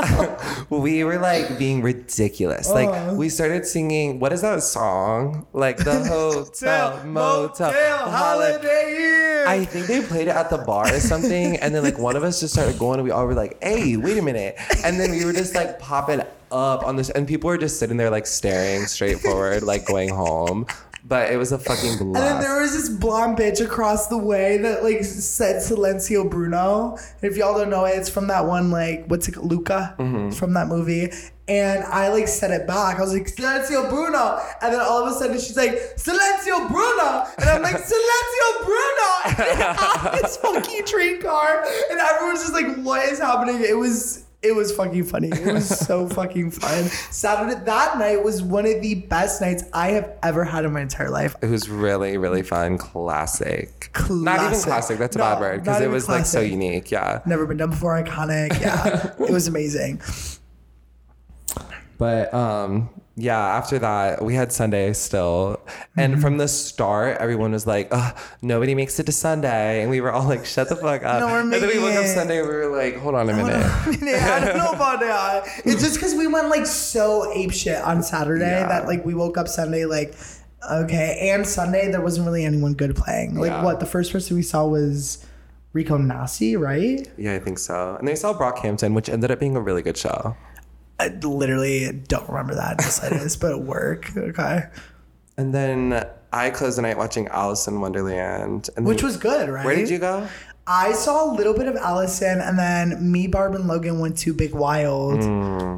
we 0.70 1.04
were 1.04 1.18
like 1.18 1.58
being 1.58 1.82
ridiculous. 1.82 2.70
Like 2.70 2.88
Uh. 2.88 3.14
we 3.14 3.28
started 3.28 3.66
singing. 3.66 4.18
What 4.20 4.32
is 4.32 4.42
that 4.42 4.62
song? 4.62 5.46
Like 5.52 5.78
the 5.78 6.04
hotel, 6.08 7.04
motel, 7.04 7.72
holiday. 8.10 9.44
I 9.46 9.64
think 9.64 9.86
they 9.86 10.02
played 10.02 10.28
it 10.28 10.34
at 10.34 10.50
the 10.50 10.58
bar 10.58 10.86
or 10.92 11.00
something, 11.00 11.56
and 11.58 11.74
then 11.74 11.82
like 11.82 11.98
one 11.98 12.16
of 12.16 12.24
us 12.24 12.40
just 12.40 12.54
started 12.54 12.78
going, 12.78 12.98
and 12.98 13.04
we 13.04 13.10
all 13.12 13.26
were 13.26 13.34
like, 13.34 13.62
"Hey, 13.62 13.96
wait 13.96 14.18
a 14.18 14.22
minute!" 14.22 14.56
And 14.84 14.98
then 14.98 15.10
we 15.12 15.24
were 15.24 15.32
just 15.32 15.54
like 15.54 15.78
popping 15.78 16.20
up 16.50 16.84
on 16.84 16.96
this, 16.96 17.10
and 17.10 17.26
people 17.28 17.48
were 17.48 17.58
just 17.58 17.78
sitting 17.78 17.96
there 17.96 18.10
like 18.10 18.26
staring 18.26 18.86
straight 18.86 19.20
forward, 19.20 19.62
like 19.62 19.84
going 19.86 20.08
home. 20.08 20.66
But 21.08 21.30
it 21.30 21.36
was 21.36 21.52
a 21.52 21.58
fucking 21.58 21.98
blast. 21.98 22.00
And 22.00 22.14
then 22.16 22.40
there 22.40 22.60
was 22.60 22.72
this 22.72 22.88
blonde 22.88 23.38
bitch 23.38 23.64
across 23.64 24.08
the 24.08 24.18
way 24.18 24.58
that 24.58 24.82
like 24.82 25.04
said 25.04 25.62
Silencio 25.62 26.28
Bruno. 26.28 26.96
And 27.22 27.30
if 27.30 27.36
y'all 27.36 27.56
don't 27.56 27.70
know 27.70 27.84
it, 27.84 27.90
it's 27.90 28.08
from 28.08 28.26
that 28.26 28.46
one 28.46 28.70
like 28.72 29.06
what's 29.06 29.28
it 29.28 29.36
Luca 29.36 29.94
Mm-hmm. 29.98 30.30
From 30.30 30.54
that 30.54 30.66
movie. 30.66 31.12
And 31.48 31.84
I 31.84 32.08
like 32.08 32.26
said 32.26 32.50
it 32.50 32.66
back. 32.66 32.98
I 32.98 33.02
was 33.02 33.12
like 33.12 33.26
Silencio 33.28 33.88
Bruno, 33.88 34.40
and 34.60 34.74
then 34.74 34.80
all 34.80 35.06
of 35.06 35.12
a 35.12 35.16
sudden 35.16 35.38
she's 35.38 35.56
like 35.56 35.70
Silencio 35.96 36.68
Bruno, 36.68 37.24
and 37.38 37.48
I'm 37.48 37.62
like 37.62 37.76
Silencio 37.76 38.64
Bruno. 38.64 39.52
And 39.52 39.62
out 39.62 40.18
this 40.20 40.36
fucking 40.42 40.84
train 40.86 41.22
car, 41.22 41.64
and 41.88 42.00
everyone's 42.00 42.40
just 42.40 42.52
like, 42.52 42.76
"What 42.84 43.08
is 43.08 43.20
happening?" 43.20 43.62
It 43.62 43.78
was. 43.78 44.25
It 44.46 44.54
was 44.54 44.70
fucking 44.72 45.04
funny. 45.04 45.28
It 45.28 45.52
was 45.52 45.66
so 45.68 46.08
fucking 46.18 46.52
fun. 46.52 46.84
Saturday 47.10 47.60
that 47.64 47.98
night 47.98 48.22
was 48.22 48.42
one 48.42 48.64
of 48.66 48.80
the 48.80 48.94
best 48.94 49.40
nights 49.40 49.64
I 49.72 49.88
have 49.88 50.12
ever 50.22 50.44
had 50.44 50.64
in 50.64 50.72
my 50.72 50.80
entire 50.82 51.10
life. 51.10 51.34
It 51.42 51.50
was 51.50 51.68
really, 51.68 52.16
really 52.16 52.42
fun. 52.42 52.78
Classic. 52.78 53.90
Not 54.08 54.36
even 54.38 54.48
Classic. 54.50 54.64
classic. 54.66 54.98
That's 54.98 55.16
a 55.16 55.18
No, 55.18 55.24
bad 55.24 55.40
word 55.40 55.60
because 55.62 55.80
it 55.80 55.90
was 55.90 56.08
like 56.08 56.26
so 56.26 56.40
unique. 56.40 56.90
Yeah. 56.90 57.20
Never 57.26 57.46
been 57.46 57.56
done 57.56 57.70
before. 57.70 58.00
Iconic. 58.02 58.60
Yeah, 58.60 59.12
it 59.18 59.30
was 59.32 59.48
amazing. 59.48 60.00
But 61.98 62.32
um, 62.34 62.90
yeah, 63.16 63.38
after 63.40 63.78
that, 63.78 64.22
we 64.22 64.34
had 64.34 64.52
Sunday 64.52 64.92
still. 64.92 65.58
And 65.96 66.12
Mm-hmm. 66.12 66.20
from 66.22 66.36
the 66.38 66.48
start, 66.48 67.16
everyone 67.18 67.52
was 67.52 67.66
like, 67.66 67.88
Ugh, 67.90 68.16
nobody 68.42 68.74
makes 68.74 68.98
it 69.00 69.06
to 69.06 69.12
Sunday. 69.12 69.80
And 69.80 69.90
we 69.90 70.00
were 70.02 70.12
all 70.12 70.26
like, 70.26 70.44
shut 70.44 70.68
the 70.68 70.76
fuck 70.76 71.02
up. 71.02 71.20
No, 71.20 71.26
we're 71.28 71.40
and 71.40 71.52
then 71.52 71.66
we 71.66 71.78
woke 71.78 71.94
up. 71.94 72.04
Sunday 72.06 72.40
and 72.40 72.48
we 72.48 72.54
were 72.54 72.76
like, 72.76 72.96
hold 72.98 73.14
on 73.14 73.28
a 73.30 73.34
minute. 73.34 73.56
yeah, 74.02 74.38
I 74.40 74.44
don't 74.44 74.56
know 74.58 74.70
about 74.72 75.00
that. 75.00 75.46
It's 75.64 75.82
just 75.82 75.94
because 75.96 76.14
we 76.14 76.26
went 76.26 76.48
like 76.50 76.66
so 76.66 77.32
ape 77.32 77.52
shit 77.52 77.80
on 77.82 78.02
Saturday 78.02 78.44
Yeah. 78.60 78.68
that 78.68 78.86
like 78.86 79.04
we 79.06 79.14
woke 79.14 79.38
up 79.38 79.48
Sunday 79.48 79.84
like 79.86 80.14
okay, 80.70 81.30
and 81.32 81.46
Sunday 81.46 81.90
there 81.90 82.00
wasn't 82.00 82.26
really 82.26 82.44
anyone 82.44 82.74
good 82.74 82.96
playing. 82.96 83.36
Like 83.36 83.50
Yeah. 83.50 83.62
what 83.64 83.80
the 83.80 83.86
first 83.86 84.12
person 84.12 84.36
we 84.36 84.42
saw 84.42 84.66
was 84.66 85.24
Rico 85.72 85.96
Nasty, 85.96 86.56
right? 86.56 87.08
Yeah, 87.16 87.34
I 87.34 87.38
think 87.38 87.58
so. 87.58 87.96
And 87.98 88.06
they 88.08 88.14
saw 88.14 88.32
Brockhampton, 88.36 88.94
which 88.94 89.08
ended 89.08 89.30
up 89.30 89.38
being 89.40 89.56
a 89.56 89.60
really 89.60 89.82
good 89.82 89.96
show. 89.96 90.36
I 90.98 91.08
literally 91.08 91.92
don't 92.08 92.28
remember 92.28 92.54
that 92.54 92.78
just 92.78 93.02
like 93.02 93.12
this, 93.12 93.36
but 93.36 93.52
at 93.52 93.60
work. 93.62 94.10
Okay, 94.16 94.64
And 95.36 95.54
then 95.54 96.06
I 96.32 96.50
closed 96.50 96.78
the 96.78 96.82
night 96.82 96.96
watching 96.96 97.28
Alison 97.28 97.80
Wonderland. 97.80 98.70
And 98.76 98.86
which 98.86 98.98
then- 98.98 99.06
was 99.06 99.16
good, 99.16 99.48
right? 99.50 99.64
Where 99.64 99.76
did 99.76 99.90
you 99.90 99.98
go? 99.98 100.26
I 100.68 100.94
saw 100.94 101.30
a 101.30 101.32
little 101.32 101.54
bit 101.54 101.68
of 101.68 101.76
Alison, 101.76 102.40
and 102.40 102.58
then 102.58 103.12
me, 103.12 103.28
Barb, 103.28 103.54
and 103.54 103.68
Logan 103.68 104.00
went 104.00 104.18
to 104.18 104.34
Big 104.34 104.52
Wild, 104.52 105.22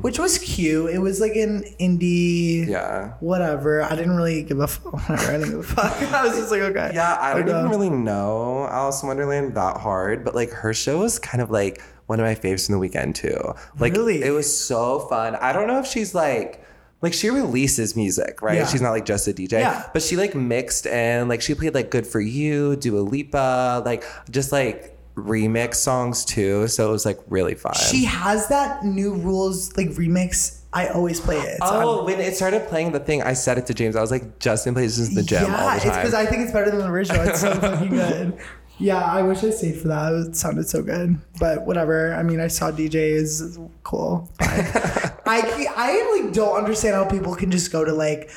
which 0.03 0.19
was 0.19 0.39
cute. 0.39 0.89
It 0.95 0.99
was 1.01 1.21
like 1.21 1.37
an 1.37 1.63
indie. 1.79 2.65
Mm. 2.65 2.69
Yeah. 2.69 3.13
Whatever. 3.21 3.83
I 3.83 3.91
didn't 3.97 4.17
really 4.17 4.43
give 4.45 4.61
a 4.61 4.67
fuck. 4.67 4.95
Whatever. 5.11 5.31
I 5.31 5.37
didn't 5.37 5.51
give 5.51 5.59
a 5.59 5.63
fuck. 5.63 5.93
I 6.15 6.25
was 6.27 6.39
just 6.39 6.51
like, 6.51 6.63
okay. 6.63 6.93
Yeah, 6.95 7.19
I 7.21 7.35
don't 7.35 7.49
even 7.51 7.69
really 7.69 7.91
know 7.91 8.67
Alison 8.71 9.09
Wonderland 9.09 9.55
that 9.57 9.77
hard, 9.77 10.25
but 10.25 10.35
like 10.35 10.53
her 10.53 10.73
show 10.73 11.01
was 11.01 11.19
kind 11.19 11.43
of 11.43 11.51
like 11.51 11.83
one 12.09 12.19
of 12.21 12.27
my 12.27 12.35
faves 12.35 12.67
from 12.67 12.73
the 12.75 12.79
weekend 12.79 13.15
too. 13.15 13.39
Like 13.79 13.93
Really? 13.93 14.23
it 14.23 14.31
was 14.33 14.49
so 14.59 14.99
fun. 15.09 15.37
I 15.37 15.53
don't 15.53 15.67
know 15.69 15.79
if 15.79 15.87
she's 15.87 16.15
like 16.15 16.65
like 17.01 17.13
she 17.13 17.31
releases 17.31 17.95
music, 17.95 18.43
right? 18.43 18.57
Yeah. 18.57 18.67
She's 18.67 18.83
not 18.83 18.91
like 18.91 19.05
just 19.05 19.29
a 19.29 19.33
DJ. 19.33 19.53
Yeah. 19.61 19.89
But 19.93 20.03
she 20.03 20.17
like 20.17 20.35
mixed 20.35 20.87
and 20.89 21.29
like 21.29 21.41
she 21.43 21.55
played 21.55 21.75
like 21.75 21.91
Good 21.91 22.07
for 22.07 22.21
You, 22.21 22.75
Dua 22.77 22.99
Lipa, 23.01 23.83
like 23.87 24.03
just 24.31 24.51
like 24.51 24.97
remix 25.15 25.75
songs 25.77 26.25
too. 26.25 26.67
So 26.69 26.89
it 26.89 26.93
was 26.93 27.07
like 27.07 27.19
really 27.29 27.55
fun. 27.55 27.75
She 27.75 28.05
has 28.05 28.49
that 28.49 28.85
new 28.85 29.15
rules 29.15 29.77
like 29.77 29.89
remix. 29.91 30.57
I 30.73 30.89
always 30.89 31.19
play 31.21 31.39
it. 31.39 31.61
On- 31.63 31.83
Oh, 31.83 32.05
when 32.05 32.21
it 32.21 32.37
started 32.37 32.67
playing 32.69 32.93
the 32.93 33.01
thing, 33.01 33.23
I 33.23 33.33
said 33.35 33.59
it 33.59 33.67
to 33.67 33.75
James. 33.75 33.97
I 33.97 34.01
was 34.01 34.11
like, 34.11 34.39
Justin 34.39 34.75
plays 34.75 34.99
this 34.99 35.09
in 35.09 35.15
the 35.15 35.23
gym 35.23 35.45
all 35.45 35.51
yeah, 35.51 35.77
it's 35.77 35.85
because 35.85 36.15
I 36.15 36.27
think 36.27 36.43
it's 36.43 36.53
better 36.53 36.71
than 36.71 36.81
the 36.81 36.87
original. 36.89 37.23
It's 37.29 37.41
so 37.41 37.55
fucking 37.61 37.89
good. 37.91 38.39
Yeah, 38.79 39.03
I 39.03 39.23
wish 39.23 39.43
I 39.43 39.51
stayed 39.51 39.77
for 39.77 39.89
that. 39.89 40.13
It 40.13 40.37
sounded 40.37 40.69
so 40.69 40.83
good, 40.83 41.19
but 41.41 41.67
whatever. 41.67 42.15
I 42.15 42.23
mean, 42.23 42.41
I 42.41 42.47
saw 42.47 42.71
DJs. 42.71 43.71
Cool. 43.83 44.31
I 44.41 45.67
I 45.77 46.21
like 46.23 46.33
don't 46.33 46.57
understand 46.57 46.95
how 46.95 47.05
people 47.05 47.35
can 47.35 47.51
just 47.51 47.73
go 47.73 47.85
to 47.85 47.93
like 47.93 48.31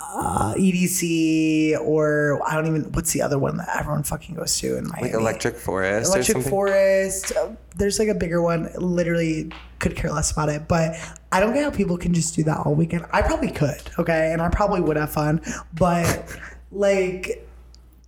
uh, 0.00 0.54
EDC 0.54 1.78
or 1.80 2.40
I 2.46 2.54
don't 2.54 2.66
even 2.66 2.92
what's 2.92 3.12
the 3.12 3.20
other 3.22 3.38
one 3.38 3.58
that 3.58 3.68
everyone 3.78 4.02
fucking 4.04 4.34
goes 4.36 4.58
to 4.60 4.78
in 4.78 4.88
Miami. 4.88 5.08
like 5.12 5.20
Electric 5.20 5.56
Forest. 5.56 6.14
Electric. 6.14 6.44
Forest. 6.44 7.32
uh, 7.36 7.50
There's 7.76 7.98
like 7.98 8.08
a 8.08 8.14
bigger 8.14 8.40
one. 8.40 8.70
Literally 8.76 9.50
could 9.80 9.96
care 9.96 10.10
less 10.10 10.32
about 10.32 10.48
it. 10.48 10.66
But 10.66 10.96
I 11.30 11.40
don't 11.40 11.52
get 11.52 11.62
how 11.64 11.70
people 11.70 11.98
can 11.98 12.14
just 12.14 12.34
do 12.34 12.42
that 12.44 12.58
all 12.66 12.74
weekend. 12.74 13.04
I 13.12 13.20
probably 13.22 13.50
could, 13.50 13.82
okay? 13.98 14.32
And 14.32 14.40
I 14.40 14.48
probably 14.48 14.80
would 14.80 14.96
have 14.96 15.12
fun. 15.12 15.42
But 15.74 16.24
like 16.72 17.46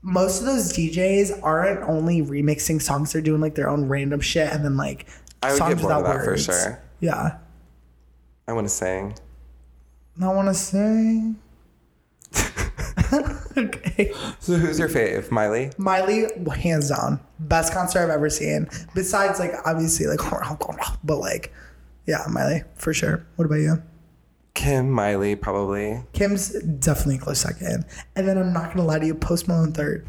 most 0.02 0.40
of 0.40 0.46
those 0.46 0.72
DJs 0.72 1.40
aren't 1.42 1.82
only 1.82 2.22
remixing 2.22 2.80
songs, 2.80 3.12
they're 3.12 3.22
doing 3.22 3.40
like 3.40 3.54
their 3.54 3.68
own 3.68 3.88
random 3.88 4.20
shit 4.20 4.50
and 4.50 4.64
then 4.64 4.76
like 4.76 5.06
I 5.42 5.50
would 5.50 5.58
songs 5.58 5.74
get 5.74 5.82
bored 5.82 5.92
of 5.92 6.02
without 6.02 6.14
that 6.16 6.24
for 6.24 6.30
words. 6.30 6.44
sure. 6.44 6.82
Yeah. 7.00 7.38
I 8.48 8.52
want 8.52 8.66
to 8.66 8.72
sing. 8.72 9.14
I 10.20 10.28
wanna 10.28 10.54
sing. 10.54 11.38
okay. 13.56 14.12
So 14.38 14.54
who's 14.54 14.78
your 14.78 14.88
fave, 14.88 15.30
Miley? 15.30 15.70
Miley, 15.78 16.26
hands 16.56 16.88
down, 16.88 17.20
best 17.38 17.72
concert 17.72 18.04
I've 18.04 18.10
ever 18.10 18.30
seen. 18.30 18.68
Besides, 18.94 19.38
like 19.38 19.52
obviously, 19.64 20.06
like, 20.06 20.20
but 21.04 21.18
like, 21.18 21.52
yeah, 22.06 22.24
Miley 22.28 22.62
for 22.74 22.92
sure. 22.92 23.26
What 23.36 23.46
about 23.46 23.56
you? 23.56 23.82
Kim, 24.54 24.90
Miley, 24.90 25.36
probably. 25.36 26.02
Kim's 26.12 26.50
definitely 26.62 27.16
a 27.16 27.18
close 27.18 27.40
second, 27.40 27.84
and 28.16 28.26
then 28.28 28.36
I'm 28.36 28.52
not 28.52 28.74
gonna 28.74 28.86
lie 28.86 28.98
to 28.98 29.06
you, 29.06 29.14
Post 29.14 29.48
Malone 29.48 29.72
third. 29.72 30.06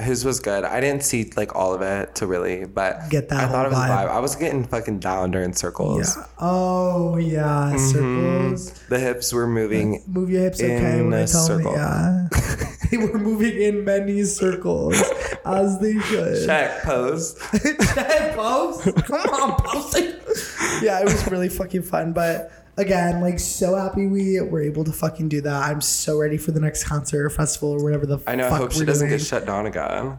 His 0.00 0.24
was 0.24 0.38
good. 0.38 0.62
I 0.64 0.80
didn't 0.80 1.02
see 1.02 1.30
like 1.36 1.56
all 1.56 1.74
of 1.74 1.82
it 1.82 2.14
to 2.16 2.26
really, 2.26 2.64
but 2.66 3.10
Get 3.10 3.28
that 3.30 3.44
I 3.44 3.48
thought 3.48 3.66
it 3.66 3.70
was 3.70 3.78
vibe. 3.78 4.06
vibe. 4.06 4.10
I 4.10 4.20
was 4.20 4.36
getting 4.36 4.62
fucking 4.64 5.00
down 5.00 5.32
during 5.32 5.52
circles. 5.52 6.16
Yeah. 6.16 6.24
Oh 6.38 7.16
yeah, 7.16 7.72
mm-hmm. 7.74 7.78
circles. 7.78 8.72
The 8.88 8.98
hips 9.00 9.32
were 9.32 9.48
moving. 9.48 10.02
Move 10.06 10.30
your 10.30 10.42
hips, 10.42 10.62
okay? 10.62 11.00
In 11.00 11.10
When 11.10 11.18
a 11.20 11.26
tell 11.26 11.48
me, 11.58 11.64
circle. 11.64 11.72
yeah. 11.72 12.28
they 12.90 12.96
were 12.96 13.18
moving 13.18 13.60
in 13.60 13.84
many 13.84 14.22
circles, 14.22 15.02
as 15.44 15.80
they 15.80 15.98
should. 15.98 16.46
Check 16.46 16.82
pose. 16.82 17.34
Check, 17.94 18.36
Post. 18.36 18.94
Come 19.04 19.30
on, 19.30 19.56
Post. 19.62 19.96
yeah, 20.82 21.00
it 21.00 21.04
was 21.04 21.26
really 21.28 21.48
fucking 21.48 21.82
fun. 21.82 22.12
But 22.12 22.52
again, 22.78 23.20
like, 23.20 23.38
so 23.38 23.76
happy 23.76 24.06
we 24.06 24.40
were 24.40 24.62
able 24.62 24.84
to 24.84 24.92
fucking 24.92 25.28
do 25.28 25.40
that. 25.42 25.70
I'm 25.70 25.80
so 25.80 26.18
ready 26.18 26.38
for 26.38 26.52
the 26.52 26.60
next 26.60 26.84
concert 26.84 27.24
or 27.26 27.30
festival 27.30 27.70
or 27.70 27.82
whatever 27.82 28.06
the 28.06 28.18
I 28.26 28.36
know. 28.36 28.46
I 28.46 28.56
hope 28.56 28.72
she 28.72 28.84
doesn't 28.84 29.08
doing. 29.08 29.18
get 29.18 29.26
shut 29.26 29.44
down 29.44 29.66
again. 29.66 30.18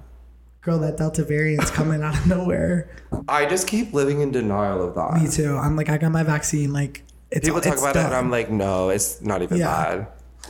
Girl, 0.62 0.78
that 0.80 0.98
Delta 0.98 1.24
variant's 1.24 1.72
coming 1.72 2.04
out 2.04 2.16
of 2.16 2.28
nowhere. 2.28 2.90
I 3.28 3.46
just 3.46 3.68
keep 3.68 3.94
living 3.94 4.22
in 4.22 4.32
denial 4.32 4.84
of 4.84 4.94
that. 4.96 5.22
Me 5.22 5.30
too. 5.30 5.56
I'm 5.56 5.76
like, 5.76 5.90
I 5.90 5.98
got 5.98 6.12
my 6.12 6.24
vaccine. 6.24 6.74
Like, 6.74 7.04
it's 7.32 7.48
People 7.48 7.62
talk 7.62 7.74
it's 7.74 7.82
about 7.82 7.96
it, 7.96 8.06
and. 8.06 8.14
I'm 8.14 8.30
like, 8.30 8.50
no, 8.52 8.90
it's 8.90 9.22
not 9.22 9.42
even 9.42 9.58
Yeah. 9.58 9.96
bad. 9.96 10.08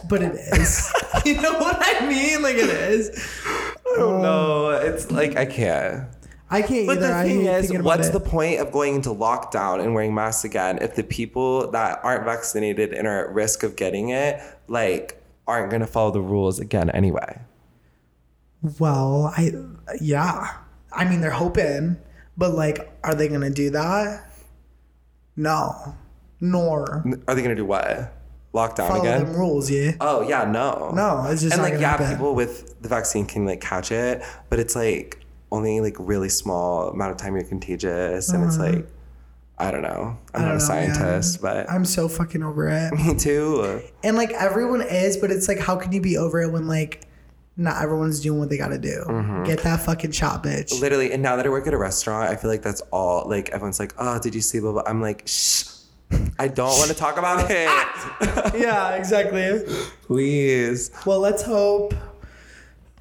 but 0.10 0.22
it 0.24 0.34
is. 0.34 0.92
you 1.26 1.40
know 1.42 1.54
what 1.54 1.78
I 1.80 2.08
mean? 2.08 2.42
Like, 2.42 2.56
it 2.56 2.70
is. 2.70 3.10
I 3.46 3.96
don't 3.98 4.16
um, 4.16 4.22
know. 4.22 4.70
It's 4.72 5.12
like 5.12 5.36
I 5.36 5.46
can't. 5.46 6.08
I 6.52 6.62
can't 6.64 6.88
But 6.88 6.98
either. 6.98 7.08
the 7.14 7.24
thing 7.24 7.46
is, 7.46 7.74
what's 7.84 8.10
the 8.10 8.20
point 8.20 8.60
of 8.60 8.72
going 8.72 8.96
into 8.96 9.10
lockdown 9.10 9.82
and 9.84 9.94
wearing 9.94 10.16
masks 10.16 10.44
again 10.44 10.80
if 10.82 10.96
the 10.96 11.04
people 11.04 11.70
that 11.72 12.00
aren't 12.04 12.26
vaccinated 12.26 12.92
and 12.94 13.08
are 13.08 13.28
at 13.28 13.34
risk 13.34 13.62
of 13.64 13.76
getting 13.76 14.10
it, 14.10 14.42
like, 14.68 15.22
aren't 15.48 15.70
gonna 15.72 15.86
follow 15.88 16.12
the 16.12 16.22
rules 16.22 16.60
again 16.60 16.90
anyway? 16.90 17.40
Well, 18.80 19.34
I 19.38 19.52
yeah. 20.02 20.54
I 20.92 21.06
mean, 21.08 21.22
they're 21.22 21.30
hoping, 21.32 21.98
but 22.38 22.54
like, 22.56 22.92
are 23.04 23.14
they 23.16 23.28
gonna 23.28 23.50
do 23.52 23.70
that? 23.72 24.26
No, 25.36 25.96
nor 26.42 27.04
Are 27.28 27.36
they 27.36 27.42
gonna 27.42 27.56
do 27.56 27.66
what? 27.66 28.14
Lockdown 28.54 28.88
follow 28.88 29.02
again? 29.02 29.26
them 29.26 29.36
rules. 29.36 29.70
Yeah. 29.70 29.92
Oh 30.02 30.28
yeah, 30.28 30.44
no. 30.50 30.92
No, 30.96 31.26
it's 31.30 31.42
just 31.44 31.54
and 31.54 31.62
like 31.62 31.74
yeah, 31.80 31.92
happen. 31.92 32.10
people 32.10 32.34
with 32.36 32.82
the 32.82 32.90
vaccine 32.90 33.26
can 33.26 33.46
like 33.46 33.62
catch 33.62 33.92
it, 33.92 34.22
but 34.50 34.58
it's 34.60 34.76
like 34.76 35.20
only 35.52 35.82
like 35.82 35.96
really 36.00 36.30
small 36.30 36.90
amount 36.90 37.12
of 37.12 37.18
time 37.18 37.36
you're 37.36 37.44
contagious, 37.44 38.30
and 38.30 38.44
it's 38.44 38.58
like 38.58 38.86
I 39.58 39.72
don't 39.72 39.82
know. 39.82 40.18
I'm 40.34 40.42
not 40.42 40.42
Uh-huh. 40.42 40.42
don't 40.42 40.44
a 40.44 40.46
know, 40.46 40.52
man. 40.52 40.60
scientist, 40.96 41.42
but 41.42 41.70
I'm 41.70 41.84
so 41.86 42.08
fucking 42.08 42.44
over 42.44 42.70
it. 42.70 42.94
me 43.06 43.16
too. 43.16 43.82
And 44.04 44.16
like 44.16 44.32
everyone 44.32 44.82
is, 44.82 45.18
but 45.18 45.32
it's 45.32 45.48
like, 45.50 45.60
how 45.60 45.76
can 45.76 45.92
you 45.92 46.00
be 46.02 46.18
over 46.18 46.42
it 46.42 46.52
when 46.52 46.68
like 46.68 47.06
not 47.58 47.84
everyone's 47.84 48.22
doing 48.22 48.40
what 48.40 48.48
they 48.50 48.58
gotta 48.58 48.78
do. 48.78 49.04
Mm-hmm. 49.06 49.44
Get 49.44 49.60
that 49.64 49.82
fucking 49.82 50.12
shot, 50.12 50.44
bitch. 50.46 50.80
Literally, 50.80 51.12
and 51.12 51.22
now 51.22 51.36
that 51.36 51.46
I 51.46 51.50
work 51.50 51.68
at 51.68 51.74
a 51.74 51.78
restaurant, 51.78 52.30
I 52.32 52.38
feel 52.38 52.50
like 52.50 52.62
that's 52.62 52.80
all. 52.90 53.28
Like 53.28 53.50
everyone's 53.50 53.82
like, 53.82 53.94
"Oh, 54.00 54.18
did 54.18 54.34
you 54.34 54.40
see?" 54.40 54.62
Blah 54.62 54.72
blah. 54.72 54.84
I'm 54.88 55.02
like, 55.02 55.24
"Shh, 55.28 55.66
I 56.40 56.48
don't 56.48 56.70
want 56.80 56.90
to 56.90 56.96
talk 56.96 57.18
about 57.18 57.48
it, 57.52 57.68
yeah, 58.62 58.92
exactly. 58.96 59.62
please." 60.08 60.90
Well, 61.06 61.20
let's 61.20 61.42
hope 61.44 61.94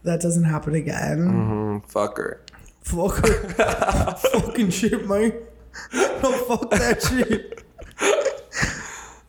that 0.03 0.21
doesn't 0.21 0.45
happen 0.45 0.75
again. 0.75 1.19
Mm, 1.19 1.68
fuck 1.83 2.17
her. 2.17 2.45
Fuck 2.83 3.17
fucking 4.19 4.71
shit, 4.71 5.07
man. 5.07 5.33
No, 5.93 6.33
fuck 6.33 6.71
that 6.71 7.03
shit. 7.03 7.65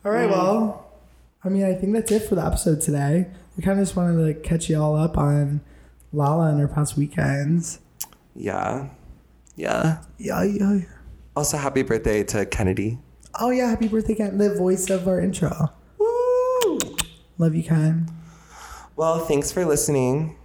All 0.04 0.12
right, 0.12 0.28
mm. 0.28 0.32
well, 0.32 0.92
I 1.44 1.48
mean, 1.48 1.64
I 1.64 1.74
think 1.74 1.92
that's 1.92 2.10
it 2.10 2.22
for 2.22 2.34
the 2.34 2.44
episode 2.44 2.80
today. 2.80 3.26
We 3.56 3.62
kind 3.62 3.78
of 3.78 3.84
just 3.84 3.96
wanted 3.96 4.26
to 4.26 4.40
catch 4.40 4.70
you 4.70 4.80
all 4.80 4.96
up 4.96 5.18
on 5.18 5.60
Lolla 6.12 6.50
and 6.50 6.60
her 6.60 6.68
past 6.68 6.96
weekends. 6.96 7.80
Yeah, 8.34 8.88
yeah. 9.56 9.98
Yeah, 10.18 10.42
yeah. 10.42 10.74
yeah. 10.74 10.80
Also, 11.36 11.56
happy 11.56 11.82
birthday 11.82 12.24
to 12.24 12.46
Kennedy. 12.46 12.98
Oh 13.38 13.50
yeah, 13.50 13.68
happy 13.70 13.88
birthday, 13.88 14.14
Ken. 14.14 14.38
The 14.38 14.54
voice 14.54 14.90
of 14.90 15.06
our 15.06 15.20
intro. 15.20 15.70
Woo! 15.98 16.78
Love 17.38 17.54
you, 17.54 17.62
Ken. 17.62 18.10
Well, 18.96 19.20
thanks 19.20 19.52
for 19.52 19.64
listening, 19.64 20.36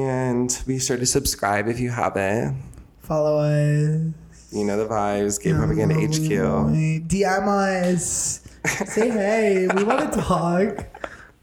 and 0.00 0.62
be 0.66 0.78
sure 0.78 0.96
to 0.96 1.06
subscribe 1.06 1.68
if 1.68 1.78
you 1.80 1.90
haven't. 1.90 2.62
Follow 3.00 3.38
us. 3.38 4.52
You 4.52 4.64
know 4.64 4.76
the 4.76 4.86
vibes. 4.86 5.42
Gay 5.42 5.52
Propaganda 5.52 5.94
HQ. 5.94 7.08
DM 7.08 7.48
us. 7.48 8.40
Say 8.86 9.10
hey. 9.10 9.68
We 9.74 9.84
want 9.84 10.12
to 10.12 10.20
talk. 10.20 10.86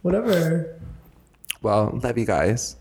Whatever. 0.02 0.80
Well, 1.62 2.00
love 2.02 2.18
you 2.18 2.26
guys. 2.26 2.76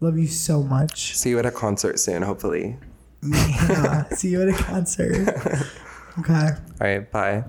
Love 0.00 0.18
you 0.18 0.26
so 0.26 0.62
much. 0.62 1.16
See 1.16 1.30
you 1.30 1.38
at 1.38 1.46
a 1.46 1.50
concert 1.50 1.98
soon, 2.00 2.22
hopefully. 2.22 2.76
Yeah. 3.22 4.08
See 4.10 4.30
you 4.30 4.42
at 4.42 4.48
a 4.48 4.62
concert. 4.62 5.68
Okay. 6.18 6.34
All 6.34 6.86
right, 6.86 7.10
bye. 7.10 7.42